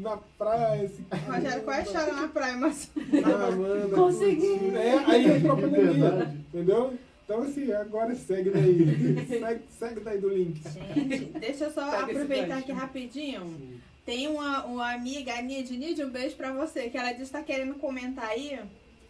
na 0.00 0.18
praia. 0.38 0.84
Assim, 0.84 1.04
Rogério 1.26 1.62
quase 1.62 1.92
chora 1.92 2.12
na 2.12 2.28
praia, 2.28 2.56
mas. 2.56 2.90
ah, 3.24 3.48
Amanda, 3.48 3.96
Consegui. 3.96 4.74
É, 4.74 4.98
aí 5.06 5.36
entrou 5.36 5.52
a 5.52 5.60
pandemia. 5.60 6.36
Entendeu? 6.52 6.94
Então 7.24 7.42
assim, 7.42 7.72
agora 7.72 8.14
segue 8.14 8.50
daí. 8.50 9.26
segue, 9.28 9.60
segue 9.78 10.00
daí 10.00 10.18
do 10.18 10.28
link. 10.28 10.60
Gente, 10.94 11.24
deixa 11.38 11.64
eu 11.64 11.70
só 11.70 11.86
esse 11.86 11.96
aproveitar 11.96 12.58
aqui 12.58 12.72
rapidinho. 12.72 13.80
Tem 14.10 14.26
uma, 14.26 14.64
uma 14.64 14.92
amiga, 14.92 15.32
a 15.34 15.40
Nid, 15.40 15.70
Nid, 15.76 16.02
um 16.02 16.10
beijo 16.10 16.34
pra 16.34 16.52
você, 16.52 16.90
que 16.90 16.98
ela 16.98 17.12
disse 17.12 17.26
que 17.26 17.38
tá 17.38 17.42
querendo 17.44 17.74
comentar 17.74 18.24
aí. 18.28 18.58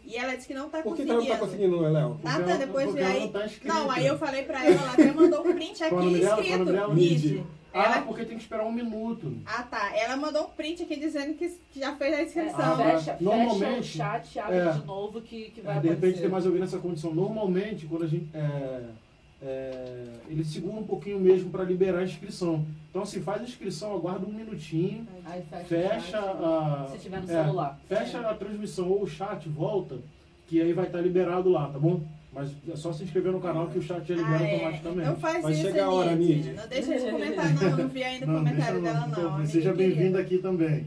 E 0.05 0.15
ela 0.15 0.35
disse 0.35 0.47
que 0.47 0.53
não 0.53 0.69
tá 0.69 0.83
Por 0.83 0.95
que, 0.95 1.01
que 1.01 1.07
conseguindo. 1.07 1.11
ela 1.11 1.23
não 1.23 1.27
tá 1.33 1.37
conseguindo, 1.39 1.79
Léo? 1.79 2.19
Natan, 2.23 2.43
ela- 2.43 2.57
depois 2.57 2.95
ela 2.95 3.07
aí. 3.09 3.19
não 3.21 3.27
tá. 3.29 3.49
Não, 3.63 3.89
aí 3.89 4.05
eu 4.05 4.17
falei 4.19 4.43
pra 4.43 4.63
ela, 4.63 4.79
ela 4.79 4.91
até 4.93 5.11
mandou 5.11 5.39
um 5.47 5.53
print 5.55 5.83
aqui 5.83 5.95
escrito. 6.21 6.65
dela? 6.65 6.93
Nid. 6.93 7.43
Ah, 7.73 7.85
Ela- 7.85 8.01
porque 8.03 8.25
tem 8.25 8.37
que 8.37 8.43
esperar 8.43 8.63
um 8.63 8.71
minuto. 8.71 9.33
Ah, 9.43 9.63
tá. 9.63 9.91
Ela 9.95 10.15
mandou 10.17 10.43
um 10.43 10.49
print 10.49 10.83
aqui 10.83 10.97
dizendo 10.99 11.33
que 11.33 11.49
que 11.73 11.79
já 11.79 11.95
fez 11.95 12.13
a 12.13 12.21
inscrição. 12.21 12.59
Ah, 12.59 12.77
fecha, 12.77 12.99
fecha 12.99 13.17
Normalmente- 13.21 13.79
o 13.79 13.83
chat, 13.83 14.39
abre 14.39 14.57
é. 14.57 14.71
de 14.71 14.85
novo 14.85 15.19
que, 15.21 15.49
que 15.49 15.61
vai 15.61 15.77
É, 15.77 15.79
de 15.79 15.87
repente 15.89 16.19
tem 16.19 16.29
mais 16.29 16.45
alguém 16.45 16.61
nessa 16.61 16.77
condição. 16.77 17.11
Normalmente, 17.11 17.87
quando 17.87 18.03
a 18.03 18.07
gente. 18.07 18.27
É, 18.35 18.83
é, 19.43 20.03
ele 20.29 20.43
segura 20.45 20.79
um 20.79 20.83
pouquinho 20.85 21.19
mesmo 21.19 21.49
para 21.49 21.63
liberar 21.63 21.99
a 21.99 22.03
inscrição. 22.03 22.65
Então, 22.89 23.01
assim, 23.01 23.21
faz 23.21 23.41
a 23.41 23.45
inscrição, 23.45 23.93
aguarda 23.93 24.25
um 24.25 24.31
minutinho, 24.31 25.07
Aí 25.25 25.41
fecha, 25.49 25.65
fecha 25.65 26.19
a. 26.19 26.87
Se 26.91 26.99
tiver 26.99 27.21
no 27.21 27.31
é, 27.31 27.43
celular. 27.43 27.79
Fecha 27.87 28.19
a 28.19 28.33
transmissão 28.33 28.89
ou 28.89 29.03
o 29.03 29.07
chat, 29.07 29.47
volta, 29.49 29.97
que 30.47 30.61
aí 30.61 30.73
vai 30.73 30.85
estar 30.85 31.01
liberado 31.01 31.49
lá, 31.49 31.67
tá 31.67 31.79
bom? 31.79 32.01
Mas 32.33 32.51
é 32.69 32.75
só 32.75 32.93
se 32.93 33.03
inscrever 33.03 33.31
no 33.31 33.41
canal 33.41 33.67
que 33.67 33.79
o 33.79 33.81
chat 33.81 34.05
já 34.07 34.15
libera 34.15 34.37
Ah, 34.37 34.43
é. 34.43 34.53
automaticamente. 34.55 35.01
Então 35.01 35.15
faz 35.17 35.43
Vai 35.43 35.51
isso, 35.51 35.61
chegar 35.63 35.85
a 35.85 35.91
hora. 35.91 36.11
Não 36.15 36.67
deixa 36.69 36.99
de 36.99 37.11
comentar, 37.11 37.53
não. 37.53 37.77
Não 37.77 37.87
vi 37.89 38.03
ainda 38.03 38.25
o 38.25 38.37
comentário 38.37 38.81
deixa 38.81 38.93
dela, 38.93 39.07
não. 39.07 39.09
Então, 39.09 39.33
amiga 39.35 39.49
seja 39.49 39.73
bem-vindo 39.73 40.17
aqui 40.17 40.37
também. 40.37 40.85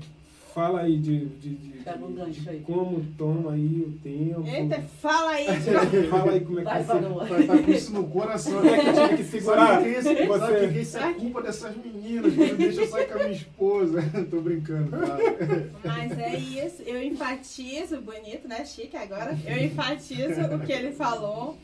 Fala 0.54 0.82
aí 0.82 0.96
de, 0.98 1.26
de, 1.26 1.48
de, 1.56 1.82
de- 1.82 2.48
aí. 2.48 2.60
como 2.60 3.04
toma 3.18 3.54
aí 3.54 3.82
o 3.86 3.90
tempo. 4.00 4.46
Eita, 4.46 4.80
fala 5.00 5.30
aí. 5.32 5.46
Fala 6.08 6.30
aí 6.32 6.40
como 6.40 6.60
é 6.60 6.62
que 6.62 6.64
Vai, 6.64 6.82
você... 6.84 6.92
Varoa. 6.92 7.26
Tá, 7.26 7.42
tá 7.56 7.62
com 7.64 7.70
isso 7.72 7.92
no 7.92 8.06
coração. 8.06 8.52
Como 8.54 8.68
é 8.68 8.78
que 8.80 8.86
eu 8.88 8.94
tive 9.08 9.16
que 9.16 9.24
segurar? 9.24 9.66
Sabe 9.66 9.84
que 9.84 9.98
isso, 9.98 10.02
Você- 10.14 10.38
sabe 10.38 10.72
que 10.72 10.78
isso 10.78 10.98
é 10.98 11.12
culpa 11.14 11.42
dessas 11.42 11.76
meninas 11.76 12.32
que 12.34 12.38
não 12.46 12.54
deixam 12.56 12.84
eu 12.84 12.88
sair 12.90 13.06
com 13.08 13.14
a 13.14 13.18
minha 13.18 13.30
esposa. 13.32 14.02
Tô 14.30 14.40
brincando, 14.40 14.90
claro. 14.90 15.70
Mas 15.84 16.18
é 16.20 16.36
isso, 16.36 16.82
eu 16.82 17.02
enfatizo, 17.02 18.00
bonito, 18.00 18.46
né? 18.46 18.64
Chique 18.64 18.96
agora. 18.96 19.36
Eu 19.44 19.64
enfatizo 19.64 20.40
o 20.54 20.60
que 20.60 20.72
ele 20.72 20.92
falou. 20.92 21.58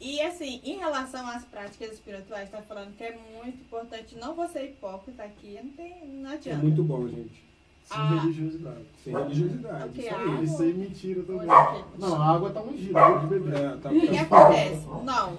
E 0.00 0.20
assim, 0.22 0.60
em 0.64 0.78
relação 0.78 1.26
às 1.28 1.44
práticas 1.44 1.92
espirituais, 1.94 2.48
tá 2.48 2.62
falando 2.62 2.96
que 2.96 3.02
é 3.02 3.18
muito 3.42 3.58
importante 3.60 4.16
não 4.18 4.34
você 4.36 4.66
hipócrita 4.66 5.24
aqui, 5.24 5.58
não 5.62 5.70
tem, 5.72 5.94
não 6.06 6.30
É 6.30 6.34
adianta. 6.34 6.62
muito 6.62 6.82
bom, 6.84 7.06
gente. 7.08 7.49
Sem 7.90 7.98
Ah. 7.98 8.20
religiosidade. 8.20 8.84
Sem 9.02 9.12
religiosidade. 9.12 9.98
Isso 10.00 10.08
aí. 10.08 10.14
água- 10.14 10.44
Isso 10.44 10.62
aí 10.62 10.70
é 10.70 10.74
mentira 10.74 11.22
também. 11.22 11.40
Hoje, 11.50 11.84
Não, 11.98 12.22
a 12.22 12.26
água 12.34 12.50
tá 12.50 12.60
ungida, 12.62 13.00
pode 13.00 13.26
beber. 13.26 13.54
É, 13.54 13.76
tá, 13.76 13.88
O 13.90 14.00
que 14.00 14.18
acontece? 14.18 14.86
Não. 15.04 15.38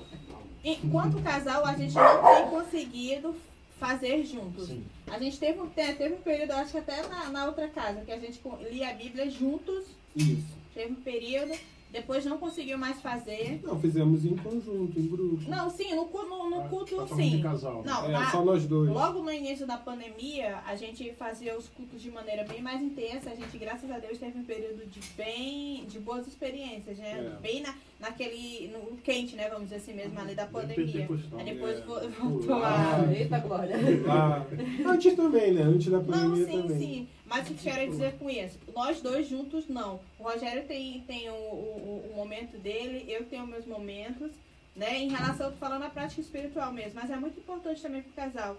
Enquanto 0.64 1.24
casal, 1.24 1.66
a 1.66 1.74
gente 1.76 1.96
não 1.96 2.22
tem 2.24 2.50
conseguido 2.50 3.36
fazer 3.80 4.24
juntos. 4.26 4.68
Sim. 4.68 4.84
A 5.10 5.18
gente 5.18 5.40
teve 5.40 5.60
um, 5.62 5.68
te- 5.68 5.94
teve 5.94 6.14
um 6.16 6.22
período, 6.22 6.52
acho 6.52 6.72
que 6.72 6.78
até 6.78 7.08
na, 7.08 7.30
na 7.30 7.46
outra 7.46 7.68
casa, 7.70 8.02
que 8.02 8.12
a 8.12 8.20
gente 8.20 8.40
lia 8.70 8.90
a 8.90 8.94
Bíblia 8.94 9.30
juntos. 9.30 9.86
Isso. 10.16 10.46
Teve 10.74 10.92
um 10.92 10.96
período, 10.96 11.54
depois 11.92 12.26
não 12.26 12.38
conseguiu 12.38 12.78
mais 12.78 13.02
fazer. 13.02 13.60
Não, 13.64 13.80
fizemos 13.80 14.24
em 14.26 14.36
conjunto, 14.36 15.00
em 15.00 15.08
grupo. 15.08 15.50
Não, 15.50 15.70
sim, 15.70 15.94
no, 15.94 16.06
no, 16.06 16.50
no 16.50 16.70
culto, 16.70 16.96
Tá 16.96 17.16
de 17.16 17.22
sim. 17.24 17.42
casal. 17.42 17.84
Não, 17.86 18.06
É, 18.06 18.12
na- 18.12 18.32
só 18.32 18.44
nós 18.44 18.66
dois. 18.66 18.90
logo 18.90 19.22
no 19.22 19.32
início 19.32 19.68
da 19.68 19.78
pandemia, 19.78 20.60
a 20.66 20.76
gente 20.76 21.12
fazia 21.14 21.58
os 21.58 21.68
cultos 21.68 22.02
de 22.02 22.10
maneira 22.10 22.44
bem 22.46 22.62
mais 22.62 22.82
intensa. 22.82 23.30
A 23.32 23.36
gente, 23.36 23.58
graças 23.58 23.90
a 23.92 24.00
Deus, 24.00 24.18
teve 24.18 24.38
um 24.40 24.44
período 24.44 24.86
de 24.90 25.00
bem, 25.18 25.86
de 25.86 26.00
boas 26.00 26.26
experiências, 26.28 26.98
né? 26.98 27.36
É. 27.38 27.42
Bem 27.42 27.62
na, 27.62 27.76
naquele, 28.00 28.68
no 28.70 28.98
quente, 28.98 29.36
né? 29.36 29.48
Vamos 29.50 29.66
dizer 29.66 29.76
assim 29.78 29.94
mesmo, 29.94 30.20
ali 30.20 30.34
da 30.34 30.46
pandemia. 30.46 31.08
Aí 31.38 31.46
depois 31.46 31.78
É. 31.78 31.82
vo- 31.82 32.10
voltou 32.20 32.56
Ah, 32.64 32.68
a... 32.70 33.02
Ah, 33.02 33.14
eita 33.14 33.40
glória. 33.40 33.76
Lá. 34.06 34.46
Antes 34.86 35.14
também, 35.16 35.52
né? 35.54 35.62
Antes 35.64 35.88
da 35.92 35.98
Não, 36.00 36.06
pandemia 36.06 36.46
sim, 36.46 36.62
também. 36.62 36.80
sim. 36.80 37.08
Mas 37.32 37.50
o 37.50 37.54
que 37.54 37.66
eu 37.66 37.74
quero 37.74 37.90
dizer 37.90 38.18
com 38.18 38.30
isso? 38.30 38.60
Nós 38.76 39.00
dois 39.00 39.26
juntos, 39.26 39.66
não. 39.70 40.02
O 40.20 40.24
Rogério 40.24 40.66
tem, 40.68 41.00
tem 41.08 41.30
o, 41.30 41.34
o, 41.34 42.10
o 42.12 42.14
momento 42.14 42.58
dele, 42.58 43.06
eu 43.08 43.26
tenho 43.26 43.48
meus 43.48 43.66
momentos, 43.66 44.34
né? 44.76 45.00
Em 45.00 45.08
relação, 45.08 45.46
eu 45.46 45.54
tô 45.54 45.58
falando 45.58 45.84
a 45.84 45.90
prática 45.90 46.20
espiritual 46.20 46.74
mesmo. 46.74 47.00
Mas 47.00 47.10
é 47.10 47.16
muito 47.16 47.40
importante 47.40 47.82
também 47.82 48.02
pro 48.02 48.12
casal. 48.12 48.58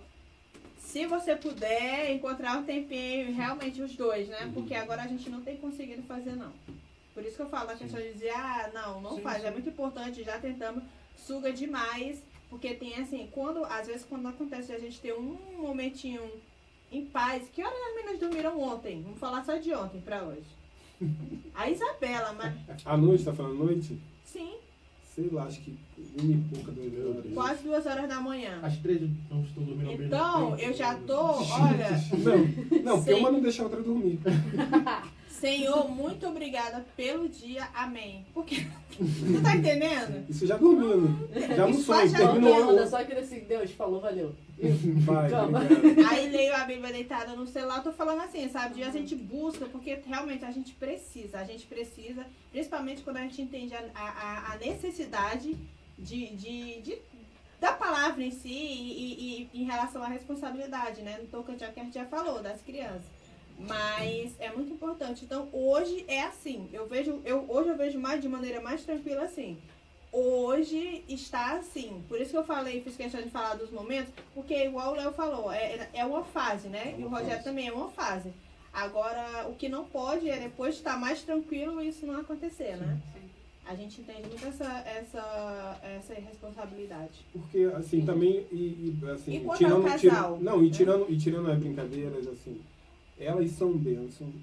Se 0.78 1.04
você 1.04 1.37
puder 1.37 2.12
encontrar 2.12 2.56
um 2.56 2.64
tempinho, 2.64 3.35
realmente 3.35 3.82
os 3.82 3.94
dois, 3.94 4.26
né? 4.28 4.46
Uhum. 4.46 4.52
Porque 4.54 4.74
agora 4.74 5.02
a 5.02 5.06
gente 5.06 5.28
não 5.28 5.42
tem 5.42 5.58
conseguido 5.58 6.02
fazer, 6.04 6.35
não. 6.35 6.52
Por 7.12 7.22
isso 7.26 7.37
que 7.37 7.42
eu 7.42 7.50
falo 7.50 7.72
a 7.72 7.76
questão 7.76 8.00
de 8.00 8.11
dizer, 8.14 8.30
ah, 8.30 8.70
não, 8.72 9.02
não 9.02 9.16
Sim, 9.16 9.20
faz. 9.20 9.42
sim. 9.42 9.48
É 9.48 9.50
muito 9.50 9.68
importante, 9.68 10.24
já 10.24 10.38
tentamos, 10.38 10.82
suga 11.14 11.52
demais. 11.52 12.22
Porque 12.48 12.72
tem 12.72 12.94
assim, 12.94 13.28
quando, 13.32 13.66
às 13.66 13.87
vezes 13.87 14.06
quando 14.06 14.28
acontece 14.28 14.72
a 14.72 14.78
gente 14.78 14.98
ter 14.98 15.12
um 15.12 15.38
momentinho 15.58 16.22
em 16.92 17.05
paz. 17.07 17.48
Que 17.52 17.62
horas 17.62 17.78
as 17.88 17.94
meninas 17.96 18.20
dormiram 18.20 18.61
ontem? 18.61 19.02
Vamos 19.02 19.18
falar 19.18 19.44
só 19.44 19.57
de 19.57 19.72
ontem 19.74 20.00
pra 20.00 20.22
hoje. 20.22 20.42
A 21.55 21.68
Isabela, 21.68 22.33
mas 22.33 22.55
À 22.85 22.96
noite, 22.96 23.24
tá 23.24 23.33
falando 23.33 23.57
noite? 23.64 23.98
sim, 24.24 24.55
Sei 25.14 25.28
lá, 25.31 25.44
acho 25.44 25.61
que 25.61 25.76
uma 26.18 26.33
e 26.33 26.38
pouca, 26.55 26.72
duas 26.72 27.16
horas. 27.16 27.35
Quase 27.35 27.62
duas 27.64 27.85
horas 27.87 28.09
da 28.09 28.18
manhã. 28.20 28.61
As 28.62 28.78
três 28.78 29.00
não 29.31 29.42
estão 29.42 29.62
dormindo 29.62 29.98
bem. 29.98 30.07
Então, 30.07 30.57
eu 30.59 30.72
já 30.72 30.94
tô, 30.94 31.16
olha, 31.52 31.90
Não, 32.18 32.83
não, 32.83 32.96
porque 32.98 33.14
Sim. 33.14 33.20
uma 33.20 33.31
não 33.31 33.40
deixa 33.40 33.61
a 33.62 33.64
outra 33.66 33.83
dormir. 33.83 34.18
Senhor, 35.42 35.88
muito 35.90 36.24
obrigada 36.28 36.87
pelo 36.96 37.28
dia, 37.28 37.68
amém. 37.74 38.24
Porque, 38.33 38.64
tu 38.96 39.42
tá 39.42 39.57
entendendo? 39.57 40.24
Isso 40.31 40.46
já 40.46 40.57
dormindo. 40.57 41.28
Já 41.57 41.66
sonho. 41.66 41.83
faz 41.83 42.12
já 42.12 42.18
Terminou. 42.18 42.87
Só 42.87 42.98
aquele 42.98 43.20
assim, 43.20 43.40
Deus 43.40 43.72
falou, 43.72 44.00
valeu. 44.00 44.33
Vai. 45.05 45.28
Aí 46.09 46.28
leio 46.31 46.55
a 46.55 46.64
Bíblia 46.64 46.92
deitada 46.92 47.35
no 47.35 47.44
celular, 47.48 47.78
eu 47.78 47.83
tô 47.83 47.92
falando 47.92 48.20
assim, 48.22 48.48
sabe? 48.48 48.76
De 48.76 48.85
a 48.85 48.90
gente 48.90 49.16
busca, 49.16 49.66
porque 49.66 49.98
realmente 50.07 50.44
a 50.44 50.52
gente 50.52 50.72
precisa, 50.74 51.38
a 51.38 51.44
gente 51.44 51.66
precisa, 51.66 52.24
principalmente 52.52 53.02
quando 53.02 53.16
a 53.16 53.22
gente 53.22 53.42
entende 53.42 53.74
a, 53.74 53.83
a, 53.96 54.52
a 54.52 54.57
necessidade 54.59 55.57
de, 55.98 56.26
de, 56.37 56.81
de- 56.83 56.98
da 57.61 57.72
palavra 57.72 58.22
em 58.22 58.31
si 58.31 58.48
e, 58.48 59.02
e- 59.02 59.50
e 59.52 59.62
em 59.62 59.64
relação 59.64 60.02
à 60.05 60.07
responsabilidade, 60.09 61.02
né? 61.02 61.18
No 61.20 61.26
tocante 61.26 61.64
ao 61.64 61.72
que 61.72 61.81
a 61.81 61.85
gente 61.85 61.94
já 61.94 62.05
falou, 62.05 62.40
das 62.40 62.62
crianças. 62.62 63.21
Mas 63.58 64.32
é 64.40 64.50
muito 64.52 64.72
importante. 64.72 65.24
Então, 65.24 65.48
hoje 65.52 66.04
é 66.08 66.22
assim. 66.22 66.68
Eu 66.72 66.86
vejo, 66.86 67.20
eu, 67.24 67.44
hoje 67.48 67.68
eu 67.68 67.76
vejo 67.76 67.98
mais 67.98 68.20
de 68.20 68.28
maneira 68.28 68.60
mais 68.60 68.82
tranquila 68.84 69.22
assim. 69.22 69.56
Hoje 70.12 71.02
está 71.08 71.54
assim. 71.56 72.02
Por 72.08 72.20
isso 72.20 72.30
que 72.32 72.36
eu 72.36 72.44
falei, 72.44 72.82
fiz 72.82 72.96
questão 72.96 73.22
de 73.22 73.30
falar 73.30 73.54
dos 73.54 73.70
momentos, 73.70 74.12
porque 74.34 74.54
igual 74.66 74.92
o 74.92 74.96
Léo 74.96 75.12
falou, 75.12 75.50
é, 75.50 75.88
é 75.94 76.04
uma 76.04 76.22
fase, 76.22 76.68
né? 76.68 76.94
É 76.96 77.00
e 77.00 77.02
o 77.02 77.06
uma 77.06 77.18
Rogério 77.18 77.36
fase. 77.38 77.44
também 77.44 77.68
é 77.68 77.72
uma 77.72 77.88
fase. 77.88 78.30
Agora, 78.72 79.46
o 79.48 79.54
que 79.54 79.68
não 79.68 79.84
pode 79.84 80.28
é 80.28 80.38
depois 80.38 80.74
estar 80.74 80.98
mais 80.98 81.22
tranquilo 81.22 81.80
e 81.82 81.88
isso 81.88 82.04
não 82.06 82.20
acontecer, 82.20 82.76
né? 82.76 82.98
A 83.64 83.74
gente 83.74 84.00
entende 84.00 84.28
muito 84.28 84.44
essa, 84.46 84.66
essa, 84.80 85.78
essa 85.82 86.14
responsabilidade. 86.14 87.24
Porque, 87.32 87.70
assim, 87.76 88.04
também, 88.04 88.44
e, 88.50 88.96
e, 89.02 89.10
assim, 89.10 89.36
E 89.36 89.40
quanto 89.40 89.58
tirando, 89.58 89.98
tira- 89.98 90.14
casal? 90.14 90.38
não, 90.40 90.64
e 90.64 90.70
tirando, 90.70 91.06
e 91.08 91.16
tirando 91.16 91.50
as 91.50 91.58
brincadeiras, 91.58 92.26
assim, 92.26 92.60
elas 93.18 93.51
são 93.53 93.72
bênçãos, 93.72 94.35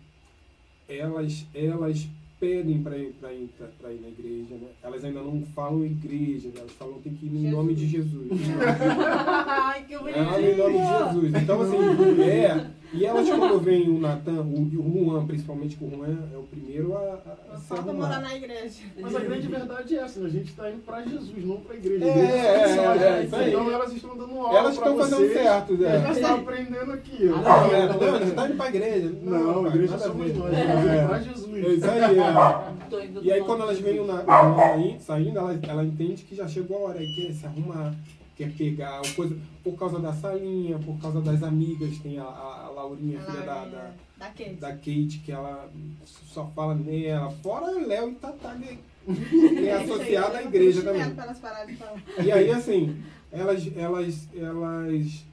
elas, 0.87 1.45
elas 1.53 2.07
pedem 2.39 2.81
para 2.81 2.97
ir, 2.97 3.13
pra 3.19 3.33
ir, 3.33 3.49
pra, 3.57 3.67
pra 3.79 3.91
ir 3.91 3.99
na 3.99 4.07
igreja, 4.07 4.55
né? 4.55 4.69
Elas 4.81 5.03
ainda 5.03 5.21
não 5.21 5.41
falam 5.53 5.85
igreja, 5.85 6.49
elas 6.55 6.71
falam 6.71 6.99
tem 7.01 7.13
que 7.13 7.25
ir 7.25 7.29
em 7.29 7.41
Jesus. 7.41 7.51
nome 7.51 7.75
de 7.75 7.87
Jesus. 7.87 8.29
Ai, 9.47 9.83
que 9.85 9.93
Ela 9.93 10.41
em 10.41 10.55
nome 10.55 10.77
de 10.77 10.87
Jesus. 10.87 11.43
Então, 11.43 11.61
assim, 11.61 12.21
é. 12.21 12.78
E 12.91 13.05
elas, 13.05 13.29
quando 13.29 13.59
vem 13.59 13.87
o 13.87 13.99
Natan, 13.99 14.41
o, 14.41 14.67
e 14.71 14.77
o 14.77 15.05
Juan, 15.05 15.25
principalmente 15.27 15.77
que 15.77 15.83
o 15.83 15.89
Juan 15.91 16.17
é 16.33 16.37
o 16.37 16.43
primeiro 16.43 16.97
a, 16.97 16.99
a, 16.99 17.53
a 17.53 17.57
se 17.57 17.67
Falta 17.67 17.93
morar 17.93 18.19
na 18.19 18.35
igreja. 18.35 18.81
Mas 18.99 19.15
a 19.15 19.19
grande 19.19 19.47
verdade 19.47 19.95
é 19.95 19.99
essa, 19.99 20.19
né? 20.19 20.25
A 20.25 20.29
gente 20.29 20.49
está 20.49 20.71
indo 20.71 20.81
para 20.83 21.01
Jesus, 21.03 21.45
não 21.45 21.57
para 21.57 21.75
a 21.75 21.77
igreja. 21.77 22.05
É, 22.05 22.09
A 22.09 22.15
é, 22.17 22.77
é, 22.77 22.87
a 22.87 23.17
é, 23.19 23.23
isso 23.25 23.35
aí. 23.35 23.49
Então 23.49 23.71
elas 23.71 23.93
estão 23.93 24.17
dando 24.17 24.39
aula 24.39 24.57
Elas 24.57 24.77
para 24.77 24.89
estão 24.89 24.97
fazendo 24.97 25.27
vocês. 25.27 25.33
certo, 25.33 25.73
E 25.75 25.85
a 25.85 25.89
né? 25.89 25.99
gente 26.07 26.15
está 26.15 26.33
aprendendo 26.33 26.91
aqui. 26.91 27.29
ó. 27.29 27.41
Não, 27.41 27.75
é, 27.75 27.87
não, 27.87 28.19
você 28.19 28.31
tá 28.31 28.47
indo 28.47 28.57
pra 28.57 28.67
igreja. 28.69 29.13
Não, 29.21 29.65
a 29.65 29.69
igreja 29.69 29.95
a 29.95 29.99
somos 29.99 30.35
nós. 30.35 30.53
É. 30.53 30.59
É. 30.59 31.07
Para 31.07 31.19
Jesus. 31.19 31.65
É 31.65 31.69
isso 31.69 31.85
aí, 31.91 32.19
é. 32.19 33.09
E 33.21 33.31
aí 33.31 33.41
quando 33.43 33.61
elas 33.61 33.79
veem 33.79 33.99
o 33.99 34.07
aí, 34.09 34.97
saindo, 34.99 35.37
ela, 35.37 35.59
ela 35.61 35.85
entende 35.85 36.23
que 36.23 36.35
já 36.35 36.47
chegou 36.47 36.77
a 36.77 36.89
hora, 36.89 37.03
e 37.03 37.15
quer 37.15 37.33
se 37.33 37.45
arrumar, 37.45 37.93
quer 38.39 38.53
pegar 38.53 39.01
coisa 39.17 39.37
por 39.61 39.77
causa 39.77 39.99
da 39.99 40.13
salinha, 40.13 40.79
por 40.79 40.97
causa 41.01 41.19
das 41.19 41.43
amigas, 41.43 41.97
tem 41.97 42.17
a, 42.17 42.23
a, 42.23 42.69
Laurinha, 42.73 43.19
A 43.19 43.23
filha 43.25 43.41
da, 43.41 43.65
da, 43.65 43.91
da 44.17 44.25
Kate. 44.27 44.53
da 44.53 44.71
Kate, 44.71 45.21
que 45.25 45.29
ela 45.29 45.69
só 46.05 46.47
fala 46.55 46.73
nela, 46.73 47.29
fora 47.43 47.69
Léo 47.85 48.11
e 48.11 48.15
Tatá, 48.15 48.53
né? 48.53 48.77
que 49.05 49.67
é 49.67 49.73
associada 49.73 50.37
à 50.37 50.43
igreja 50.43 50.81
também. 50.81 51.03
Falar. 51.35 52.01
E 52.23 52.31
aí, 52.31 52.49
assim, 52.51 53.03
elas, 53.29 53.69
elas, 53.75 54.29
elas 54.33 55.25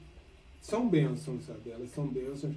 são 0.61 0.89
bênçãos, 0.89 1.45
sabe? 1.45 1.71
Elas 1.71 1.91
são 1.91 2.09
bênçãos, 2.09 2.55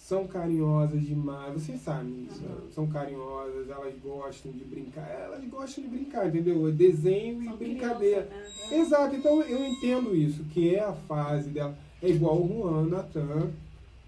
são 0.00 0.26
carinhosas 0.26 1.02
demais, 1.02 1.52
vocês 1.52 1.80
sabem 1.82 2.26
isso, 2.28 2.42
né? 2.42 2.56
são 2.74 2.86
carinhosas, 2.86 3.68
elas 3.68 3.94
gostam 4.02 4.50
de 4.50 4.64
brincar, 4.64 5.06
elas 5.08 5.44
gostam 5.44 5.84
de 5.84 5.90
brincar, 5.90 6.26
entendeu? 6.26 6.66
É 6.66 6.72
Desenho 6.72 7.44
São 7.44 7.54
e 7.54 7.56
brincadeira. 7.56 8.22
criança, 8.22 8.70
né? 8.70 8.78
Exato, 8.80 9.14
então 9.14 9.42
eu 9.42 9.64
entendo 9.64 10.16
isso, 10.16 10.42
que 10.44 10.74
é 10.74 10.82
a 10.82 10.92
fase 10.92 11.50
dela. 11.50 11.78
É 12.02 12.08
igual 12.08 12.42
o 12.42 12.48
Juan, 12.48 12.80
o 12.80 12.88
Natan. 12.88 13.50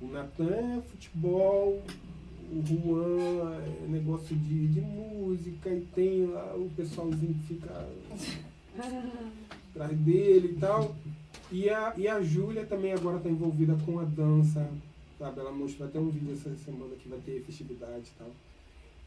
O 0.01 0.07
Natan 0.07 0.78
é 0.78 0.80
futebol, 0.90 1.80
o 2.51 2.62
Juan 2.66 3.61
é 3.84 3.86
negócio 3.88 4.34
de, 4.34 4.68
de 4.68 4.80
música, 4.80 5.70
e 5.70 5.82
tem 5.95 6.26
lá 6.26 6.55
o 6.57 6.68
pessoalzinho 6.74 7.34
que 7.34 7.55
fica 7.55 7.86
atrás 9.70 9.97
dele 9.99 10.55
e 10.57 10.59
tal. 10.59 10.97
E 11.53 11.68
a, 11.68 11.93
e 11.97 12.09
a 12.09 12.20
Júlia 12.22 12.64
também 12.64 12.93
agora 12.93 13.18
está 13.18 13.28
envolvida 13.28 13.76
com 13.84 14.01
a 14.01 14.05
dança, 14.05 14.68
sabe? 15.23 15.39
Ela 15.39 15.53
mostrou 15.53 15.89
até 15.89 16.01
um 16.01 16.09
vídeo 16.09 16.33
essa 16.33 16.53
semana 16.57 16.97
que 16.97 17.09
vai 17.09 17.20
ter 17.20 17.41
festividade 17.43 18.09
e 18.09 18.18
tal. 18.18 18.31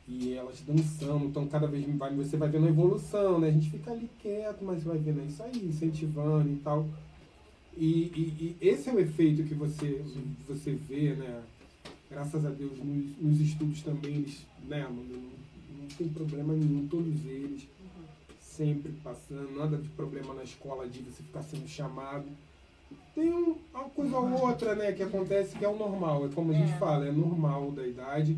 E 0.07 0.34
elas 0.34 0.61
dançando, 0.61 1.26
então 1.26 1.45
cada 1.47 1.68
vez 1.68 1.86
vai, 1.97 2.16
você 2.16 2.38
vai 2.38 2.47
vendo 2.47 2.68
a 2.68 2.70
evolução, 2.70 3.39
né? 3.39 3.49
A 3.49 3.51
gente 3.51 3.70
fica 3.70 3.91
ali 3.91 4.09
quieto, 4.22 4.63
mas 4.63 4.84
vai 4.84 4.97
vendo 4.97 5.20
é 5.20 5.26
isso 5.26 5.43
aí, 5.43 5.66
incentivando 5.66 6.49
e 6.49 6.55
tal. 6.57 6.88
E, 7.76 7.86
e, 7.86 8.55
e 8.61 8.68
esse 8.68 8.89
é 8.89 8.93
o 8.93 8.99
efeito 8.99 9.43
que 9.43 9.53
você, 9.53 10.01
você 10.47 10.72
vê, 10.72 11.16
né? 11.16 11.43
Graças 12.09 12.45
a 12.45 12.49
Deus, 12.49 12.78
nos, 12.78 13.18
nos 13.20 13.41
estudos 13.41 13.82
também, 13.82 14.16
eles, 14.16 14.45
né, 14.70 14.84
mano, 14.84 15.03
não, 15.09 15.82
não 15.82 15.88
tem 15.97 16.07
problema 16.07 16.53
nenhum, 16.53 16.88
todos 16.88 17.26
eles 17.26 17.68
sempre 18.39 18.93
passando, 19.03 19.57
nada 19.57 19.76
de 19.76 19.89
problema 19.89 20.34
na 20.34 20.43
escola 20.43 20.88
de 20.88 20.99
você 20.99 21.24
ficar 21.24 21.43
sendo 21.43 21.68
chamado. 21.68 22.26
Tem 23.16 23.32
um- 23.34 23.55
uma 23.74 23.84
coisa 23.86 24.18
ou 24.18 24.41
outra, 24.41 24.76
né, 24.76 24.91
que 24.91 25.01
acontece 25.01 25.55
que 25.57 25.63
é 25.63 25.68
o 25.70 25.76
normal, 25.78 26.26
é 26.26 26.30
como 26.36 26.51
a 26.51 26.53
gente 26.53 26.74
É. 26.74 26.78
fala, 26.78 27.07
é 27.07 27.11
normal 27.11 27.72
da 27.72 27.88
idade. 27.88 28.38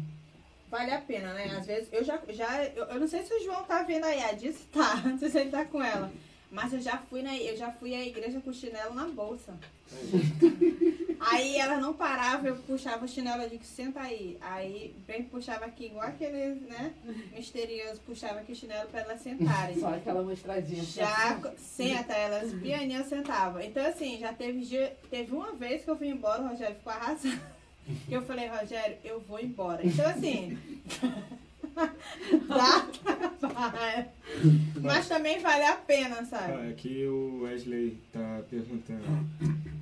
Vale 0.70 0.92
a 0.92 1.02
pena, 1.02 1.34
né? 1.34 1.46
Às 1.46 1.66
vezes, 1.66 1.90
eu 1.92 2.04
já, 2.04 2.20
já 2.30 2.64
eu, 2.66 2.86
eu 2.86 3.00
não 3.00 3.08
sei 3.08 3.24
se 3.24 3.34
o 3.34 3.44
João 3.44 3.64
tá 3.64 3.82
vendo 3.84 4.04
aí, 4.06 4.22
a 4.22 4.34
disse 4.34 4.66
tá, 4.68 4.98
não 5.04 5.18
sei 5.18 5.30
se 5.30 5.40
ele 5.40 5.50
tá 5.50 5.66
com 5.66 5.82
ela. 5.82 6.12
Mas 6.50 6.72
eu 6.74 6.80
já 6.80 6.98
fui 6.98 7.22
na, 7.22 7.36
eu 7.38 7.58
já 7.58 7.72
fui 7.72 7.94
à 7.94 8.06
igreja 8.06 8.40
com 8.40 8.50
o 8.50 8.54
chinelo 8.54 8.94
na 8.94 9.06
bolsa. 9.08 9.54
Aí 11.20 11.58
ela 11.58 11.78
não 11.78 11.94
parava, 11.94 12.48
eu 12.48 12.56
puxava 12.58 13.06
o 13.06 13.08
chinelo, 13.08 13.42
eu 13.42 13.50
digo, 13.50 13.64
senta 13.64 14.00
aí. 14.02 14.38
Aí 14.40 14.96
bem 15.08 15.24
puxava 15.24 15.66
aqui, 15.66 15.88
igual 15.88 16.08
aqueles, 16.08 16.62
né? 16.62 16.94
Misterioso, 17.36 18.00
puxava 18.02 18.40
aqui 18.40 18.52
o 18.52 18.56
chinelo 18.56 18.88
pra 18.90 19.02
elas 19.02 19.22
sentarem. 19.22 19.80
Só 19.80 19.94
aquela 19.94 20.22
mostradinha. 20.22 20.84
Já 20.84 21.42
senta, 21.58 22.14
elas 22.14 22.54
pianinha 22.54 23.04
sentavam. 23.04 23.62
Então, 23.62 23.86
assim, 23.86 24.20
já 24.20 24.32
teve 24.32 24.62
dia, 24.62 24.96
teve 25.10 25.34
uma 25.34 25.54
vez 25.54 25.84
que 25.84 25.90
eu 25.90 25.98
fui 25.98 26.08
embora, 26.08 26.44
o 26.44 26.50
Rogério 26.50 26.76
ficou 26.76 26.94
arrasado. 26.94 27.40
Que 28.06 28.14
eu 28.14 28.22
falei, 28.22 28.48
Rogério, 28.48 28.98
eu 29.02 29.22
vou 29.22 29.40
embora. 29.40 29.80
Então, 29.82 30.06
assim. 30.10 30.58
dá 32.48 32.88
trabalho. 33.40 34.06
Mas 34.82 35.08
também 35.08 35.40
vale 35.40 35.66
a 35.66 35.76
pena, 35.76 36.26
sabe? 36.26 36.54
Ah, 36.54 36.70
aqui 36.70 37.06
o 37.06 37.44
Wesley 37.44 37.98
tá 38.12 38.42
perguntando. 38.50 39.04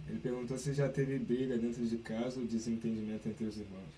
Ele 0.09 0.19
perguntou 0.19 0.57
se 0.57 0.73
já 0.73 0.89
teve 0.89 1.17
briga 1.17 1.57
dentro 1.57 1.85
de 1.85 1.97
casa 1.97 2.39
ou 2.39 2.45
desentendimento 2.45 3.27
entre 3.27 3.45
os 3.45 3.57
irmãos. 3.57 3.95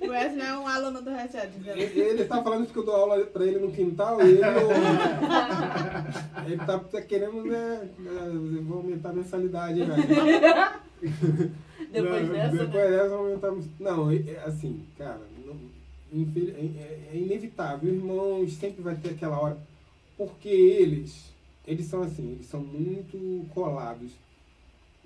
O 0.00 0.08
Wesley 0.08 0.46
é 0.46 0.56
um 0.56 0.66
aluno 0.66 1.02
do 1.02 1.10
entendeu? 1.10 1.76
Ele, 1.76 2.00
ele 2.00 2.24
tá 2.24 2.42
falando 2.42 2.66
que 2.66 2.76
eu 2.76 2.84
dou 2.84 2.94
aula 2.94 3.24
pra 3.26 3.44
ele 3.44 3.58
no 3.58 3.72
quintal 3.72 4.22
e 4.22 4.30
ele, 4.30 4.40
ele 6.46 6.56
tá, 6.64 6.78
tá 6.78 7.02
querendo, 7.02 7.44
né, 7.44 7.90
né, 7.98 8.60
vou 8.62 8.78
aumentar 8.78 9.10
a 9.10 9.14
mensalidade, 9.14 9.84
né? 9.84 9.96
Depois 12.02 12.26
Não, 12.26 12.32
dessa, 12.34 12.50
Depois 12.56 12.72
né? 12.72 12.90
dessa, 12.90 13.08
vou 13.08 13.18
aumentar 13.26 13.48
a 13.48 13.52
mens- 13.52 13.70
Não, 13.80 14.10
é- 14.10 14.16
é 14.16 14.42
assim, 14.44 14.84
cara, 14.98 15.20
não- 15.46 15.54
é, 16.12 16.60
é- 16.60 17.08
é 17.12 17.16
inevitável. 17.16 17.92
Irmãos 17.94 18.52
sempre 18.54 18.82
vai 18.82 18.96
ter 18.96 19.10
aquela 19.10 19.38
hora. 19.40 19.58
Porque 20.16 20.48
eles, 20.48 21.32
eles 21.66 21.86
são 21.86 22.02
assim, 22.02 22.32
eles 22.32 22.46
são 22.46 22.60
muito 22.60 23.46
colados. 23.52 24.12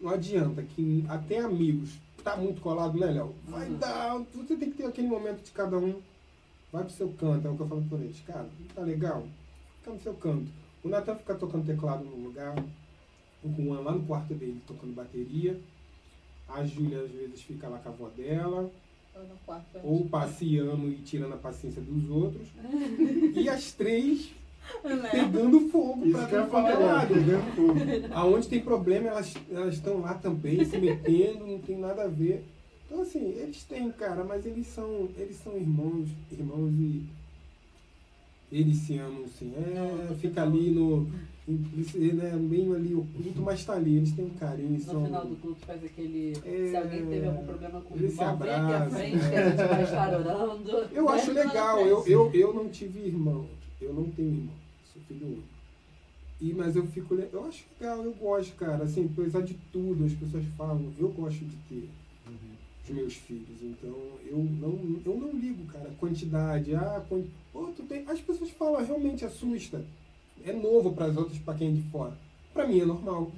Não 0.00 0.10
adianta 0.10 0.62
que 0.62 1.04
até 1.08 1.38
amigos 1.40 1.90
tá 2.22 2.36
muito 2.36 2.60
colado, 2.60 2.98
né, 2.98 3.06
Léo? 3.06 3.34
Vai 3.46 3.68
Uhum. 3.68 3.78
dar. 3.78 4.18
Você 4.34 4.56
tem 4.56 4.70
que 4.70 4.76
ter 4.78 4.84
aquele 4.86 5.08
momento 5.08 5.42
de 5.42 5.50
cada 5.50 5.78
um. 5.78 6.00
Vai 6.72 6.84
pro 6.84 6.92
seu 6.92 7.08
canto, 7.18 7.46
é 7.46 7.50
o 7.50 7.56
que 7.56 7.62
eu 7.62 7.68
falo 7.68 7.82
pra 7.88 7.98
eles. 7.98 8.20
Cara, 8.26 8.46
tá 8.74 8.82
legal? 8.82 9.26
Fica 9.78 9.90
no 9.92 10.00
seu 10.00 10.14
canto. 10.14 10.46
O 10.84 10.88
Natan 10.88 11.14
fica 11.16 11.34
tocando 11.34 11.64
teclado 11.66 12.04
no 12.04 12.16
lugar. 12.16 12.54
O 13.42 13.48
Juan 13.56 13.80
lá 13.80 13.92
no 13.92 14.04
quarto 14.04 14.34
dele 14.34 14.60
tocando 14.66 14.94
bateria. 14.94 15.58
A 16.48 16.64
Júlia 16.64 17.02
às 17.02 17.10
vezes 17.10 17.42
fica 17.42 17.68
lá 17.68 17.78
com 17.78 17.88
a 17.88 17.92
avó 17.92 18.08
dela. 18.08 18.70
Ou 19.82 20.06
passeando 20.06 20.88
e 20.88 20.96
tirando 20.96 21.34
a 21.34 21.38
paciência 21.38 21.82
dos 21.82 22.08
outros. 22.10 22.48
E 23.34 23.48
as 23.48 23.72
três 23.72 24.30
Né? 24.84 25.08
pegando 25.10 25.68
fogo 25.70 26.04
Isso 26.04 26.16
pra 26.18 26.26
que 26.26 26.34
é 26.34 26.46
falar, 26.46 27.08
pegando 27.08 27.54
fogo. 27.54 27.74
Aonde 28.12 28.48
tem 28.48 28.60
problema, 28.60 29.08
elas 29.08 29.34
elas 29.50 29.74
estão 29.74 30.00
lá 30.00 30.14
também, 30.14 30.64
se 30.64 30.76
metendo, 30.78 31.46
não 31.46 31.58
tem 31.58 31.78
nada 31.78 32.02
a 32.04 32.08
ver. 32.08 32.44
Então 32.86 33.02
assim, 33.02 33.30
eles 33.30 33.62
têm, 33.64 33.90
cara, 33.92 34.24
mas 34.24 34.44
eles 34.46 34.66
são, 34.66 35.08
eles 35.16 35.36
são 35.36 35.56
irmãos, 35.56 36.08
irmãos 36.30 36.72
e 36.72 37.06
eles 38.50 38.78
se 38.78 38.98
amam, 38.98 39.24
assim. 39.24 39.52
É, 39.56 40.14
fica 40.14 40.42
ali 40.42 40.70
no. 40.70 41.06
Né, 41.52 42.36
meio 42.36 42.74
ali 42.74 42.94
oculto, 42.94 43.40
mas 43.42 43.64
tá 43.64 43.74
ali, 43.74 43.96
eles 43.96 44.12
têm 44.12 44.26
um 44.26 44.30
carinho, 44.30 44.72
No 44.72 44.80
são. 44.80 45.04
final 45.04 45.26
do 45.26 45.36
culto 45.36 45.64
faz 45.66 45.82
aquele. 45.82 46.32
É, 46.44 46.68
Se 46.70 46.76
alguém 46.76 47.06
teve 47.06 47.26
algum 47.26 47.44
problema 47.44 47.80
com 47.80 47.94
o 47.94 47.96
eles 47.96 48.12
se 48.12 48.20
irmão, 48.20 48.36
vem 48.38 48.50
aqui 48.50 48.72
à 48.74 48.90
frente 48.90 49.28
que 49.28 49.34
a 49.34 49.50
gente 49.50 49.56
vai 49.56 49.82
estar 49.84 50.14
orando. 50.18 50.70
Eu 50.92 51.04
Né? 51.06 51.12
acho 51.12 51.32
legal, 51.32 51.86
eu, 51.86 52.06
eu, 52.06 52.30
eu 52.34 52.52
não 52.54 52.68
tive 52.68 53.00
irmão, 53.00 53.46
eu 53.80 53.94
não 53.94 54.04
tenho 54.10 54.28
irmão, 54.28 54.54
sou 54.92 55.00
filho 55.08 55.26
único. 55.26 55.42
E, 56.40 56.52
mas 56.52 56.76
eu 56.76 56.86
fico, 56.86 57.14
eu 57.14 57.44
acho 57.46 57.64
legal, 57.80 58.02
eu 58.04 58.12
gosto, 58.12 58.54
cara, 58.54 58.84
assim, 58.84 59.10
apesar 59.12 59.40
de 59.42 59.54
tudo, 59.72 60.04
as 60.04 60.12
pessoas 60.12 60.44
falam, 60.56 60.92
eu 60.98 61.08
gosto 61.08 61.44
de 61.44 61.56
ter 61.68 61.88
os 62.84 62.94
meus 62.94 63.14
filhos, 63.14 63.60
então 63.60 63.94
eu 64.24 64.38
não, 64.38 65.00
eu 65.04 65.16
não 65.20 65.32
ligo, 65.38 65.64
cara, 65.66 65.90
quantidade, 65.98 66.74
ah, 66.76 67.04
quan- 67.08 67.24
pô, 67.52 67.64
tu 67.76 67.82
tem, 67.82 68.04
as 68.08 68.20
pessoas 68.20 68.50
falam, 68.50 68.84
realmente 68.84 69.24
assusta, 69.24 69.84
é 70.44 70.52
novo 70.52 70.92
para 70.92 71.06
as 71.06 71.16
outras, 71.16 71.38
para 71.38 71.54
quem 71.58 71.68
é 71.68 71.72
de 71.72 71.82
fora, 71.90 72.16
para 72.52 72.66
mim 72.66 72.80
é 72.80 72.84
normal, 72.84 73.30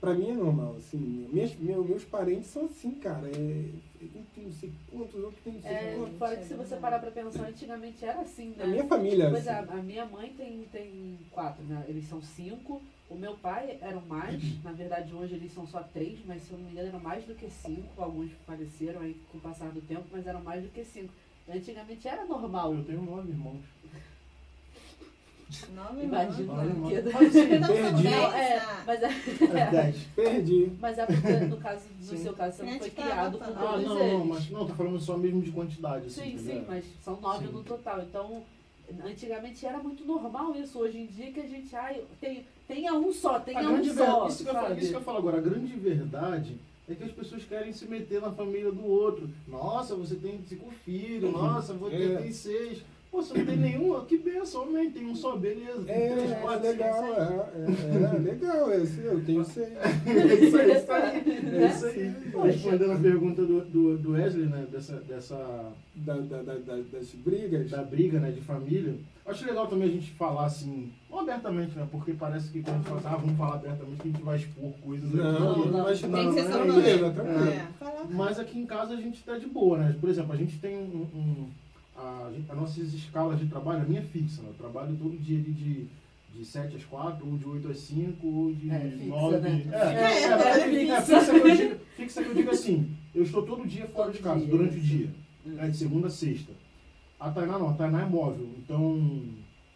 para 0.00 0.14
mim 0.14 0.30
é 0.30 0.34
normal, 0.34 0.76
assim, 0.78 0.98
minhas, 1.32 1.54
meu- 1.56 1.84
meus 1.84 2.04
parentes 2.04 2.48
são 2.50 2.64
assim, 2.66 2.92
cara, 2.92 3.28
é, 3.28 3.70
um 4.02 4.22
tem 4.34 4.44
não 4.46 4.52
sei 4.52 4.72
quantos, 4.90 5.14
outro 5.22 5.38
tem 5.44 5.52
não 5.54 5.62
sei 5.62 5.70
É, 5.70 5.94
quantos. 5.96 6.18
fora 6.18 6.36
que 6.36 6.44
se 6.44 6.54
você 6.54 6.76
parar 6.76 6.98
pra 6.98 7.10
pensar, 7.12 7.44
antigamente 7.48 8.04
era 8.04 8.20
assim, 8.20 8.50
né? 8.56 8.64
A 8.64 8.66
minha 8.66 8.84
família, 8.84 9.30
Pois 9.30 9.46
é, 9.46 9.52
assim, 9.52 9.72
a 9.72 9.76
minha 9.82 10.04
mãe 10.06 10.32
tem, 10.36 10.64
tem 10.72 11.18
quatro, 11.30 11.62
né? 11.64 11.84
Eles 11.88 12.08
são 12.08 12.20
cinco. 12.20 12.82
O 13.08 13.14
meu 13.14 13.36
pai 13.36 13.76
eram 13.82 14.00
mais. 14.06 14.40
Na 14.64 14.72
verdade, 14.72 15.12
hoje 15.14 15.34
eles 15.34 15.52
são 15.52 15.66
só 15.66 15.82
três, 15.82 16.18
mas 16.26 16.42
se 16.42 16.50
eu 16.50 16.58
não 16.58 16.64
me 16.64 16.72
engano, 16.72 16.88
eram 16.88 16.98
mais 17.00 17.24
do 17.24 17.34
que 17.34 17.48
cinco. 17.50 18.00
Alguns 18.02 18.30
faleceram 18.46 19.02
aí 19.02 19.14
com 19.30 19.36
o 19.36 19.40
passar 19.40 19.70
do 19.70 19.82
tempo, 19.82 20.04
mas 20.10 20.26
eram 20.26 20.42
mais 20.42 20.62
do 20.64 20.70
que 20.70 20.82
cinco. 20.82 21.12
Antigamente 21.48 22.08
era 22.08 22.24
normal. 22.24 22.74
Eu 22.74 22.82
tenho 22.84 23.02
nove 23.02 23.28
irmãos. 23.30 23.60
Nove 25.74 26.02
Imagina 26.04 26.54
são 26.54 27.74
Perdi. 27.74 28.04
Não, 28.04 28.32
é, 28.32 28.58
ah. 28.58 28.82
mas 28.86 29.02
é, 29.02 29.70
Dez. 29.70 29.96
perdi. 30.16 30.72
mas 30.80 30.98
é 30.98 31.06
porque 31.06 31.32
no 31.46 31.56
caso, 31.58 31.84
no 32.00 32.04
Sim. 32.04 32.16
seu 32.16 32.32
caso, 32.32 32.56
você 32.56 32.62
não 32.62 32.78
foi 32.78 32.90
tá 32.90 33.02
criado 33.02 33.38
com 33.38 33.44
botando. 33.44 33.56
Ah, 33.58 33.72
todos 33.72 33.84
não, 33.86 33.98
eles. 34.00 34.12
não, 34.12 34.24
mas 34.26 34.50
não, 34.50 34.66
tô 34.66 34.74
falando 34.74 35.00
só 35.00 35.16
mesmo 35.16 35.42
de 35.42 35.52
quantidade, 35.52 36.06
assim. 36.06 36.22
Sim, 36.22 36.32
tá 36.32 36.42
sim, 36.42 36.64
mas 36.68 36.84
são 37.02 37.20
nove 37.20 37.46
Sim. 37.46 37.52
no 37.52 37.62
total. 37.62 38.02
Então, 38.02 38.42
antigamente 39.04 39.66
era 39.66 39.78
muito 39.78 40.04
normal 40.04 40.54
isso. 40.56 40.78
Hoje 40.78 40.98
em 40.98 41.06
dia 41.06 41.32
que 41.32 41.40
a 41.40 41.46
gente, 41.46 41.74
ai, 41.76 42.02
tem, 42.20 42.44
tenha 42.66 42.94
um 42.94 43.12
só, 43.12 43.38
tenha 43.40 43.60
A 43.60 43.62
um 43.62 43.72
grande 43.72 43.90
só. 43.90 44.26
isso, 44.26 44.42
que 44.44 44.50
eu 44.50 44.54
falo, 44.54 44.78
isso 44.78 44.88
que 44.88 44.96
eu 44.96 45.02
falo 45.02 45.18
agora, 45.18 45.38
a 45.38 45.42
grande 45.42 45.74
verdade 45.74 46.56
é 46.88 46.94
que 46.94 47.04
as 47.04 47.12
pessoas 47.12 47.44
querem 47.44 47.72
se 47.72 47.86
meter 47.86 48.20
na 48.20 48.32
família 48.32 48.72
do 48.72 48.84
outro. 48.84 49.28
Nossa, 49.46 49.94
você 49.94 50.16
tem 50.16 50.40
cinco 50.48 50.70
filhos, 50.84 51.32
nossa, 51.32 51.72
vou 51.74 51.88
ter 51.90 52.12
É. 52.12 52.16
tem 52.16 52.32
seis. 52.32 52.82
Pô, 53.12 53.20
você 53.20 53.36
não 53.36 53.44
tem 53.44 53.58
nenhum? 53.58 54.00
Que 54.06 54.16
benção, 54.16 54.62
amém. 54.62 54.90
Tem 54.90 55.04
um 55.04 55.14
só, 55.14 55.36
beleza. 55.36 55.84
Tem 55.84 55.94
É, 55.94 56.16
três, 56.16 56.30
é 56.30 56.34
quatro, 56.36 56.62
legal, 56.66 57.04
cinco, 57.04 57.20
é, 57.20 58.14
é, 58.14 58.16
é 58.16 58.18
legal 58.18 58.72
esse, 58.72 59.00
eu 59.04 59.22
tenho 59.22 59.44
seis. 59.44 59.68
É 60.06 60.34
isso 60.44 60.56
aí, 60.56 60.72
isso 60.72 60.92
aí. 60.92 61.56
É 61.62 61.66
isso 61.68 61.86
aí. 61.86 62.14
Poxa. 62.32 62.46
Respondendo 62.46 62.92
a 62.92 62.96
pergunta 62.96 63.42
do, 63.44 63.60
do, 63.66 63.98
do 63.98 64.12
Wesley, 64.12 64.46
né? 64.46 64.66
Dessa, 64.72 64.94
dessa 65.00 65.36
Da, 65.94 66.14
da, 66.14 66.38
da, 66.42 66.54
da- 66.54 66.76
das 66.90 67.08
brigas. 67.14 67.68
da 67.70 67.82
briga, 67.82 68.18
né, 68.18 68.30
de 68.30 68.40
família. 68.40 68.94
Acho 69.26 69.44
legal 69.46 69.66
também 69.66 69.88
a 69.88 69.92
gente 69.92 70.10
falar 70.12 70.46
assim, 70.46 70.90
não 71.10 71.20
abertamente, 71.20 71.76
né? 71.76 71.86
Porque 71.92 72.14
parece 72.14 72.48
que 72.50 72.62
quando 72.62 72.76
a 72.76 72.78
gente 72.78 72.88
fala 72.88 72.98
assim, 73.00 73.08
ah, 73.08 73.16
vamos 73.18 73.36
falar 73.36 73.54
abertamente 73.56 73.96
que 74.00 74.08
a 74.08 74.10
gente 74.10 74.22
vai 74.22 74.36
expor 74.38 74.72
coisas 74.82 75.08
aqui. 75.10 75.18
Não, 75.18 75.58
não, 75.58 75.66
não, 75.66 75.82
mas 75.84 76.00
Tem 76.00 76.10
não, 76.10 76.34
que 76.34 76.40
ser 76.42 76.48
não, 76.48 76.72
só 76.72 76.80
é 76.80 76.90
é. 76.90 77.50
É. 77.50 77.68
Mas 78.08 78.38
aqui 78.40 78.58
em 78.58 78.64
casa 78.66 78.94
a 78.94 78.96
gente 78.96 79.22
tá 79.22 79.36
de 79.36 79.46
boa, 79.46 79.76
né? 79.76 79.94
Por 80.00 80.08
exemplo, 80.08 80.32
a 80.32 80.36
gente 80.36 80.58
tem 80.58 80.78
um. 80.78 81.06
um- 81.14 81.48
a, 81.96 82.30
gente- 82.34 82.50
as 82.50 82.56
nossas 82.56 82.92
escalas 82.94 83.38
de 83.38 83.46
trabalho, 83.46 83.82
a 83.82 83.84
minha 83.84 84.00
é 84.00 84.04
fixa, 84.04 84.42
né? 84.42 84.48
Eu 84.50 84.54
trabalho 84.54 84.96
todo 84.96 85.16
dia 85.18 85.38
ali 85.38 85.52
de, 85.52 85.86
de 86.34 86.44
7 86.44 86.76
às 86.76 86.84
4, 86.84 87.26
ou 87.26 87.36
de 87.36 87.46
8 87.46 87.68
às 87.68 87.78
5, 87.78 88.26
ou 88.26 88.52
de 88.54 88.70
É, 88.70 88.80
fixa, 88.90 89.04
9. 89.06 89.38
né? 89.38 89.66
É, 89.70 89.76
É, 89.76 89.80
é, 89.80 90.02
é, 90.02 90.90
é, 90.90 91.00
fixa. 91.02 91.16
é, 91.16 91.20
fixa, 91.20 91.32
que 91.32 91.48
eu 91.48 91.56
digo, 91.56 91.74
fixa 91.96 92.22
que 92.22 92.28
eu 92.30 92.34
digo 92.34 92.50
assim, 92.50 92.90
eu 93.14 93.22
estou 93.22 93.42
todo 93.42 93.66
dia 93.66 93.86
fora 93.88 94.06
Todo 94.06 94.16
de 94.16 94.22
casa, 94.22 94.40
dia, 94.40 94.48
durante 94.48 94.76
o 94.76 94.80
dia. 94.80 95.10
né? 95.44 95.68
De 95.68 95.76
segunda 95.76 96.06
a 96.06 96.10
sexta. 96.10 96.52
A 97.20 97.30
Tainá 97.30 97.58
não, 97.58 97.70
a 97.70 97.74
Tainá 97.74 98.02
é 98.02 98.06
móvel. 98.06 98.48
Então. 98.58 99.22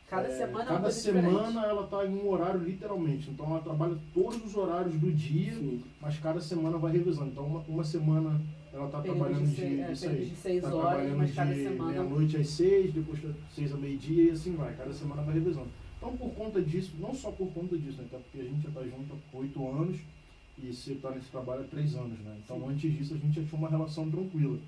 Cada 0.08 0.28
é, 0.28 0.30
semana 0.36 0.62
é 0.64 0.66
cada 0.66 0.90
semana 0.90 1.28
diferente. 1.48 1.56
ela 1.66 1.84
está 1.84 2.06
em 2.06 2.14
um 2.14 2.28
horário 2.30 2.60
literalmente. 2.60 3.28
Então 3.30 3.46
ela 3.46 3.60
trabalha 3.60 3.96
todos 4.14 4.44
os 4.44 4.56
horários 4.56 4.94
do 4.94 5.10
dia 5.12 5.52
Sim. 5.54 5.82
mas 6.00 6.16
cada 6.18 6.40
semana 6.40 6.78
vai 6.78 6.92
revisando. 6.92 7.30
Então, 7.30 7.44
uma, 7.44 7.60
uma 7.68 7.84
semana 7.84 8.40
ela 8.76 8.86
está 8.86 9.00
trabalhando 9.00 9.44
de 9.44 9.50
de, 9.50 9.56
seis- 9.56 9.80
é, 9.80 9.92
isso 9.92 10.02
período 10.02 10.20
aí. 10.22 10.28
de 10.28 10.36
seis 10.36 10.62
tá 10.62 10.68
horas, 10.74 10.88
trabalhando 10.90 11.16
mas 11.18 11.34
cada 11.34 11.54
de 11.54 11.62
semana- 11.62 11.90
meia-noite 11.92 12.36
às 12.36 12.48
seis, 12.48 12.92
depois 12.92 13.22
das 13.22 13.34
seis 13.54 13.72
ao 13.72 13.78
meio-dia 13.78 14.24
e 14.24 14.30
assim 14.30 14.52
vai. 14.54 14.74
Cada 14.74 14.92
semana 14.92 15.22
vai 15.22 15.34
revisando. 15.34 15.68
Então, 15.96 16.16
por 16.16 16.30
conta 16.34 16.60
disso, 16.60 16.92
não 17.00 17.14
só 17.14 17.30
por 17.30 17.48
conta 17.52 17.76
disso, 17.76 17.96
né? 17.98 18.04
Até 18.06 18.18
porque 18.18 18.40
a 18.40 18.44
gente 18.50 18.62
já 18.62 18.68
está 18.68 18.82
junto 18.82 19.14
há 19.14 19.36
oito 19.38 19.68
anos 19.68 19.96
e 20.62 20.72
você 20.72 20.92
está 20.92 21.10
nesse 21.10 21.28
trabalho 21.30 21.62
há 21.62 21.64
três 21.64 21.94
anos, 21.94 22.18
né? 22.20 22.36
Então, 22.44 22.68
antes 22.68 22.92
disso, 22.92 23.14
a 23.14 23.16
gente 23.16 23.40
já 23.40 23.46
tinha 23.48 23.58
uma 23.58 23.68
relação 23.70 24.10
tranquila. 24.10 24.58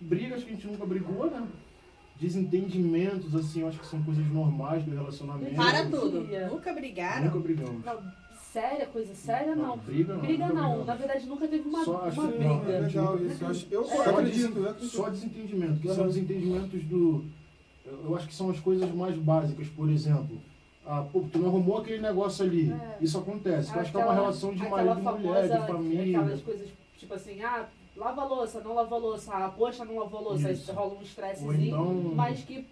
Brigas 0.00 0.44
que 0.44 0.50
a 0.50 0.52
gente 0.54 0.66
nunca 0.68 0.86
brigou, 0.86 1.28
né? 1.30 1.46
Desentendimentos, 2.20 3.34
assim, 3.34 3.60
eu 3.60 3.68
acho 3.68 3.78
que 3.78 3.86
são 3.86 4.02
coisas 4.02 4.26
normais 4.28 4.84
do 4.84 4.90
relacionamento. 4.92 5.54
Para 5.54 5.84
Sim. 5.84 5.90
tudo. 5.90 6.20
Nunca 6.50 6.72
brigaram? 6.72 7.24
Nunca 7.26 7.38
brigamos. 7.38 7.84
Não, 7.84 8.00
séria, 8.52 8.86
coisa 8.86 9.14
séria, 9.14 9.54
não. 9.54 9.76
briga 9.78 10.14
não. 10.14 10.20
Briga 10.20 10.48
não, 10.48 10.84
na 10.84 10.94
verdade 10.94 11.26
nunca 11.26 11.46
teve 11.46 11.68
uma, 11.68 11.84
Só 11.84 12.04
acho 12.04 12.20
uma 12.20 12.32
que 12.32 12.38
não, 12.38 12.58
briga. 12.58 12.72
É 12.72 12.80
legal 12.80 13.18
isso, 13.24 13.44
eu, 13.44 13.48
acho, 13.50 13.66
eu 13.70 13.84
Só, 13.84 14.10
acredito, 14.10 14.84
só 14.86 15.08
desentendimento, 15.08 15.80
que 15.80 15.94
são 15.94 16.06
desentendimentos 16.06 16.82
do. 16.84 17.24
Eu, 17.84 18.04
eu 18.04 18.16
acho 18.16 18.26
que 18.26 18.34
são 18.34 18.50
as 18.50 18.60
coisas 18.60 18.90
mais 18.94 19.16
básicas, 19.16 19.66
por 19.68 19.88
exemplo. 19.88 20.38
Ah, 20.86 21.04
pô, 21.12 21.22
tu 21.30 21.38
não 21.38 21.48
arrumou 21.48 21.78
aquele 21.78 22.00
negócio 22.00 22.44
ali. 22.44 22.72
É. 22.72 23.04
Isso 23.04 23.18
acontece. 23.18 23.74
eu 23.74 23.80
acho 23.80 23.90
que 23.90 23.96
é 23.98 24.04
uma 24.04 24.14
relação 24.14 24.54
de 24.54 24.66
marido 24.66 24.98
e 24.98 25.02
mulher, 25.02 25.48
de 25.48 25.66
família. 25.66 26.20
Aquelas 26.20 26.42
coisas, 26.42 26.68
tipo 26.96 27.14
assim, 27.14 27.42
ah, 27.42 27.66
lava 27.94 28.22
a 28.22 28.24
louça, 28.24 28.60
não 28.60 28.74
lava 28.74 28.94
a 28.94 28.98
louça, 28.98 29.30
ah, 29.34 29.48
poxa, 29.50 29.84
não 29.84 29.98
lavou 29.98 30.20
a 30.20 30.22
louça, 30.22 30.50
Isso. 30.50 30.70
aí 30.70 30.76
rola 30.76 30.94
um 30.98 31.02
estressezinho, 31.02 31.66
então- 31.66 32.12
mas 32.14 32.40
que 32.42 32.66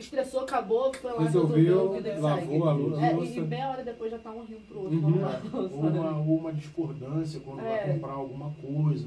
estressou, 0.00 0.40
acabou, 0.40 0.92
foi 0.94 1.12
lá, 1.12 1.22
Resolveu, 1.24 1.56
resolveu, 1.56 1.92
vida 1.94 2.14
que 2.14 2.20
lavou 2.20 2.68
a 2.68 2.72
lou- 2.72 2.98
É, 3.00 3.12
louça. 3.12 3.32
e 3.32 3.40
meia 3.40 3.68
hora 3.70 3.84
depois 3.84 4.10
já 4.10 4.18
tá 4.18 4.30
um 4.30 4.44
rindo 4.44 4.60
pro 4.68 4.80
outro. 4.80 4.98
Uhum. 4.98 5.70
Ou 5.72 5.90
uma, 5.90 6.18
ou 6.18 6.36
uma 6.38 6.52
discordância 6.52 7.40
quando 7.40 7.60
É. 7.60 7.84
vai 7.84 7.94
comprar 7.94 8.12
alguma 8.12 8.50
coisa. 8.62 9.06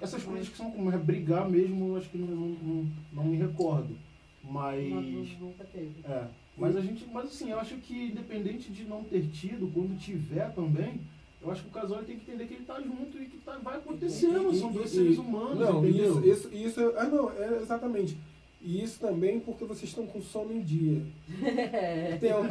Essas 0.00 0.22
coisas 0.22 0.48
que 0.48 0.56
são 0.56 0.70
como 0.70 0.90
é 0.92 0.96
brigar 0.98 1.48
mesmo, 1.48 1.88
eu 1.90 1.96
acho 1.96 2.08
que 2.10 2.18
não, 2.18 2.26
não, 2.26 2.48
não, 2.62 2.86
não 3.12 3.24
me 3.24 3.36
recordo. 3.36 3.96
Mas. 4.42 5.38
Nunca 5.40 5.64
teve. 5.72 5.92
É, 6.04 6.24
mas 6.56 6.76
a 6.76 6.80
gente, 6.80 7.04
mas 7.12 7.26
assim, 7.26 7.50
eu 7.50 7.58
acho 7.58 7.76
que 7.76 8.06
independente 8.06 8.70
de 8.70 8.84
não 8.84 9.02
ter 9.02 9.26
tido, 9.28 9.70
quando 9.72 9.98
tiver 9.98 10.52
também, 10.54 11.00
eu 11.42 11.50
acho 11.50 11.62
que 11.62 11.68
o 11.68 11.72
casal 11.72 12.02
tem 12.02 12.16
que 12.18 12.30
entender 12.30 12.46
que 12.46 12.54
ele 12.54 12.64
tá 12.64 12.80
junto 12.80 13.20
e 13.20 13.26
que 13.26 13.38
tá, 13.38 13.58
vai 13.62 13.76
acontecendo, 13.76 14.54
são 14.54 14.70
dois 14.72 14.92
E- 14.92 14.96
seres 14.96 15.18
humanos, 15.18 15.58
Não, 15.58 15.84
entendeu? 15.84 16.24
isso, 16.24 16.48
isso, 16.48 16.54
isso. 16.54 16.92
Ah, 16.96 17.04
não, 17.04 17.30
é 17.32 17.58
exatamente. 17.60 18.16
E 18.68 18.82
isso 18.82 18.98
também 18.98 19.38
porque 19.38 19.64
vocês 19.64 19.84
estão 19.90 20.04
com 20.06 20.20
sono 20.20 20.52
em 20.52 20.60
dia. 20.60 21.00
É. 21.44 22.16
Tem 22.20 22.32
um... 22.34 22.42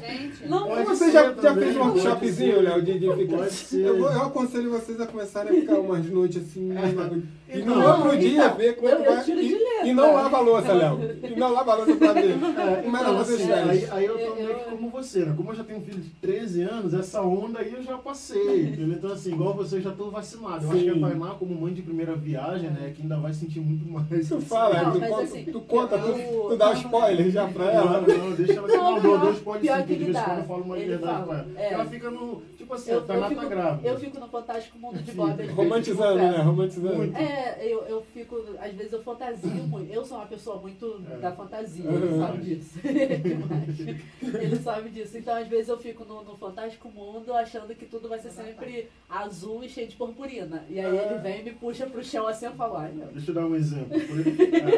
Gente, 0.00 0.48
Não, 0.48 0.66
Pode 0.68 0.84
Você 0.86 1.06
ser 1.06 1.12
já, 1.12 1.32
já 1.34 1.54
fez 1.54 1.76
um 1.76 1.80
workshopzinho. 1.80 2.60
Léo, 2.60 2.82
de, 2.82 2.98
de 2.98 3.12
ficar. 3.16 3.50
Ser. 3.50 3.80
Eu, 3.86 3.98
vou- 3.98 4.12
eu 4.12 4.22
aconselho 4.22 4.70
vocês 4.70 5.00
a 5.00 5.06
começarem 5.06 5.58
a 5.58 5.60
ficar 5.60 5.78
umas 5.80 6.06
noites 6.08 6.42
assim. 6.42 6.70
uma- 6.70 7.22
E 7.48 7.58
no 7.62 7.72
Então, 7.72 7.96
outro 8.04 8.16
dia 8.18 8.44
então, 8.46 8.56
ver 8.56 8.76
como 8.76 8.88
é 8.88 8.92
eu- 8.92 8.96
que 9.02 9.06
eu 9.08 9.14
vai. 9.16 9.24
de 9.24 9.32
E, 9.32 9.88
e 9.88 9.92
não 9.92 10.14
lava 10.14 10.36
a 10.36 10.40
louça, 10.40 10.72
Léo. 10.72 10.98
E 11.24 11.38
não 11.38 11.52
lava 11.52 11.72
a 11.72 11.74
louça 11.76 11.96
pra 11.96 12.12
ver. 12.12 12.30
É, 12.30 12.82
Como 12.82 12.96
é 12.96 13.00
então, 13.00 13.18
vocês 13.18 13.40
assim, 13.40 13.52
aí, 13.52 13.88
aí 13.90 14.04
eu 14.04 14.14
tô 14.14 14.20
Eu- 14.20 14.34
meio 14.36 14.46
que 14.48 14.52
eu- 14.54 14.76
como 14.76 14.90
você, 14.90 15.24
né? 15.24 15.34
Como 15.36 15.50
eu 15.50 15.56
já 15.56 15.64
tenho 15.64 15.80
um 15.80 15.82
filho 15.82 16.00
de 16.00 16.10
13 16.10 16.62
anos, 16.62 16.94
essa 16.94 17.20
onda 17.22 17.58
aí 17.58 17.72
eu 17.72 17.82
já 17.82 17.98
passei, 17.98 18.62
entendeu? 18.62 18.92
Então 18.96 19.12
assim, 19.12 19.32
igual 19.32 19.54
você, 19.54 19.76
eu 19.76 19.80
já 19.82 19.90
tô 19.90 20.08
vacinado. 20.10 20.64
Eu 20.66 20.70
acho 20.70 20.80
que 20.84 20.88
a. 20.90 21.00
Tainá, 21.00 21.30
como 21.34 21.60
mãe 21.60 21.74
de 21.74 21.82
primeira 21.82 22.14
viagem, 22.14 22.70
né, 22.70 22.92
que 22.94 23.02
ainda 23.02 23.16
vai 23.18 23.32
sentir 23.32 23.58
muito 23.60 23.84
mais. 23.90 24.06
Tu 24.28 24.40
fala, 24.42 24.82
Não, 24.82 24.92
tu, 24.92 25.00
mas 25.00 25.10
conta, 25.10 25.22
assim, 25.22 25.44
tu 25.44 25.60
conta, 25.62 25.98
tu, 25.98 26.06
eu- 26.08 26.48
tu 26.50 26.56
dá 26.56 26.70
um 26.70 26.72
spoiler 26.74 27.30
já 27.30 27.46
pra 27.48 27.72
ela. 27.72 28.00
Não, 28.00 28.18
não, 28.18 28.32
deixa 28.32 28.52
ela 28.54 28.68
que 28.68 28.76
Não, 28.76 29.00
não, 29.02 29.18
dois 29.20 29.38
pode 29.40 29.60
pior 29.62 29.80
sim, 29.80 29.86
de 29.86 29.94
vez 29.94 30.16
em 30.16 30.22
quando 30.22 30.38
eu 30.38 30.44
falo 30.44 30.62
uma 30.64 30.76
verdade 30.76 31.24
pra 31.24 31.34
ela. 31.36 31.46
é. 31.56 31.72
Ela 31.72 31.84
fica 31.86 32.10
no. 32.10 32.42
Tipo 32.56 32.74
assim, 32.74 32.90
Eu, 32.92 33.02
Tainá 33.02 33.26
eu, 33.26 33.34
tá 33.34 33.40
fico, 33.40 33.48
grávida. 33.50 33.88
eu 33.88 33.98
fico 33.98 34.20
no 34.20 34.28
Fantástico 34.28 34.78
Mundo 34.78 35.02
de 35.02 35.12
Bob. 35.12 35.46
Romantizando, 35.46 36.14
né? 36.16 36.38
Romantizando. 36.42 36.96
Muito. 36.96 37.16
É, 37.16 37.58
eu, 37.66 37.80
eu 37.86 38.02
fico, 38.14 38.36
às 38.60 38.72
vezes 38.72 38.92
eu 38.92 39.02
fantasio 39.02 39.48
muito. 39.66 39.92
Eu 39.92 40.04
sou 40.04 40.18
uma 40.18 40.26
pessoa 40.26 40.56
muito 40.58 41.02
É. 41.10 41.16
da 41.16 41.32
fantasia, 41.32 41.84
Uhum. 41.90 41.96
ele 41.96 42.18
sabe 42.18 42.38
disso. 42.44 42.78
Ele 44.40 44.56
sabe 44.56 44.90
disso. 44.90 45.16
Então, 45.18 45.34
às 45.36 45.46
vezes 45.48 45.68
eu 45.68 45.78
fico 45.78 46.04
no, 46.04 46.22
no 46.22 46.36
Fantástico 46.36 46.88
Mundo 46.90 47.32
achando 47.32 47.74
que 47.74 47.86
tudo 47.86 48.08
vai 48.08 48.18
ser 48.18 48.30
sempre 48.30 48.88
azul 49.08 49.62
e 49.64 49.68
cheio 49.68 49.88
de 49.88 49.96
purpurina. 49.96 50.64
E 50.68 50.78
aí 50.78 50.96
ele 50.96 51.18
vem 51.20 51.40
e 51.40 51.44
me 51.44 51.50
puxa 51.52 51.86
pro 51.86 52.02
chão 52.04 52.26
assim 52.26 52.46
eu 52.46 52.52
falo, 52.52 52.76
ai 52.76 52.92
meu. 52.92 53.06
Deixa 53.08 53.30
eu 53.30 53.34
dar 53.34 53.46
um 53.46 53.54
exemplo. 53.54 53.99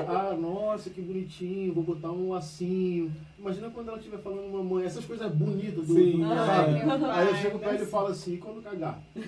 Ah, 0.08 0.34
nossa, 0.38 0.90
que 0.90 1.00
bonitinho, 1.00 1.72
vou 1.72 1.82
botar 1.84 2.10
um 2.10 2.30
lacinho. 2.30 3.12
Imagina 3.38 3.70
quando 3.70 3.88
ela 3.88 3.98
estiver 3.98 4.18
falando 4.18 4.48
mamãe, 4.52 4.84
essas 4.84 5.04
coisas 5.04 5.30
bonitas 5.32 5.86
do, 5.86 5.94
Sim. 5.94 6.18
do 6.18 6.32
Ah, 6.32 6.46
sabe? 6.46 6.72
meu 6.84 6.90
Aí 7.10 7.26
eu 7.26 7.32
pai, 7.32 7.42
chego 7.42 7.58
pra 7.58 7.74
ele 7.74 7.82
e 7.82 7.86
falo 7.86 8.06
assim, 8.08 8.34
e 8.34 8.38
quando 8.38 8.62
cagar? 8.62 8.98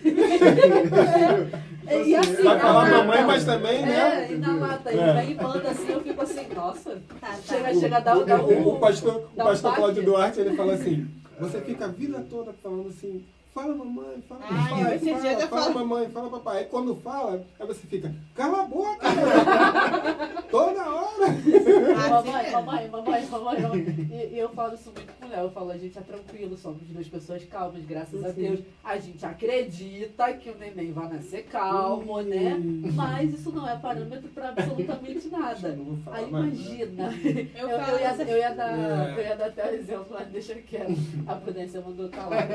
E 2.07 2.17
assim, 2.17 2.43
Vai 2.43 2.59
falar 2.61 2.91
mamãe, 2.91 3.25
mas 3.25 3.45
também, 3.45 3.83
né? 3.83 4.25
É, 4.29 4.33
e 4.33 4.37
na 4.39 4.57
lata. 4.57 4.91
Ele 4.91 5.01
É. 5.01 5.13
vem 5.21 5.31
e 5.33 5.35
manda 5.35 5.69
assim, 5.71 5.91
eu 5.91 6.01
fico 6.01 6.23
assim, 6.23 6.47
nossa. 6.55 7.03
Tá, 7.21 7.27
tá. 7.29 7.35
Chega, 7.47 7.75
chega 7.75 7.97
a 7.99 8.01
dar, 8.01 8.25
dar 8.25 8.41
O, 8.43 8.53
o. 8.69 8.75
o 8.75 8.79
pastor, 8.81 9.17
o 9.33 9.37
dá 9.37 9.45
pastor 9.45 9.71
baque. 9.71 9.83
Cláudio 9.83 10.03
Duarte, 10.05 10.41
ele 10.41 10.57
fala 10.57 10.73
assim, 10.75 11.07
você 11.39 11.61
fica 11.61 11.85
a 11.85 11.89
vida 11.89 12.25
toda 12.31 12.53
falando 12.63 12.89
assim, 12.89 13.23
fala 13.55 13.75
mamãe, 13.75 14.23
fala 14.29 14.41
Ah, 14.45 14.69
papai, 14.69 14.97
esse 14.97 15.05
dia 15.05 15.15
fala, 15.15 15.47
fala 15.49 15.63
falo- 15.63 15.75
mamãe, 15.87 16.09
fala 16.09 16.31
papai. 16.31 16.59
Aí 16.59 16.65
quando 16.67 16.95
fala, 16.97 17.45
aí 17.59 17.67
você 17.67 17.87
fica, 17.87 18.13
cala 18.35 18.63
a 18.63 18.65
boca, 18.65 18.99
cara. 19.01 20.43
toda 20.51 20.83
hora. 20.91 21.27
Assim 21.27 22.11
Mamãe, 22.11 22.51
mamãe, 22.51 22.89
mamãe, 22.89 23.27
mamãe, 23.27 23.61
mamãe. 23.63 24.09
E, 24.11 24.35
e 24.35 24.39
eu 24.39 24.49
falo 24.51 24.75
isso 24.75 24.91
muito 24.95 25.13
com 25.21 25.27
o 25.27 25.29
Léo. 25.31 25.45
Eu 25.45 25.51
falo, 25.51 25.71
a 25.71 25.79
gente 25.79 25.97
é 25.99 26.01
tranquilo, 26.03 26.57
somos 26.57 26.83
duas 26.89 27.07
pessoas 27.09 27.45
calmas, 27.45 27.85
graças 27.85 28.25
a 28.25 28.33
Sim. 28.33 28.43
Deus. 28.43 28.61
A 28.83 28.99
gente 28.99 29.25
acredita 29.25 30.33
que 30.35 30.51
o 30.51 30.57
neném 30.59 30.93
vai 30.93 31.09
nascer 31.09 31.45
calmo, 31.45 32.21
né? 32.23 32.57
Mas 32.95 33.35
isso 33.35 33.51
não 33.53 33.69
é 33.69 33.77
parâmetro 33.77 34.29
pra 34.31 34.49
absolutamente 34.51 35.29
nada. 35.31 35.79
Aí 36.13 36.31
mais 36.31 36.55
imagina. 36.55 37.13
Eu 37.57 37.69
Eu, 37.75 37.81
eu, 37.81 37.99
ia, 37.99 38.15
eu, 38.29 38.39
ia 38.39 38.55
dar, 38.55 38.79
É. 38.79 39.15
eu 39.17 39.25
ia 39.25 39.37
dar 39.37 39.47
até 39.47 39.71
o 39.71 39.75
exemplo, 39.75 40.07
mas 40.11 40.27
deixa 40.29 40.55
quieto. 40.55 40.93
A 41.27 41.35
Prudência 41.37 41.81
mandou 41.81 42.09
calar. 42.09 42.47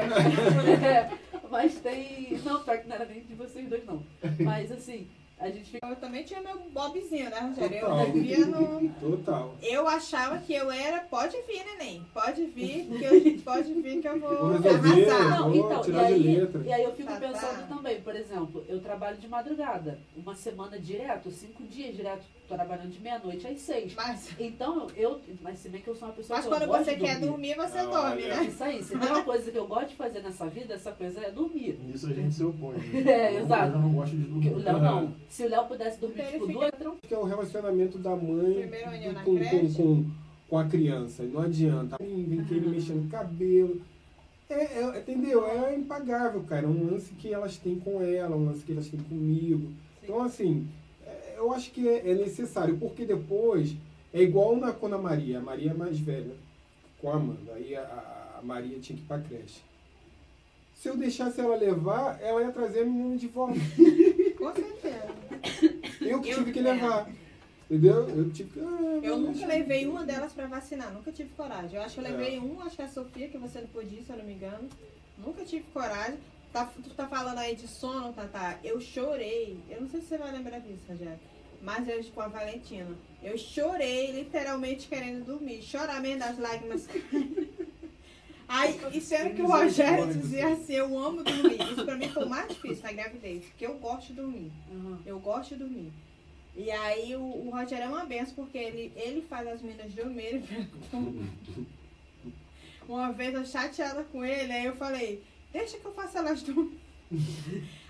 É, 0.89 1.09
mas 1.49 1.75
tem. 1.75 2.37
Não, 2.43 2.63
pior 2.63 2.79
que 2.79 2.87
não 2.87 2.95
era 2.95 3.05
nem 3.05 3.23
de 3.23 3.33
vocês 3.35 3.67
dois, 3.69 3.85
não. 3.85 4.03
Mas 4.39 4.71
assim, 4.71 5.07
a 5.39 5.49
gente 5.49 5.71
fica. 5.71 5.87
Eu 5.87 5.95
também 5.95 6.23
tinha 6.23 6.41
meu 6.41 6.59
Bobzinho, 6.71 7.29
né, 7.29 7.39
Rogério? 7.39 7.77
Eu 7.77 7.87
Total. 7.89 8.05
vivia 8.11 8.45
no. 8.45 8.89
Total. 8.99 9.55
Eu 9.61 9.87
achava 9.87 10.37
que 10.39 10.53
eu 10.53 10.69
era, 10.71 10.99
pode 11.01 11.37
vir, 11.47 11.63
neném. 11.65 12.05
Pode 12.13 12.45
vir, 12.47 12.85
que 12.87 13.03
eu, 13.03 13.39
pode 13.43 13.73
vir 13.73 14.01
que 14.01 14.07
eu 14.07 14.19
vou 14.19 14.37
Vou 14.37 14.51
resolver. 14.59 15.09
arrasar. 15.09 15.39
Não, 15.39 15.51
vou 15.51 15.71
então, 15.71 15.93
e 15.93 15.99
aí, 15.99 16.35
letra. 16.37 16.61
e 16.65 16.73
aí 16.73 16.83
eu 16.83 16.93
fico 16.93 17.09
Tá, 17.09 17.19
tá. 17.19 17.27
pensando 17.27 17.67
também, 17.67 18.01
por 18.01 18.15
exemplo, 18.15 18.63
eu 18.67 18.79
trabalho 18.81 19.17
de 19.17 19.27
madrugada, 19.27 19.99
uma 20.15 20.35
semana 20.35 20.77
direto, 20.77 21.31
cinco 21.31 21.63
dias 21.63 21.95
direto, 21.95 22.23
trabalhando 22.47 22.89
de 22.89 22.99
meia-noite 22.99 23.47
às 23.47 23.59
seis. 23.61 23.93
Mas, 23.95 24.29
Então, 24.39 24.87
eu, 24.95 25.19
mas 25.41 25.59
se 25.59 25.69
bem 25.69 25.81
que 25.81 25.87
eu 25.87 25.95
sou 25.95 26.07
uma 26.07 26.13
pessoa 26.13 26.37
mas 26.37 26.45
que 26.47 26.51
eu 26.53 26.57
quando 26.57 26.67
gosto 26.67 26.85
você 26.85 26.95
de 26.95 27.01
quer 27.03 27.19
dormir, 27.19 27.55
você 27.55 27.77
Ah, 27.79 27.85
dorme, 27.85 28.23
olha. 28.25 28.35
né? 28.35 28.43
Isso 28.45 28.63
aí, 28.63 28.83
se 28.83 28.97
tem 28.97 29.09
uma 29.09 29.23
coisa 29.23 29.51
que 29.51 29.57
eu 29.57 29.67
gosto 29.67 29.89
de 29.89 29.95
fazer 29.95 30.19
nessa 30.21 30.45
vida, 30.47 30.73
essa 30.73 30.91
coisa 30.91 31.19
é 31.21 31.31
dormir. 31.31 31.79
Nisso 31.83 32.07
a 32.07 32.13
gente 32.13 32.33
se 32.33 32.43
opõe. 32.43 32.77
Né? 32.77 32.99
É, 33.19 33.35
exato. 33.39 33.73
Eu 33.73 33.79
não 33.79 33.93
gosto 33.93 34.15
de 34.15 34.23
dormir. 34.23 34.49
o 34.53 34.57
Léo 34.57 34.79
não. 34.79 35.13
Se 35.29 35.43
o 35.43 35.49
Léo 35.49 35.65
pudesse 35.67 35.99
dormir 35.99 36.21
Ele 36.21 36.31
tipo 36.31 36.47
duas, 36.47 36.71
que 37.01 37.13
é 37.13 37.17
o 37.17 37.23
relacionamento 37.23 37.97
da 37.97 38.15
mãe 38.15 38.69
com, 39.23 39.37
com, 39.37 39.73
com, 39.73 40.05
com 40.49 40.57
a 40.57 40.65
criança. 40.65 41.23
Não 41.23 41.41
adianta. 41.41 41.97
Vem 41.99 42.43
querer 42.45 42.67
mexer 42.67 42.93
no 42.93 43.07
cabelo. 43.09 43.81
É, 44.49 44.63
é- 44.79 44.99
entendeu? 44.99 45.45
É 45.45 45.75
impagável, 45.75 46.41
cara. 46.43 46.65
É 46.65 46.69
um 46.69 46.91
lance 46.91 47.13
que 47.13 47.31
elas 47.31 47.57
têm 47.57 47.79
com 47.79 48.01
ela, 48.01 48.35
um 48.35 48.45
lance 48.45 48.63
que 48.65 48.71
elas 48.71 48.87
têm 48.87 48.99
comigo. 49.01 49.71
Então, 50.03 50.21
assim, 50.23 50.67
é, 51.05 51.35
eu 51.37 51.51
acho 51.53 51.71
que 51.71 51.87
é, 51.87 52.09
é 52.09 52.15
necessário, 52.15 52.77
porque 52.77 53.05
depois 53.05 53.75
É 54.11 54.23
igual 54.23 54.55
na, 54.55 54.71
quando 54.73 54.95
a 54.95 54.97
Maria, 54.97 55.37
a 55.37 55.41
Maria 55.41 55.69
é 55.69 55.73
mais 55.75 55.99
velha, 55.99 56.33
com 56.99 57.11
a 57.11 57.15
Amanda, 57.15 57.53
aí 57.53 57.75
a, 57.75 58.39
a 58.39 58.41
Maria 58.41 58.79
tinha 58.79 58.97
que 58.97 59.03
ir 59.03 59.07
pra 59.07 59.19
creche. 59.19 59.61
Se 60.79 60.87
eu 60.87 60.95
deixasse 60.95 61.41
ela 61.41 61.57
levar, 61.57 62.17
ela 62.21 62.41
ia 62.41 62.51
trazer 62.53 62.83
a 62.83 62.85
menina 62.85 63.17
de 63.17 63.27
volta. 63.27 63.59
Com 64.37 64.53
certeza. 64.55 65.07
Eu 65.99 66.21
que 66.21 66.29
Eu- 66.29 66.37
tive 66.37 66.53
que 66.53 66.59
é. 66.59 66.61
levar. 66.61 67.09
Entendeu? 67.69 68.07
Eu 68.07 68.29
tive 68.31 68.49
que. 68.51 68.59
ah, 68.61 68.99
Eu 69.03 69.17
nunca 69.17 69.45
levei 69.45 69.85
uma 69.85 70.05
delas 70.05 70.31
pra 70.31 70.47
vacinar, 70.47 70.93
nunca 70.93 71.11
tive 71.11 71.31
coragem. 71.35 71.75
Eu 71.77 71.81
acho 71.83 71.95
que 71.95 71.99
eu 71.99 72.03
levei 72.09 72.39
um, 72.39 72.61
acho 72.61 72.77
que 72.77 72.81
é 72.81 72.85
a 72.85 72.87
Sofia, 72.87 73.27
que 73.27 73.37
você 73.37 73.59
não 73.59 73.67
podia, 73.67 74.01
se 74.01 74.09
eu 74.09 74.17
não 74.17 74.23
me 74.23 74.33
engano. 74.35 74.69
Nunca 75.17 75.43
tive 75.43 75.65
coragem. 75.73 76.17
Tá, 76.53 76.65
tu 76.81 76.89
tá 76.95 77.07
falando 77.09 77.39
aí 77.39 77.55
de 77.57 77.67
sono, 77.67 78.13
Tatá. 78.13 78.57
Eu 78.63 78.79
chorei. 78.79 79.59
Eu 79.69 79.81
não 79.81 79.89
sei 79.89 79.99
se 79.99 80.07
você 80.07 80.17
vai 80.17 80.31
lembrar 80.31 80.59
disso, 80.59 80.85
Rogério. 80.87 81.19
Mas 81.61 81.87
eu 81.89 82.01
com 82.15 82.21
a 82.21 82.27
Valentina. 82.29 82.87
Eu 83.21 83.37
chorei, 83.37 84.13
literalmente 84.13 84.87
querendo 84.87 85.25
dormir. 85.25 85.61
Chorar 85.61 86.01
mesmo 86.01 86.19
das 86.19 86.39
lágrimas. 86.39 86.87
Aí, 88.49 88.79
e 88.93 88.99
sendo 88.99 89.35
que 89.35 89.43
o 89.43 89.47
Rogério 89.47 90.11
dizia 90.11 90.47
assim, 90.47 90.73
eu 90.73 90.97
amo 90.97 91.23
dormir. 91.23 91.61
Isso 91.71 91.85
pra 91.85 91.95
mim 91.95 92.09
foi 92.09 92.25
o 92.25 92.29
mais 92.29 92.49
difícil 92.49 92.81
na 92.83 92.91
gravidez, 92.91 93.45
porque 93.45 93.67
eu 93.67 93.75
gosto 93.75 94.07
de 94.07 94.13
dormir. 94.13 94.51
Aham. 94.73 94.99
Eu 95.05 95.19
gosto 95.19 95.49
de 95.49 95.63
dormir. 95.63 95.93
E 96.55 96.71
aí 96.71 97.15
o, 97.15 97.21
o 97.21 97.51
Rogério 97.51 97.85
é 97.85 97.87
uma 97.87 98.05
benção, 98.05 98.33
porque 98.33 98.57
ele, 98.57 98.91
ele 98.95 99.21
faz 99.21 99.47
as 99.47 99.61
meninas 99.61 99.93
dormirem. 99.93 100.43
uma 102.89 103.11
vez 103.11 103.35
eu 103.35 103.45
chateada 103.45 104.03
com 104.05 104.25
ele, 104.25 104.51
aí 104.51 104.65
eu 104.65 104.75
falei, 104.75 105.23
deixa 105.53 105.77
que 105.77 105.85
eu 105.85 105.93
faça 105.93 106.17
elas 106.17 106.41
dormir. 106.41 106.79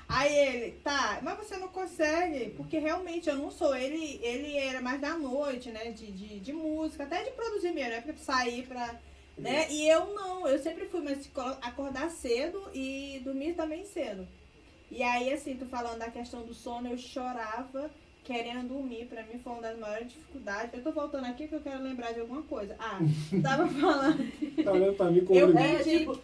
Aí 0.09 0.33
ele, 0.33 0.71
tá, 0.83 1.19
mas 1.21 1.37
você 1.37 1.55
não 1.55 1.67
consegue, 1.69 2.49
porque 2.57 2.79
realmente 2.79 3.29
eu 3.29 3.35
não 3.37 3.49
sou. 3.49 3.75
Ele, 3.75 4.19
ele 4.23 4.57
era 4.57 4.81
mais 4.81 4.99
da 4.99 5.15
noite, 5.15 5.69
né? 5.69 5.91
De, 5.91 6.11
de, 6.11 6.39
de 6.39 6.51
música, 6.51 7.03
até 7.03 7.23
de 7.23 7.31
produzir 7.31 7.71
mesmo, 7.71 7.91
né? 7.91 8.01
Pra 8.01 8.13
sair 8.17 8.67
pra. 8.67 8.99
Né? 9.39 9.67
E 9.71 9.87
eu 9.89 10.13
não, 10.13 10.47
eu 10.47 10.59
sempre 10.59 10.85
fui 10.87 11.01
colo- 11.33 11.57
acordar 11.61 12.09
cedo 12.09 12.61
e 12.73 13.21
dormir 13.23 13.53
também 13.53 13.85
cedo. 13.85 14.27
E 14.91 15.01
aí, 15.03 15.31
assim, 15.31 15.55
tu 15.55 15.65
falando 15.65 15.99
da 15.99 16.09
questão 16.09 16.41
do 16.41 16.53
sono, 16.53 16.89
eu 16.89 16.97
chorava 16.97 17.89
querendo 18.23 18.67
dormir. 18.67 19.05
Pra 19.05 19.23
mim 19.23 19.39
foi 19.43 19.53
uma 19.53 19.61
das 19.61 19.77
maiores 19.77 20.09
dificuldades. 20.11 20.73
Eu 20.73 20.83
tô 20.83 20.91
voltando 20.91 21.25
aqui 21.25 21.43
porque 21.47 21.55
eu 21.55 21.71
quero 21.71 21.83
lembrar 21.83 22.11
de 22.13 22.19
alguma 22.19 22.41
coisa. 22.43 22.75
Ah, 22.79 22.99
tava 23.41 23.67
falando. 23.79 24.63
Tá 24.63 24.71
olhando 24.71 24.93
pra 24.95 25.11
mim 25.11 25.23
como 25.23 25.39
Eu- 25.39 25.57
É, 25.57 25.77
pedi- 25.77 25.99
tipo, 25.99 26.19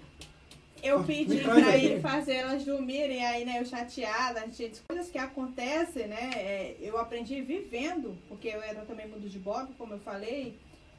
Eu 0.84 1.04
pedi 1.04 1.40
pra 1.40 1.76
ele 1.78 2.00
fazer 2.00 2.34
elas 2.34 2.64
dormirem, 2.64 3.26
aí, 3.26 3.44
né, 3.44 3.60
eu 3.60 3.66
chateada, 3.66 4.42
gente, 4.52 4.82
coisas 4.88 5.10
que 5.10 5.18
acontecem, 5.18 6.06
né, 6.08 6.30
é, 6.36 6.76
eu 6.80 6.96
aprendi 7.00 7.42
vivendo, 7.42 8.16
porque 8.30 8.50
eu 8.50 8.62
era 8.62 8.82
também 8.82 9.08
mundo 9.08 9.28
de 9.28 9.40
Bob, 9.40 9.74
como 9.80 9.94
eu 9.94 10.00
falei, 10.00 10.56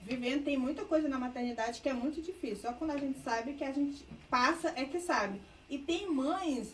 vivendo 0.06 0.44
tem 0.44 0.56
muita 0.56 0.84
coisa 0.84 1.08
na 1.08 1.18
maternidade 1.18 1.80
que 1.80 1.88
é 1.88 1.92
muito 1.92 2.22
difícil, 2.22 2.58
só 2.58 2.72
quando 2.72 2.92
a 2.92 2.96
gente 2.96 3.18
sabe 3.18 3.54
que 3.54 3.64
a 3.64 3.72
gente 3.72 4.06
passa 4.30 4.72
é 4.76 4.84
que 4.84 5.00
sabe. 5.00 5.40
E 5.68 5.78
tem 5.78 6.08
mães, 6.08 6.72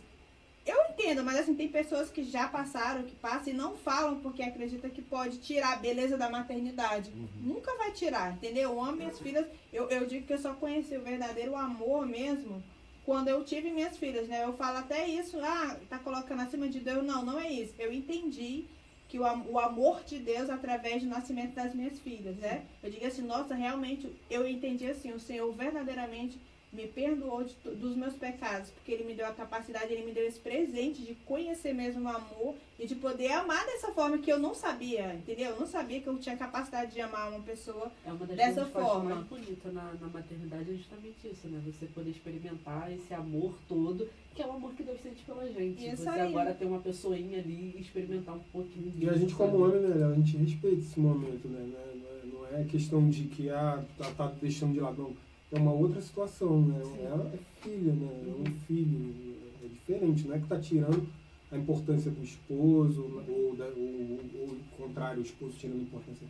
eu 0.66 0.76
entendo, 0.90 1.24
mas 1.24 1.38
assim, 1.38 1.54
tem 1.54 1.66
pessoas 1.66 2.10
que 2.10 2.22
já 2.22 2.46
passaram, 2.46 3.04
que 3.04 3.14
passam 3.14 3.50
e 3.50 3.56
não 3.56 3.74
falam 3.74 4.20
porque 4.20 4.42
acreditam 4.42 4.90
que 4.90 5.00
pode 5.00 5.38
tirar 5.38 5.72
a 5.72 5.76
beleza 5.76 6.18
da 6.18 6.28
maternidade. 6.28 7.10
Nunca 7.40 7.74
vai 7.78 7.90
tirar, 7.92 8.34
entendeu? 8.34 8.64
Eu 8.64 8.82
amo 8.82 8.98
minhas 8.98 9.18
filhas, 9.18 9.46
eu, 9.72 9.88
eu 9.88 10.06
digo 10.06 10.26
que 10.26 10.34
eu 10.34 10.38
só 10.38 10.52
conheci 10.52 10.94
o 10.94 11.02
verdadeiro 11.02 11.56
amor 11.56 12.06
mesmo 12.06 12.62
quando 13.02 13.28
eu 13.28 13.42
tive 13.42 13.70
minhas 13.70 13.96
filhas, 13.96 14.28
né? 14.28 14.44
Eu 14.44 14.52
falo 14.52 14.78
até 14.78 15.08
isso, 15.08 15.38
ah, 15.40 15.76
tá 15.88 15.98
colocando 15.98 16.42
acima 16.42 16.68
de 16.68 16.80
Deus. 16.80 17.02
Não, 17.02 17.24
não 17.24 17.40
é 17.40 17.50
isso. 17.50 17.74
Eu 17.78 17.90
entendi 17.92 18.66
que 19.12 19.18
o, 19.18 19.24
o 19.24 19.58
amor 19.58 20.02
de 20.04 20.18
Deus 20.18 20.48
através 20.48 21.02
do 21.02 21.08
nascimento 21.10 21.54
das 21.54 21.74
minhas 21.74 21.98
filhas, 21.98 22.34
né? 22.38 22.64
Eu 22.82 22.90
digo 22.90 23.06
assim, 23.06 23.20
nossa, 23.20 23.54
realmente, 23.54 24.10
eu 24.30 24.48
entendi 24.48 24.86
assim, 24.86 25.12
o 25.12 25.20
Senhor 25.20 25.52
verdadeiramente 25.52 26.40
me 26.72 26.86
perdoou 26.86 27.44
de 27.44 27.54
dos 27.76 27.94
meus 27.94 28.14
pecados, 28.14 28.70
porque 28.70 28.92
Ele 28.92 29.04
me 29.04 29.14
deu 29.14 29.26
a 29.26 29.32
capacidade, 29.32 29.92
Ele 29.92 30.06
me 30.06 30.12
deu 30.12 30.26
esse 30.26 30.40
presente 30.40 31.02
de 31.02 31.14
conhecer 31.26 31.74
mesmo 31.74 32.04
o 32.04 32.08
amor 32.08 32.54
e 32.78 32.86
de 32.86 32.94
poder 32.94 33.30
amar 33.32 33.64
dessa 33.66 33.92
forma 33.92 34.16
que 34.18 34.32
eu 34.32 34.38
não 34.38 34.54
sabia, 34.54 35.14
entendeu? 35.14 35.50
Eu 35.50 35.60
não 35.60 35.66
sabia 35.66 36.00
que 36.00 36.06
eu 36.06 36.18
tinha 36.18 36.36
capacidade 36.36 36.92
de 36.92 37.00
amar 37.00 37.30
uma 37.30 37.40
pessoa 37.40 37.92
É 38.06 38.10
uma 38.12 38.26
das 38.26 38.36
Dessa 38.36 38.64
forma. 38.66 39.14
mais 39.16 39.26
bonita 39.26 39.70
na, 39.70 39.92
na 40.00 40.06
maternidade 40.08 40.70
é 40.70 40.74
justamente 40.74 41.16
isso, 41.30 41.46
né? 41.48 41.60
Você 41.66 41.86
poder 41.86 42.10
experimentar 42.10 42.90
esse 42.90 43.12
amor 43.12 43.54
todo, 43.68 44.08
que 44.34 44.42
é 44.42 44.46
o 44.46 44.52
amor 44.52 44.72
que 44.72 44.82
Deus 44.82 44.98
sente 45.02 45.22
pela 45.24 45.46
gente. 45.46 45.86
Isso 45.86 46.02
Você 46.04 46.08
aí. 46.08 46.20
agora 46.28 46.54
ter 46.54 46.64
uma 46.64 46.78
pessoinha 46.80 47.38
ali 47.38 47.74
e 47.76 47.80
experimentar 47.82 48.34
um 48.34 48.40
pouquinho 48.50 48.92
E 48.98 49.08
a 49.08 49.12
gente, 49.12 49.34
como 49.34 49.62
homem, 49.62 49.80
né, 49.80 50.06
a 50.06 50.14
gente 50.14 50.36
respeita 50.38 50.78
esse 50.80 50.98
momento, 50.98 51.48
né? 51.48 51.60
Não 51.70 51.78
é, 51.78 51.82
é- 51.82 52.52
não 52.54 52.60
é 52.60 52.64
questão 52.64 53.08
de 53.10 53.24
que, 53.24 53.50
ah, 53.50 53.84
tá, 53.98 54.10
tá 54.16 54.32
deixando 54.40 54.72
de 54.72 54.80
lado, 54.80 55.02
não. 55.02 55.31
É 55.52 55.58
uma 55.58 55.72
outra 55.72 56.00
situação, 56.00 56.62
né? 56.62 56.80
Ela 57.04 57.30
é 57.34 57.38
filha, 57.62 57.92
né? 57.92 58.08
É 58.26 58.48
um 58.48 58.52
filho. 58.66 59.14
É 59.62 59.68
diferente, 59.68 60.26
não 60.26 60.34
é 60.34 60.38
que 60.40 60.46
tá 60.46 60.58
tirando 60.58 61.06
a 61.50 61.58
importância 61.58 62.10
do 62.10 62.24
esposo, 62.24 63.02
ou, 63.28 63.54
da, 63.54 63.66
ou, 63.66 64.20
ou 64.40 64.46
o 64.48 64.58
contrário, 64.78 65.20
o 65.20 65.24
esposo 65.24 65.54
tirando 65.58 65.80
a 65.80 65.82
importância 65.82 66.26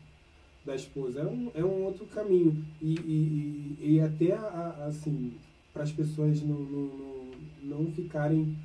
da 0.67 0.75
esposa. 0.75 1.21
É 1.21 1.25
um, 1.27 1.51
é 1.55 1.65
um 1.65 1.85
outro 1.85 2.05
caminho. 2.07 2.65
E, 2.81 2.95
e, 2.95 3.77
e, 3.81 3.93
e 3.95 4.01
até, 4.01 4.33
a- 4.33 4.41
a- 4.81 4.87
assim, 4.87 5.33
para 5.73 5.85
as 5.85 5.93
pessoas 5.93 6.43
não, 6.43 6.59
não, 6.59 6.83
não, 7.63 7.79
não 7.85 7.93
ficarem 7.93 8.57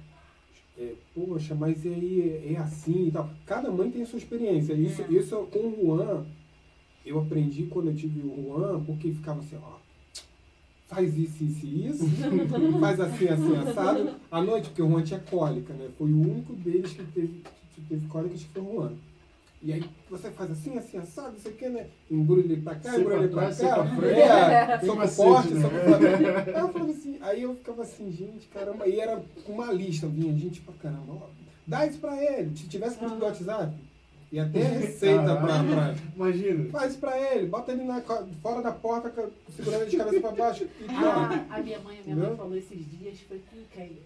é, 0.80 0.94
poxa, 1.16 1.56
mas 1.56 1.86
e 1.86 1.90
aí 1.90 2.22
é, 2.22 2.54
é 2.54 2.58
assim 2.58 3.08
e 3.08 3.12
tal. 3.12 3.30
Cada 3.46 3.72
mãe 3.72 3.90
tem 3.92 4.02
a 4.02 4.06
sua 4.06 4.18
experiência. 4.20 4.74
Isso, 4.74 5.02
É. 5.04 5.08
isso 5.12 5.36
com 5.52 5.60
o 5.60 5.76
Juan, 5.98 6.26
eu 7.06 7.20
aprendi 7.20 7.64
quando 7.66 7.88
eu 7.90 7.96
tive 7.96 8.20
o 8.22 8.44
Juan, 8.44 8.84
porque 8.84 9.12
ficava 9.12 9.40
assim, 9.40 9.56
ó, 9.56 9.78
faz 10.88 11.18
isso, 11.18 11.44
isso 11.44 11.66
e 11.66 11.88
isso, 11.88 12.06
faz 12.80 13.00
assim, 13.00 13.28
assim, 13.28 13.56
assado. 13.58 14.16
À 14.32 14.42
noite, 14.42 14.70
porque 14.70 14.82
o 14.82 14.90
Juan 14.90 15.04
tinha 15.04 15.20
cólica, 15.20 15.74
né? 15.74 15.90
Foi 15.98 16.12
o 16.12 16.22
único 16.22 16.54
deles 16.54 16.94
que 16.94 17.04
teve, 17.04 17.44
que 17.76 17.82
teve 17.82 18.08
cólica, 18.08 18.36
que 18.36 18.46
foi 18.46 18.62
o 18.62 18.74
Juan. 18.74 18.92
E 19.62 19.74
aí 19.74 19.84
você 20.10 20.30
faz 20.30 20.52
assim, 20.52 20.78
assim, 20.78 20.98
assado, 20.98 21.36
isso 21.36 21.48
aqui, 21.48 21.68
né? 21.68 21.88
Embrulha 22.10 22.42
ele 22.42 22.62
pra 22.62 22.76
cá, 22.76 22.98
embrulha 22.98 23.24
ele 23.24 23.28
pra 23.30 23.54
cá. 23.54 23.74
pra 23.74 23.96
frente. 23.96 24.20
É, 24.20 24.80
soco 24.80 25.08
forte, 25.08 25.54
né? 25.54 25.62
soco 25.62 25.76
forte. 25.76 26.06
Aí 26.56 26.62
eu 26.62 26.70
falava 26.70 26.92
assim, 26.92 27.18
aí 27.22 27.42
eu 27.42 27.56
ficava 27.56 27.82
assim, 27.82 28.12
gente, 28.12 28.48
caramba, 28.48 28.88
e 28.88 29.00
era 29.00 29.22
uma 29.48 29.74
lista, 29.74 30.08
vinha 30.08 30.34
gente 30.38 30.62
pra 30.62 30.74
caramba, 30.76 31.14
ó, 31.14 31.30
dá 31.66 31.88
isso 31.88 31.98
pra 31.98 32.24
ele, 32.24 32.56
se 32.56 32.68
tivesse 32.68 33.00
grupo 33.00 33.16
do 33.16 33.26
WhatsApp, 33.26 33.74
e 34.32 34.40
até 34.40 34.60
receita 34.60 35.24
pra, 35.38 35.64
pra- 35.64 35.96
Imagina. 36.16 36.70
faz 36.70 36.92
isso 36.92 37.00
pra 37.00 37.18
ele, 37.34 37.48
bota 37.48 37.72
ele 37.72 37.84
na, 37.84 38.02
fora 38.42 38.62
da 38.62 38.72
porta, 38.72 39.10
segurando 39.56 39.82
ele 39.84 39.92
de 39.92 39.98
cabeça 39.98 40.20
pra 40.20 40.32
baixo, 40.32 40.64
e. 40.64 40.86
Ah, 40.90 41.46
a 41.50 41.62
minha 41.62 41.80
mãe, 41.80 42.00
a 42.00 42.02
minha 42.04 42.16
mãe 42.16 42.26
Entendeu? 42.26 42.36
falou 42.38 42.58
esses 42.58 42.92
dias, 43.00 43.20
foi 43.22 43.40
com 43.50 43.58
quem? 43.74 43.98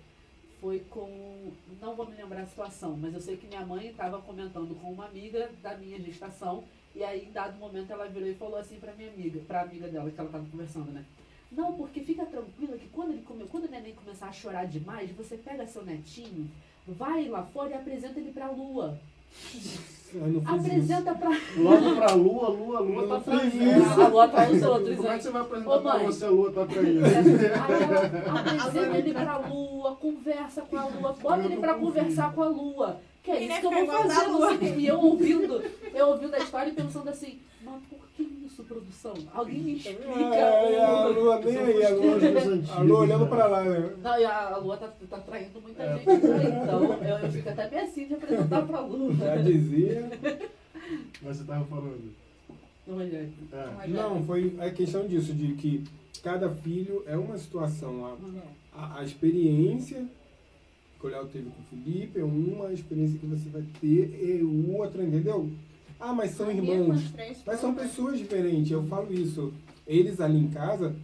Foi 0.60 0.80
com. 0.92 1.52
Não 1.82 1.96
vou 1.96 2.08
me 2.08 2.16
lembrar 2.16 2.42
a 2.42 2.46
situação, 2.46 2.96
mas 2.96 3.14
eu 3.14 3.20
sei 3.22 3.36
que 3.38 3.48
minha 3.48 3.66
mãe 3.66 3.88
estava 3.88 4.20
comentando 4.22 4.76
com 4.80 4.92
uma 4.92 5.06
amiga 5.06 5.50
da 5.64 5.76
minha 5.76 6.00
gestação, 6.00 6.64
e 6.96 7.04
aí 7.04 7.26
em 7.28 7.32
dado 7.32 7.58
momento 7.58 7.92
ela 7.92 8.08
virou 8.08 8.30
e 8.30 8.36
falou 8.36 8.58
assim 8.60 8.76
pra 8.76 8.94
minha 8.94 9.10
amiga, 9.10 9.40
pra 9.48 9.62
amiga 9.62 9.88
dela 9.88 10.12
que 10.12 10.20
ela 10.20 10.30
estava 10.30 10.46
conversando, 10.52 10.92
né? 10.92 11.04
Não, 11.52 11.74
porque 11.74 12.00
fica 12.02 12.26
tranquila 12.26 12.78
que 12.78 12.88
quando, 12.90 13.12
ele 13.12 13.24
come, 13.24 13.44
quando 13.46 13.66
o 13.66 13.72
neném 13.72 13.94
começar 13.94 14.28
a 14.28 14.32
chorar 14.32 14.66
demais, 14.66 15.10
você 15.12 15.36
pega 15.36 15.68
seu 15.68 15.84
netinho, 15.84 16.50
vai 16.88 17.28
lá 17.28 17.44
fora 17.44 17.72
e 17.72 17.74
apresenta 17.74 18.20
ele 18.20 18.32
pra 18.32 18.50
lua. 18.52 18.98
Apresenta 20.46 21.16
pra. 21.16 21.30
Logo 21.56 21.96
pra 21.96 22.14
lua, 22.14 22.50
lua, 22.50 22.80
lua 22.82 23.08
tá 23.08 23.20
traindo. 23.22 24.02
A 24.02 24.08
lua 24.08 24.28
tá 24.28 24.50
os 24.50 24.62
outros, 24.62 24.96
Como 24.98 25.08
é 25.08 25.18
que 25.18 25.24
você 25.24 25.30
vai 25.32 25.42
apresentar 25.42 25.72
Ô, 25.72 25.82
pra 25.82 25.98
você 26.00 26.26
a 26.26 26.30
lua 26.30 26.52
tá 26.52 26.66
traindo? 26.66 27.06
Apresenta 28.66 28.98
ele 28.98 29.14
pra 29.14 29.38
lua, 29.38 29.96
conversa 29.96 30.62
com 30.64 30.78
a 30.78 30.86
lua, 30.86 31.14
bota 31.14 31.46
ele 31.46 31.58
pra 31.58 31.76
conversar 31.76 32.34
com 32.34 32.44
a 32.44 32.48
lua. 32.50 33.00
Que 33.24 33.32
é 33.32 33.44
isso 33.44 33.60
que 33.60 33.66
eu 33.66 33.72
vou 33.72 33.88
fazer. 33.88 34.78
E 34.78 34.88
eu 34.88 35.00
ouvindo, 35.00 35.64
eu 35.94 36.08
ouvindo 36.10 36.34
a 36.36 36.40
história 36.40 36.72
e 36.72 36.74
pensando 36.74 37.10
assim, 37.10 37.40
mas 37.64 37.82
por 37.90 38.00
que 38.18 38.24
isso, 38.62 38.64
produção? 38.64 39.14
Alguém 39.34 39.60
me 39.60 39.74
explica. 39.76 40.36
É, 40.36 40.74
é, 40.74 40.86
a 40.86 41.08
lua 41.08 41.40
nem 41.40 41.58
aí, 41.58 41.86
a 41.86 41.90
lua, 41.90 42.18
a 42.76 42.82
lua 42.82 43.00
olhando 43.00 43.28
pra 43.28 43.48
lá, 43.48 43.64
né? 43.64 43.94
Não, 44.02 44.20
e 44.20 44.26
a 44.26 44.58
lua 44.58 44.78
tá, 44.78 44.94
tá 45.10 45.20
traindo 45.20 45.62
muita 45.62 45.84
É. 45.84 45.98
gente 45.98 46.10
então 46.10 46.84
eu, 46.84 47.18
eu 47.18 47.32
fico 47.32 47.50
até 47.50 47.70
meio 47.70 47.84
assim 47.84 48.08
de 48.08 48.14
apresentar 48.14 48.62
pra 48.66 48.80
lua. 48.82 49.14
Já 49.16 49.36
dizia. 49.38 50.10
Mas 51.22 51.38
você 51.38 51.44
tava 51.44 51.66
falando. 51.66 52.12
É. 52.88 53.88
Não, 53.88 54.24
foi 54.24 54.56
a 54.60 54.70
questão 54.70 55.08
disso, 55.08 55.34
de 55.34 55.54
que 55.54 55.84
cada 56.24 56.50
filho 56.50 57.04
é 57.08 57.16
uma 57.16 57.38
situação. 57.38 58.06
A, 58.06 58.78
a, 58.80 59.00
a 59.00 59.04
experiência 59.04 60.06
que 61.00 61.08
o 61.08 61.10
Léo 61.10 61.26
teve 61.28 61.50
com 61.50 61.62
o 61.62 61.84
Felipe 61.84 62.20
é 62.20 62.24
uma, 62.24 62.68
a 62.68 62.74
experiência 62.74 63.18
que 63.18 63.26
você 63.26 63.50
vai 63.50 63.64
ter 63.80 64.14
é 64.22 64.44
outra, 64.78 65.04
entendeu? 65.04 65.50
Ah, 66.02 66.14
mas 66.14 66.32
são 66.32 66.50
irmãos. 66.52 67.14
Mas 67.46 67.60
são 67.60 67.76
pessoas 67.76 68.18
diferentes, 68.18 68.72
eu 68.72 68.84
falo 68.88 69.14
isso. 69.14 69.54
Eles 69.86 70.20
ali 70.20 70.40
em 70.40 70.48
casa, 70.48 70.96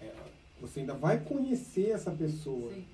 é, 0.00 0.10
você 0.60 0.80
ainda 0.80 0.94
vai 0.94 1.20
conhecer 1.20 1.90
essa 1.90 2.10
pessoa. 2.10 2.72
Sim. 2.72 2.84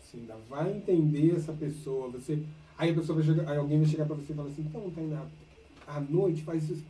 Você 0.00 0.16
ainda 0.18 0.36
vai 0.48 0.70
entender 0.70 1.34
essa 1.36 1.52
pessoa. 1.52 2.08
Você, 2.10 2.38
aí 2.78 2.92
a 2.92 2.94
pessoa 2.94 3.20
vai 3.20 3.26
chegar, 3.26 3.50
aí 3.50 3.58
alguém 3.58 3.80
vai 3.80 3.88
chegar 3.88 4.06
pra 4.06 4.14
você 4.14 4.32
e 4.32 4.36
falar 4.36 4.48
assim, 4.48 4.62
então, 4.62 4.90
Tainá, 4.90 5.26
à 5.88 6.00
noite 6.00 6.44
faz 6.44 6.70
isso. 6.70 6.84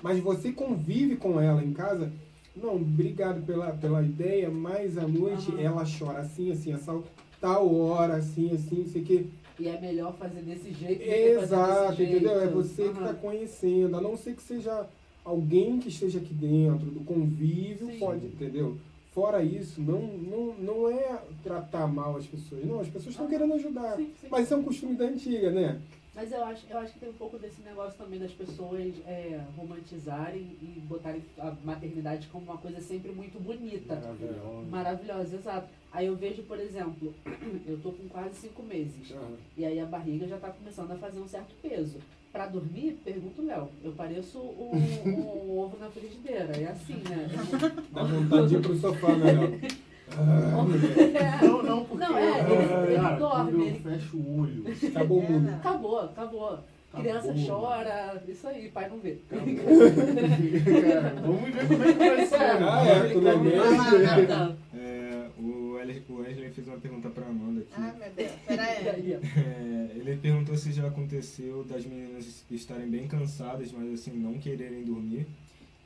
Mas 0.00 0.20
você 0.20 0.52
convive 0.52 1.16
com 1.16 1.40
ela 1.40 1.62
em 1.62 1.72
casa. 1.72 2.12
Não, 2.54 2.76
obrigado 2.76 3.44
pela, 3.44 3.72
pela 3.72 4.02
ideia, 4.02 4.50
mas 4.50 4.96
à 4.96 5.06
noite 5.06 5.50
Aham. 5.50 5.60
ela 5.60 5.84
chora 5.84 6.20
assim, 6.20 6.52
assim, 6.52 6.72
essa 6.72 7.00
tal 7.40 7.72
hora, 7.74 8.14
assim, 8.14 8.52
assim, 8.52 8.82
não 8.82 8.86
sei 8.88 9.02
o 9.02 9.04
quê. 9.04 9.26
E 9.58 9.66
é 9.68 9.80
melhor 9.80 10.14
fazer 10.16 10.40
desse 10.42 10.72
jeito 10.72 11.02
Exato, 11.02 11.90
desse 11.90 11.96
jeito. 12.04 12.24
entendeu? 12.24 12.40
É 12.40 12.46
você 12.46 12.84
que 12.90 12.98
está 13.00 13.14
conhecendo, 13.14 13.96
a 13.96 14.00
não 14.00 14.16
ser 14.16 14.34
que 14.36 14.42
seja 14.42 14.86
alguém 15.24 15.78
que 15.78 15.88
esteja 15.88 16.18
aqui 16.18 16.32
dentro, 16.32 16.86
do 16.86 17.00
convívio, 17.00 17.88
Sim. 17.88 17.98
pode, 17.98 18.26
entendeu? 18.26 18.76
Fora 19.12 19.42
isso, 19.42 19.80
não, 19.80 20.00
não, 20.00 20.54
não 20.54 20.88
é 20.90 21.20
tratar 21.42 21.88
mal 21.88 22.16
as 22.16 22.26
pessoas. 22.26 22.64
Não, 22.64 22.78
as 22.80 22.86
pessoas 22.86 23.08
estão 23.08 23.26
Ah, 23.26 23.28
querendo 23.28 23.52
ajudar. 23.54 23.96
Sim, 23.96 24.10
sim. 24.20 24.28
Mas 24.30 24.44
isso 24.44 24.54
é 24.54 24.56
um 24.56 24.62
costume 24.62 24.94
da 24.94 25.06
antiga, 25.06 25.50
né? 25.50 25.80
Mas 26.18 26.32
eu 26.32 26.44
acho, 26.44 26.66
eu 26.68 26.78
acho 26.78 26.94
que 26.94 26.98
tem 26.98 27.10
um 27.10 27.12
pouco 27.12 27.38
desse 27.38 27.62
negócio 27.62 27.96
também 27.96 28.18
das 28.18 28.32
pessoas 28.32 28.92
é, 29.06 29.40
romantizarem 29.56 30.56
e 30.60 30.80
botarem 30.80 31.22
a 31.38 31.54
maternidade 31.62 32.26
como 32.26 32.42
uma 32.42 32.58
coisa 32.58 32.80
sempre 32.80 33.12
muito 33.12 33.38
bonita. 33.40 33.94
Maravilhoso. 33.94 34.66
Maravilhosa, 34.68 35.36
exato. 35.36 35.68
Aí 35.92 36.06
eu 36.06 36.16
vejo, 36.16 36.42
por 36.42 36.58
exemplo, 36.58 37.14
eu 37.64 37.78
tô 37.80 37.92
com 37.92 38.08
quase 38.08 38.34
cinco 38.34 38.64
meses. 38.64 39.14
E 39.56 39.64
aí 39.64 39.78
a 39.78 39.86
barriga 39.86 40.26
já 40.26 40.38
tá 40.38 40.50
começando 40.50 40.90
a 40.90 40.96
fazer 40.96 41.20
um 41.20 41.28
certo 41.28 41.54
peso. 41.62 41.98
Pra 42.32 42.48
dormir, 42.48 42.98
pergunta 43.04 43.40
o 43.40 43.46
Léo. 43.46 43.68
Eu 43.84 43.92
pareço 43.92 44.40
um, 44.40 44.72
um 45.06 45.56
ovo 45.56 45.78
na 45.78 45.88
frigideira. 45.88 46.52
É 46.56 46.66
assim, 46.66 46.94
né? 46.94 47.28
Dá 47.92 48.02
vontade 48.02 48.48
de 48.48 48.56
ir 48.56 48.60
pro 48.60 48.76
sofá, 48.76 49.14
né, 49.14 49.32
Léo? 49.34 49.60
Ah. 50.16 51.42
Não, 51.42 51.62
não, 51.62 51.84
porque 51.84 52.04
Não, 52.04 52.16
é, 52.18 52.40
ele- 52.40 52.92
ele 52.92 52.96
cara, 52.96 53.16
dorme, 53.16 53.50
quando 53.52 53.60
eu 53.62 53.66
ele- 53.68 53.78
fecho 53.80 54.16
o 54.16 54.40
olho. 54.40 54.64
Acabou 54.88 55.18
o 55.20 55.32
mundo. 55.32 55.48
Acabou, 55.50 55.98
acabou. 56.00 56.58
Criança 56.90 57.30
acabou. 57.30 57.46
chora, 57.46 58.22
isso 58.26 58.46
aí, 58.48 58.70
pai 58.70 58.88
não 58.88 58.98
vê. 58.98 59.18
Cara, 59.28 59.42
vamos 61.20 61.42
ver 61.54 61.68
como 61.68 61.84
é 61.84 61.92
que 61.92 61.98
vai 61.98 62.26
ser. 62.26 62.36
Ah, 62.40 62.86
é, 62.86 63.12
tu 63.12 63.20
não 63.20 63.30
é 63.30 63.36
mesmo? 63.36 64.28
Não. 64.28 64.56
É, 64.74 65.26
o 65.38 65.72
Wesley, 65.74 66.50
fez 66.50 66.66
uma 66.66 66.78
pergunta 66.78 67.08
pra 67.10 67.26
Amanda 67.26 67.60
aqui. 67.60 67.70
Ai, 67.76 67.92
meu 67.98 68.10
Deus. 68.16 68.32
Pera 68.46 68.62
aí. 68.62 69.12
É, 69.12 69.90
ele 69.96 70.16
perguntou 70.16 70.56
se 70.56 70.72
já 70.72 70.86
aconteceu 70.88 71.62
das 71.64 71.84
meninas 71.84 72.42
estarem 72.50 72.88
bem 72.88 73.06
cansadas, 73.06 73.70
mas 73.70 73.92
assim, 73.92 74.12
não 74.12 74.34
quererem 74.38 74.82
dormir. 74.82 75.26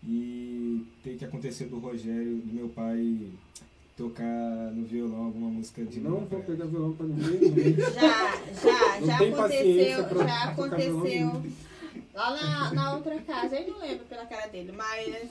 E 0.04 0.84
ter 1.04 1.16
que 1.16 1.24
acontecer 1.24 1.66
do 1.66 1.78
Rogério, 1.78 2.36
do 2.38 2.52
meu 2.54 2.68
pai, 2.68 3.18
tocar 4.02 4.24
no 4.72 4.84
violão 4.84 5.26
alguma 5.26 5.48
música 5.48 5.84
de 5.84 6.00
Não 6.00 6.24
vou 6.26 6.40
pegar 6.40 6.64
violão 6.64 6.92
pra 6.92 7.06
ninguém. 7.06 7.76
Já, 7.94 8.32
já, 8.60 9.00
Não 9.00 9.06
já 9.06 9.14
aconteceu, 9.16 10.04
pra 10.04 10.26
já 10.26 10.44
aconteceu. 10.44 11.42
Lá 12.12 12.30
na, 12.34 12.74
na 12.74 12.94
outra 12.94 13.16
casa, 13.20 13.56
eu 13.56 13.72
não 13.72 13.80
lembro 13.80 14.04
pela 14.06 14.26
cara 14.26 14.48
dele, 14.48 14.72
mas. 14.76 15.28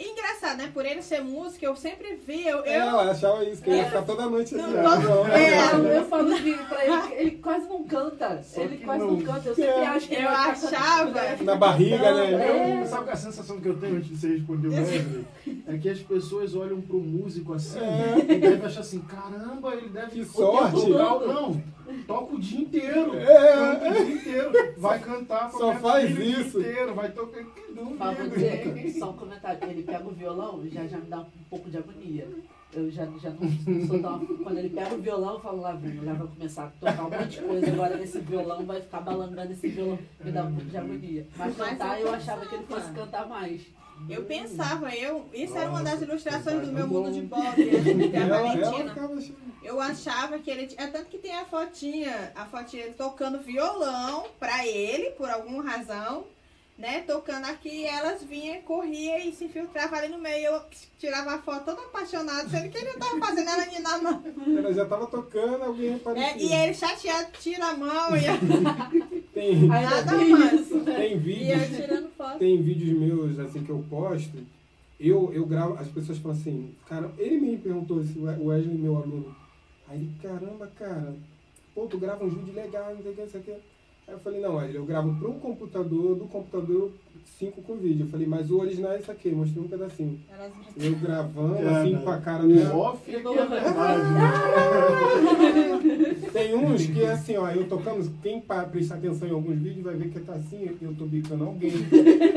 Engraçado, 0.00 0.58
né? 0.58 0.70
Por 0.72 0.86
ele 0.86 1.02
ser 1.02 1.22
músico, 1.22 1.64
eu 1.64 1.74
sempre 1.74 2.14
vi. 2.24 2.46
Eu, 2.46 2.58
eu, 2.58 2.72
Ela 2.72 3.10
achava 3.10 3.42
isso, 3.44 3.60
que 3.60 3.68
ele 3.68 3.78
ia 3.78 3.86
ficar 3.86 4.02
toda 4.02 4.26
noite 4.30 4.54
assim. 4.54 4.64
Não, 4.72 4.82
todo- 4.90 5.00
violão. 5.00 5.26
É. 5.26 5.72
Eu, 5.72 5.84
eu 5.86 6.04
falo 6.04 6.36
que 6.36 6.54
pra 6.54 6.84
ele, 6.84 7.14
ele 7.16 7.30
quase 7.38 7.68
não 7.68 7.82
canta. 7.82 8.40
Só 8.44 8.60
ele 8.62 8.76
quase 8.76 9.00
não. 9.04 9.10
não. 9.14 9.22
canta. 9.22 9.48
Eu 9.48 9.54
sempre 9.56 9.70
É. 9.72 9.86
acho 9.88 10.06
que 10.08 10.14
ele 10.14 10.24
Eu 10.24 10.28
achava. 10.28 11.36
Na 11.42 11.56
barriga, 11.56 12.14
né? 12.14 12.30
É. 12.32 12.80
Eu- 12.80 12.86
sabe 12.86 13.02
qual 13.02 13.08
é 13.08 13.12
a 13.12 13.16
sensação 13.16 13.60
que 13.60 13.68
eu 13.68 13.76
tenho 13.76 13.96
antes 13.96 14.08
de 14.08 14.16
você 14.18 14.28
responder 14.36 14.68
o 14.68 14.70
Wesley? 14.78 15.24
É 15.68 15.76
que 15.76 15.88
as 15.90 15.98
pessoas 16.00 16.54
olham 16.54 16.80
pro 16.80 16.98
músico 16.98 17.52
assim 17.52 17.78
É. 17.78 18.18
e 18.20 18.38
devem 18.38 18.64
achar 18.64 18.80
assim, 18.80 19.00
caramba, 19.00 19.74
ele 19.74 19.90
deve 19.90 20.10
Que 20.12 20.24
sorte. 20.24 20.74
total. 20.86 21.26
Não, 21.26 21.62
toca 22.06 22.34
o 22.34 22.38
dia 22.40 22.60
inteiro. 22.62 23.14
É. 23.18 23.54
Canta 23.78 24.00
o 24.00 24.04
dia 24.06 24.14
inteiro. 24.14 24.52
Vai 24.78 24.98
cantar 24.98 25.50
Só 25.52 25.74
faz 25.74 26.08
filha 26.10 26.20
o 26.20 26.24
dia 26.24 26.40
isso. 26.40 26.58
inteiro. 26.60 26.94
Vai 26.94 27.10
tocar. 27.12 27.44
Que 27.44 27.60
Mas 27.98 28.16
vou 28.18 28.28
duvido. 28.28 28.74
dizer, 28.74 28.98
só 28.98 29.10
um 29.10 29.12
comentário. 29.12 29.58
Ele 29.68 29.82
pega 29.82 30.04
o 30.08 30.10
violão, 30.10 30.62
já, 30.72 30.86
já 30.86 30.96
me 30.96 31.06
dá 31.06 31.20
um 31.20 31.26
pouco 31.50 31.68
de 31.70 31.76
agonia. 31.76 32.26
Eu 32.72 32.90
já, 32.90 33.06
já 33.22 33.30
não, 33.30 33.48
não 33.66 33.86
sou 33.86 33.98
tão. 34.00 34.18
Quando 34.26 34.58
ele 34.58 34.68
pega 34.70 34.94
o 34.94 34.98
violão, 34.98 35.34
eu 35.34 35.40
falo 35.40 35.60
lá, 35.60 35.72
vem, 35.72 36.00
lá 36.04 36.12
vai 36.14 36.26
começar 36.26 36.64
a 36.64 36.66
tocar 36.68 37.06
um 37.06 37.10
monte 37.10 37.28
de 37.30 37.40
coisa. 37.42 37.66
Agora 37.72 37.96
nesse 37.96 38.18
violão 38.20 38.64
vai 38.66 38.80
ficar 38.80 39.00
balangando 39.00 39.52
esse 39.52 39.68
violão. 39.68 39.98
Me 40.24 40.32
dá 40.32 40.44
um 40.44 40.52
pouco 40.54 40.66
de 40.70 40.76
agonia. 40.76 41.26
Mas 41.36 41.56
cantar, 41.56 42.00
eu 42.00 42.10
achava 42.12 42.44
que 42.46 42.54
ele 42.54 42.64
fosse 42.64 42.90
cantar 42.92 43.28
mais. 43.28 43.62
Eu 44.08 44.24
pensava, 44.24 44.94
eu. 44.94 45.26
Isso 45.32 45.56
era 45.56 45.68
uma 45.70 45.82
das 45.82 45.94
Nossa, 46.00 46.04
ilustrações 46.04 46.66
do 46.66 46.72
meu 46.72 46.86
bom. 46.86 47.02
mundo 47.02 47.12
de 47.12 47.22
Bob, 47.22 47.64
né? 47.64 48.08
da 48.26 48.26
Valentina. 48.42 48.88
ficava 48.90 49.14
achando. 49.14 49.36
Eu 49.62 49.80
achava 49.80 50.38
que 50.38 50.50
ele. 50.50 50.74
É 50.76 50.86
tanto 50.86 51.06
que 51.06 51.18
tem 51.18 51.34
a 51.34 51.44
fotinha, 51.44 52.32
a 52.34 52.44
fotinha 52.46 52.84
ele 52.84 52.94
tocando 52.94 53.38
violão 53.40 54.26
pra 54.38 54.66
ele, 54.66 55.10
por 55.10 55.28
alguma 55.28 55.62
razão, 55.62 56.24
né? 56.78 57.00
Tocando 57.06 57.44
aqui, 57.46 57.68
e 57.68 57.84
elas 57.84 58.22
vinham, 58.22 58.62
corria 58.62 59.18
e 59.24 59.32
se 59.34 59.44
infiltrava 59.44 59.96
ali 59.96 60.08
no 60.08 60.18
meio. 60.18 60.46
Eu 60.46 60.62
tirava 60.98 61.34
a 61.34 61.38
foto 61.42 61.64
toda 61.66 61.82
apaixonada, 61.82 62.48
sendo 62.48 62.70
que 62.70 62.78
ele 62.78 62.92
não 62.92 62.98
tava 62.98 63.18
fazendo 63.18 63.50
ela 63.50 63.66
nem 63.66 63.80
na 63.80 63.98
mão. 63.98 64.22
Ela 64.56 64.72
já 64.72 64.86
tava 64.86 65.06
tocando, 65.06 65.64
alguém 65.64 65.92
É, 65.92 65.96
apareceu. 65.96 66.38
e 66.48 66.52
ele 66.52 66.74
chateado, 66.74 67.28
tira 67.40 67.66
a 67.66 67.76
mão 67.76 68.10
e, 68.16 68.24
Tem, 69.38 69.68
Nada 69.68 70.16
tem 70.16 70.32
isso, 70.56 70.76
né? 70.78 70.94
tem 70.96 71.18
vídeos, 71.18 71.60
tem 72.40 72.60
vídeos 72.60 72.98
meus 72.98 73.38
assim 73.38 73.62
que 73.62 73.70
eu 73.70 73.84
posto. 73.88 74.36
Eu, 74.98 75.32
eu 75.32 75.46
gravo, 75.46 75.74
as 75.74 75.86
pessoas 75.86 76.18
falam 76.18 76.36
assim, 76.36 76.74
cara, 76.88 77.08
ele 77.16 77.38
me 77.38 77.56
perguntou, 77.56 78.00
esse 78.00 78.18
We- 78.18 78.36
Wesley, 78.40 78.76
meu 78.76 78.96
aluno. 78.96 79.32
Aí 79.86 80.10
caramba, 80.20 80.66
cara, 80.76 81.14
pô, 81.72 81.86
tu 81.86 81.98
grava 81.98 82.24
um 82.24 82.28
vídeo 82.28 82.52
legal, 82.52 82.92
não 82.96 83.00
sei 83.02 83.12
o 83.12 83.14
que, 83.14 83.20
não 83.20 83.28
sei 83.28 83.40
o 83.40 83.44
que. 83.44 83.50
Aí 83.52 84.14
eu 84.14 84.18
falei, 84.18 84.40
não, 84.40 84.56
Wesley, 84.56 84.74
eu 84.76 84.84
gravo 84.84 85.14
pro 85.20 85.34
computador, 85.34 86.16
do 86.16 86.24
computador 86.26 86.90
cinco 87.24 87.62
com 87.62 87.76
vídeo. 87.76 88.04
Eu 88.06 88.10
falei, 88.10 88.26
mas 88.26 88.50
o 88.50 88.58
original 88.60 88.92
é 88.92 88.98
isso 88.98 89.10
aqui, 89.10 89.30
mostrei 89.30 89.62
um 89.62 89.68
pedacinho. 89.68 90.18
Elas- 90.32 90.52
Eu 90.80 90.94
gravando, 90.96 91.56
É, 91.56 91.68
assim, 91.80 91.92
né? 91.94 92.00
com 92.02 92.10
a 92.10 92.18
cara 92.18 92.44
O 92.44 92.48
dela. 92.48 92.76
off 92.76 92.98
é 93.14 93.20
que 93.20 93.26
é 93.26 93.46
verdade. 93.46 93.64
Tem 96.32 96.54
uns 96.54 96.86
que 96.86 97.02
é 97.02 97.12
assim, 97.12 97.36
ó, 97.36 97.48
eu 97.50 97.66
tocando, 97.68 98.10
quem 98.22 98.40
prestar 98.70 98.96
atenção 98.96 99.26
em 99.28 99.32
alguns 99.32 99.56
vídeos 99.58 99.82
vai 99.84 99.94
ver 99.96 100.08
que 100.10 100.20
tá 100.20 100.34
assim, 100.34 100.70
eu 100.80 100.94
tô 100.94 101.04
bicando 101.06 101.44
alguém. 101.44 101.72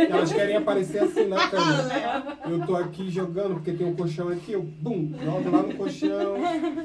Elas 0.10 0.32
querem 0.32 0.56
aparecer 0.58 1.00
assim 1.04 1.26
na 1.28 1.38
câmera. 1.50 2.38
Eu 2.50 2.66
tô 2.66 2.76
aqui 2.76 3.10
jogando, 3.10 3.56
porque 3.56 3.72
tem 3.74 3.86
um 3.88 3.96
colchão 3.96 4.30
aqui, 4.30 4.54
eu, 4.54 4.62
bum, 4.64 5.12
jogo 5.24 5.52
lá 5.52 5.64
no 5.64 5.74
colchão, 5.76 6.36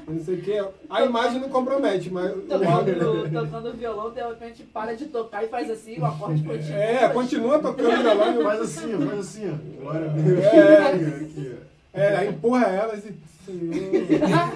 não 0.06 0.18
sei 0.24 0.34
o 0.36 0.42
quê. 0.42 0.64
A 0.90 1.04
imagem 1.04 1.40
não 1.40 1.48
compromete, 1.48 2.10
mas 2.10 2.30
o 2.32 2.68
áudio... 2.68 2.96
Tocando 3.32 3.72
violão, 3.74 4.10
de 4.10 4.20
repente 4.20 4.62
para 4.64 4.94
de 4.94 5.06
tocar 5.06 5.44
e 5.44 5.48
faz 5.48 5.70
assim, 5.70 5.98
o 5.98 6.04
acorde 6.04 6.42
continua. 6.42 6.76
É, 6.76 7.08
continua 7.08 7.58
tocando 7.58 7.85
violão. 7.86 8.42
Faz 8.42 8.60
assim, 8.60 9.06
faz 9.06 9.18
assim, 9.18 9.50
ó. 9.50 9.82
Glória 9.82 10.10
a 10.10 10.12
Deus. 10.12 10.44
É. 10.44 11.66
É, 11.92 12.16
aí 12.16 12.28
empurra 12.28 12.66
elas 12.66 13.04
e... 13.06 13.12
Tá? 14.28 14.52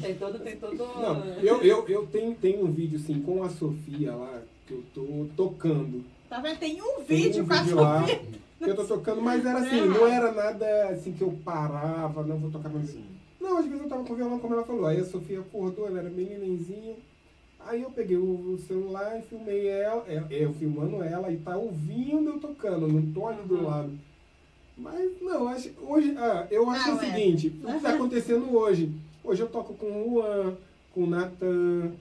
Tem 0.00 0.14
todo, 0.14 0.38
tem 0.38 0.56
todo. 0.56 0.76
Não, 0.76 1.24
eu, 1.42 1.62
eu, 1.62 1.88
eu 1.88 2.06
tenho, 2.06 2.34
tenho 2.34 2.64
um 2.64 2.70
vídeo 2.70 2.98
assim 2.98 3.20
com 3.20 3.42
a 3.42 3.48
Sofia 3.48 4.14
lá, 4.14 4.42
que 4.66 4.74
eu 4.74 4.84
tô 4.94 5.26
tocando. 5.36 6.04
Tá 6.28 6.38
vendo? 6.40 6.58
Tem 6.58 6.80
um 6.82 7.02
Tem 7.02 7.22
vídeo 7.22 7.44
um 7.44 7.46
com 7.48 7.54
a 7.54 7.62
vídeo 7.62 7.76
lá 7.76 8.00
Sofia. 8.00 8.20
que 8.62 8.70
eu 8.70 8.76
tô 8.76 8.84
tocando, 8.84 9.22
mas 9.22 9.44
era 9.44 9.58
assim, 9.58 9.80
não 9.86 10.06
era 10.06 10.32
nada 10.32 10.88
assim 10.90 11.12
que 11.12 11.22
eu 11.22 11.34
parava, 11.44 12.22
não 12.22 12.36
vou 12.38 12.50
tocar 12.50 12.68
mais. 12.68 12.94
Não, 13.40 13.58
às 13.58 13.66
vezes 13.66 13.82
eu 13.82 13.88
tava 13.88 14.04
com 14.04 14.12
o 14.12 14.16
violão, 14.16 14.38
como 14.38 14.54
ela 14.54 14.64
falou. 14.64 14.86
Aí 14.86 15.00
a 15.00 15.04
Sofia 15.04 15.40
acordou, 15.40 15.86
ela 15.86 16.00
era 16.00 16.10
bem 16.10 16.26
nenenzinha. 16.26 16.94
Aí 17.66 17.82
eu 17.82 17.90
peguei 17.90 18.16
o 18.16 18.58
celular 18.66 19.18
e 19.18 19.22
filmei 19.22 19.66
ela, 19.68 20.04
é, 20.08 20.22
eu 20.30 20.52
filmando 20.52 21.02
ela 21.02 21.30
e 21.32 21.36
tá 21.38 21.56
ouvindo 21.56 22.30
eu 22.30 22.38
tocando, 22.38 22.86
não 22.88 23.02
tô 23.12 23.26
ali 23.28 23.42
do 23.42 23.54
Uhum. 23.56 23.64
lado. 23.66 23.90
Mas 24.76 25.10
não, 25.22 25.48
acho, 25.48 25.70
hoje, 25.82 26.14
ah, 26.18 26.46
eu 26.50 26.68
acho 26.68 26.88
Não, 26.90 26.96
o 26.98 27.02
é. 27.02 27.10
seguinte, 27.10 27.48
o 27.62 27.72
que 27.74 27.80
tá 27.80 27.90
acontecendo 27.94 28.54
hoje? 28.56 28.92
Hoje 29.22 29.42
eu 29.42 29.48
toco 29.48 29.72
com 29.74 29.86
o 29.86 30.20
Juan, 30.20 30.54
com 30.92 31.04
o 31.04 31.06
Natan, 31.06 31.92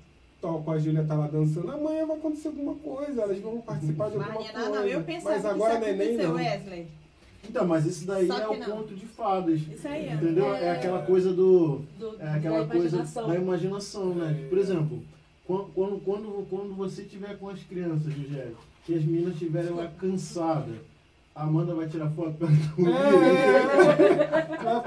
toco, 0.42 0.72
a 0.72 0.78
Júlia 0.80 1.06
tá 1.08 1.14
lá 1.16 1.28
dançando, 1.28 1.72
amanhã 1.72 2.06
vai 2.06 2.18
acontecer 2.18 2.48
alguma 2.50 2.74
coisa, 2.76 3.22
elas 3.22 3.40
vão 3.40 3.62
participar 3.62 4.10
de 4.10 4.18
alguma 4.18 4.34
Mariana, 4.34 4.60
coisa. 4.60 4.70
não, 4.80 4.86
eu 4.88 5.04
pensava 5.04 5.36
Mas 5.36 5.46
agora 5.46 5.80
que 5.80 5.86
isso 5.86 5.98
neném 5.98 6.08
aconteceu, 6.08 6.30
não. 6.30 6.36
Wesley. 6.36 6.88
Então, 7.50 7.68
mas 7.68 7.86
isso 7.86 8.08
daí 8.08 8.28
é 8.30 8.48
o 8.48 8.58
não. 8.58 8.66
conto 8.78 8.96
de 8.96 9.06
fadas. 9.06 9.60
Isso 9.62 9.88
aí. 9.88 10.12
Entendeu? 10.14 10.54
É, 10.56 10.66
É. 10.66 10.72
aquela 10.72 11.04
coisa 11.04 11.32
do. 11.34 11.82
do, 12.00 12.16
É 12.20 12.28
aquela 12.30 12.60
da 12.64 12.68
coisa 12.68 12.88
imaginação. 12.88 13.28
da 13.28 13.36
imaginação, 13.36 14.16
né? 14.16 14.42
É. 14.46 14.48
Por 14.48 14.58
exemplo, 14.58 15.04
quando, 15.46 15.66
quando, 15.74 16.00
quando, 16.04 16.48
quando 16.50 16.74
você 16.76 17.04
tiver 17.04 17.38
com 17.38 17.50
as 17.50 17.60
crianças, 17.64 18.14
Rogério, 18.14 18.58
que 18.86 18.96
as 18.96 19.04
meninas 19.04 19.34
estiverem 19.34 19.72
lá 19.72 19.88
cansadas, 20.00 20.76
a 21.36 21.44
Amanda 21.44 21.74
vai 21.76 21.88
tirar 21.88 22.10
foto 22.12 22.34
pra 22.38 22.48
tu. 22.48 22.88
É, 22.88 24.26
vai 24.28 24.42
ficar- 24.44 24.84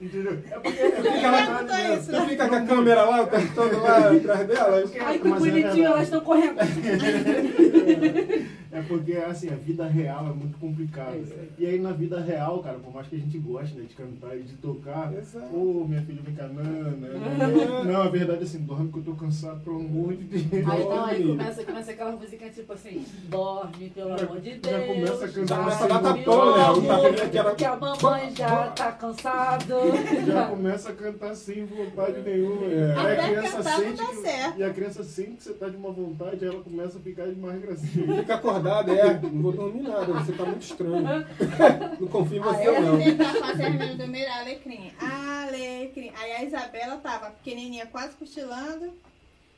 Entendeu? 0.00 0.32
É 0.50 0.58
porque 0.58 0.78
é 0.80 0.90
porque 0.90 1.08
Ela 1.08 1.64
tá 1.64 1.94
isso, 1.94 2.10
Tu 2.10 2.20
fica 2.28 2.48
com 2.48 2.54
a 2.56 2.60
câmera 2.62 3.04
lá, 3.04 3.22
o 3.22 3.26
todo 3.54 3.80
lá 3.80 4.10
atrás 4.10 4.46
delas. 4.48 4.92
Ai, 5.00 5.18
que 5.18 5.28
é 5.28 5.30
bonitinho, 5.30 5.86
elas 5.86 6.02
estão 6.02 6.20
correndo. 6.20 6.58
É 8.74 8.82
porque, 8.82 9.12
assim, 9.12 9.48
a 9.50 9.54
vida 9.56 9.86
real 9.86 10.26
é 10.26 10.32
muito 10.32 10.58
complicada. 10.58 11.12
É 11.16 11.20
aí. 11.20 11.50
E 11.58 11.66
aí, 11.66 11.78
na 11.80 11.92
vida 11.92 12.20
real, 12.20 12.58
cara, 12.58 12.78
por 12.78 12.92
mais 12.92 13.06
que 13.06 13.14
a 13.16 13.18
gente 13.18 13.38
goste, 13.38 13.74
né, 13.76 13.84
de 13.88 13.94
cantar 13.94 14.36
e 14.36 14.42
de 14.42 14.54
tocar, 14.56 15.12
Exato. 15.14 15.46
ô, 15.56 15.86
minha 15.86 16.02
filha, 16.02 16.20
vem 16.22 16.34
cá, 16.34 16.48
não, 17.86 18.02
a 18.02 18.08
verdade 18.08 18.40
é 18.40 18.42
assim, 18.42 18.58
dorme 18.58 18.90
que 18.90 18.98
eu 18.98 19.02
tô 19.04 19.14
cansado, 19.14 19.60
pelo 19.60 19.76
amor 19.76 20.14
de 20.16 20.24
Deus. 20.24 20.68
Aí, 20.68 20.82
então, 20.82 21.04
aí 21.04 21.24
começa, 21.26 21.64
começa 21.64 21.90
aquela 21.92 22.12
música 22.12 22.50
tipo 22.50 22.72
assim, 22.72 23.04
dorme, 23.28 23.90
pelo 23.90 24.18
Já- 24.18 24.24
amor 24.26 24.40
de 24.40 24.50
já 24.50 24.56
Deus. 24.56 24.86
começa 24.86 25.24
a 25.24 25.28
cantar 25.28 25.68
essa 25.68 25.86
data 25.88 26.02
dormir 26.08 26.24
toda, 26.24 26.58
né? 26.58 27.54
que 27.56 27.64
a 27.64 27.76
mamãe 27.76 28.34
já 28.36 28.66
tá 28.68 28.92
cansado. 28.92 29.74
Já 30.26 30.46
começa 30.48 30.88
a 30.90 30.92
cantar 30.94 31.34
sem 31.34 31.64
vontade 31.64 32.20
nenhuma. 32.22 32.66
Aí 32.66 33.18
a 33.20 33.28
criança 33.28 33.56
cantar 33.58 33.78
não 33.78 33.84
sente 33.84 33.96
dá 33.98 34.06
que, 34.06 34.16
certo. 34.16 34.58
E 34.58 34.64
a 34.64 34.70
criança 34.72 35.04
sente 35.04 35.30
que 35.36 35.42
você 35.44 35.52
tá 35.52 35.68
de 35.68 35.76
uma 35.76 35.90
vontade, 35.92 36.44
ela 36.44 36.60
começa 36.62 36.98
a 36.98 37.00
ficar 37.00 37.26
de 37.26 37.38
mais 37.38 37.60
gracinha. 37.60 38.16
Fica 38.20 38.38
acordado, 38.68 38.90
é, 38.92 39.20
não 39.30 39.42
vou 39.42 39.52
dormir 39.52 39.82
nada, 39.82 40.04
você 40.12 40.32
tá 40.32 40.44
muito 40.44 40.62
estranho. 40.62 41.04
Não 42.00 42.08
confio 42.08 42.38
em 42.38 42.40
você, 42.40 42.66
Eu 42.68 42.80
não. 42.82 42.98
tentar 42.98 43.34
fazer 43.34 43.64
a 43.66 43.70
menina 43.70 43.94
dormir 43.94 44.26
alecrim. 44.26 44.90
Alecrim. 45.00 46.10
Aí 46.20 46.32
a 46.32 46.44
Isabela 46.44 46.96
tava 46.96 47.30
pequenininha, 47.30 47.86
quase 47.86 48.14
cochilando. 48.16 48.92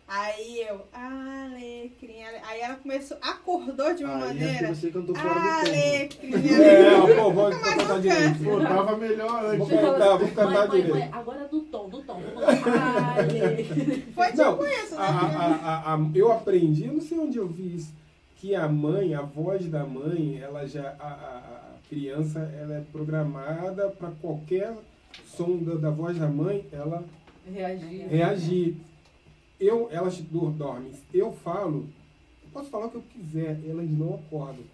Aí 0.08 0.60
eu, 0.68 0.82
alecrim, 0.92 2.22
ale- 2.22 2.40
Aí 2.48 2.60
ela 2.60 2.76
começou, 2.76 3.16
acordou 3.20 3.92
de 3.94 4.04
uma 4.04 4.14
Aí 4.14 4.20
maneira. 4.20 4.72
você 4.74 4.90
cantou 4.90 5.16
fora 5.16 5.34
do 5.34 5.40
tempo. 5.40 5.56
Alecrim, 5.68 6.32
É, 6.62 6.88
alecrim. 6.94 7.16
pô, 7.16 7.32
vou 7.32 7.50
cantar 7.50 8.00
direito. 8.00 8.44
Pô, 8.44 8.60
tava 8.60 8.96
melhor 8.96 9.42
Vou 9.56 9.66
antes. 9.66 9.80
cantar, 9.80 10.16
vou 10.16 10.28
cantar 10.28 10.44
mãe, 10.44 10.68
mãe, 10.68 10.80
direito. 10.82 10.90
mãe, 10.94 11.08
agora 11.12 11.48
no 11.50 11.60
tom, 11.62 11.88
no 11.88 12.02
tom. 12.02 12.20
Foi 14.14 14.26
tipo 14.26 14.36
Não, 14.42 14.66
isso, 14.66 14.94
a- 14.94 14.98
né? 14.98 15.36
a- 15.62 15.82
a- 15.90 15.94
a- 15.94 16.10
eu 16.14 16.30
aprendi, 16.32 16.84
eu 16.86 16.92
não 16.92 17.00
sei 17.00 17.18
onde 17.18 17.38
eu 17.38 17.48
vi 17.48 17.74
isso, 17.76 17.92
que 18.36 18.54
a 18.54 18.68
mãe, 18.68 19.14
a 19.14 19.22
voz 19.22 19.66
da 19.68 19.84
mãe, 19.84 20.38
ela 20.40 20.66
já, 20.66 20.94
a, 20.98 21.06
a- 21.06 21.72
a 21.74 21.88
criança, 21.88 22.40
ela 22.60 22.74
é 22.74 22.82
programada 22.92 23.88
para 23.90 24.10
qualquer 24.20 24.74
som 25.26 25.56
da, 25.58 25.74
da 25.76 25.90
voz 25.90 26.18
da 26.18 26.28
mãe, 26.28 26.64
ela 26.72 27.04
Reagir. 27.50 28.08
reagir. 28.08 28.76
Eu, 29.58 29.88
elas 29.90 30.18
dor- 30.18 30.50
dormem. 30.50 30.90
Eu 31.14 31.32
falo, 31.32 31.86
eu 32.42 32.50
posso 32.52 32.68
falar 32.68 32.86
o 32.86 32.90
que 32.90 32.96
eu 32.96 33.04
quiser, 33.08 33.58
elas 33.66 33.88
não 33.90 34.14
acordam. 34.14 34.64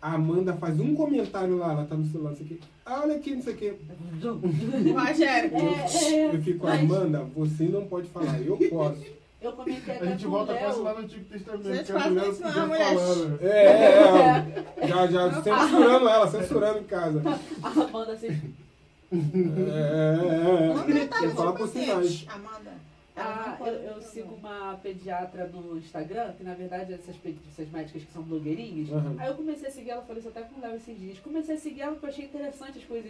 A 0.00 0.12
Amanda 0.14 0.52
faz 0.54 0.78
um 0.80 0.94
comentário 0.94 1.56
lá, 1.56 1.72
ela 1.72 1.84
tá 1.86 1.94
no 1.96 2.06
celular, 2.06 2.30
não 2.30 2.36
sei 2.36 2.46
o 2.46 2.48
quê. 2.50 2.58
Ah, 2.86 3.00
olha 3.02 3.16
aqui, 3.16 3.34
não 3.34 3.42
sei 3.42 3.54
o 3.54 3.56
quê. 3.56 3.74
Rogério. 4.92 5.50
É, 5.56 6.14
é, 6.14 6.34
Eu 6.36 6.42
fico, 6.42 6.66
mas 6.66 6.80
Amanda, 6.80 7.24
você 7.34 7.64
não 7.64 7.86
pode 7.86 8.08
falar, 8.08 8.40
eu 8.40 8.56
posso. 8.70 9.02
Eu 9.46 9.52
comentei 9.52 9.94
A 9.94 9.96
até 9.98 10.06
gente 10.06 10.22
com 10.22 10.28
o 10.28 10.30
volta 10.30 10.54
quase 10.54 10.80
lá 10.80 10.92
no 10.94 10.98
Antigo 11.00 11.24
Testamento. 11.24 11.64
Gente, 11.74 11.84
que 11.86 11.92
a 11.92 12.00
faz 12.00 12.12
mulher 12.12 12.28
isso 12.30 12.42
não, 12.42 12.48
fica 12.52 12.66
mulher. 12.66 12.94
falando. 12.94 13.38
É, 13.42 13.64
é, 13.66 14.64
é. 14.76 14.86
Já, 14.88 15.06
já 15.06 15.42
censurando 15.42 16.08
ela, 16.08 16.26
censurando 16.30 16.78
em 16.78 16.84
casa. 16.84 17.22
A 17.62 17.68
Amanda 17.68 18.12
assim, 18.12 18.54
É, 19.12 19.16
é, 19.16 20.66
é. 20.66 20.70
Amanda 20.72 21.06
tá 21.08 21.18
Tem 21.18 21.28
que 21.30 21.36
falar 21.36 21.50
no 21.52 21.56
por 21.56 21.66
paciente. 21.68 21.86
sinais. 21.86 22.26
Amanda. 22.28 22.72
Ah, 23.16 23.56
eu, 23.60 23.66
eu 23.74 24.02
sigo 24.02 24.34
uma 24.34 24.74
pediatra 24.82 25.46
no 25.46 25.78
Instagram, 25.78 26.32
que 26.32 26.42
na 26.42 26.52
verdade 26.54 26.94
essas, 26.94 27.14
pe- 27.14 27.36
essas 27.48 27.70
médicas 27.70 28.02
que 28.02 28.12
são 28.12 28.22
blogueirinhas. 28.24 28.90
Aham. 28.92 29.14
Aí 29.18 29.28
eu 29.28 29.34
comecei 29.34 29.68
a 29.68 29.70
seguir 29.70 29.90
ela, 29.90 30.02
falei 30.02 30.18
isso 30.18 30.28
até 30.30 30.42
com 30.42 30.58
o 30.58 30.60
Léo 30.60 30.74
esses 30.74 30.98
dias. 30.98 31.18
Comecei 31.20 31.54
a 31.54 31.58
seguir 31.58 31.82
ela 31.82 31.92
porque 31.92 32.06
eu 32.06 32.10
achei 32.10 32.24
interessante 32.24 32.78
as 32.78 32.84
coisas 32.84 33.02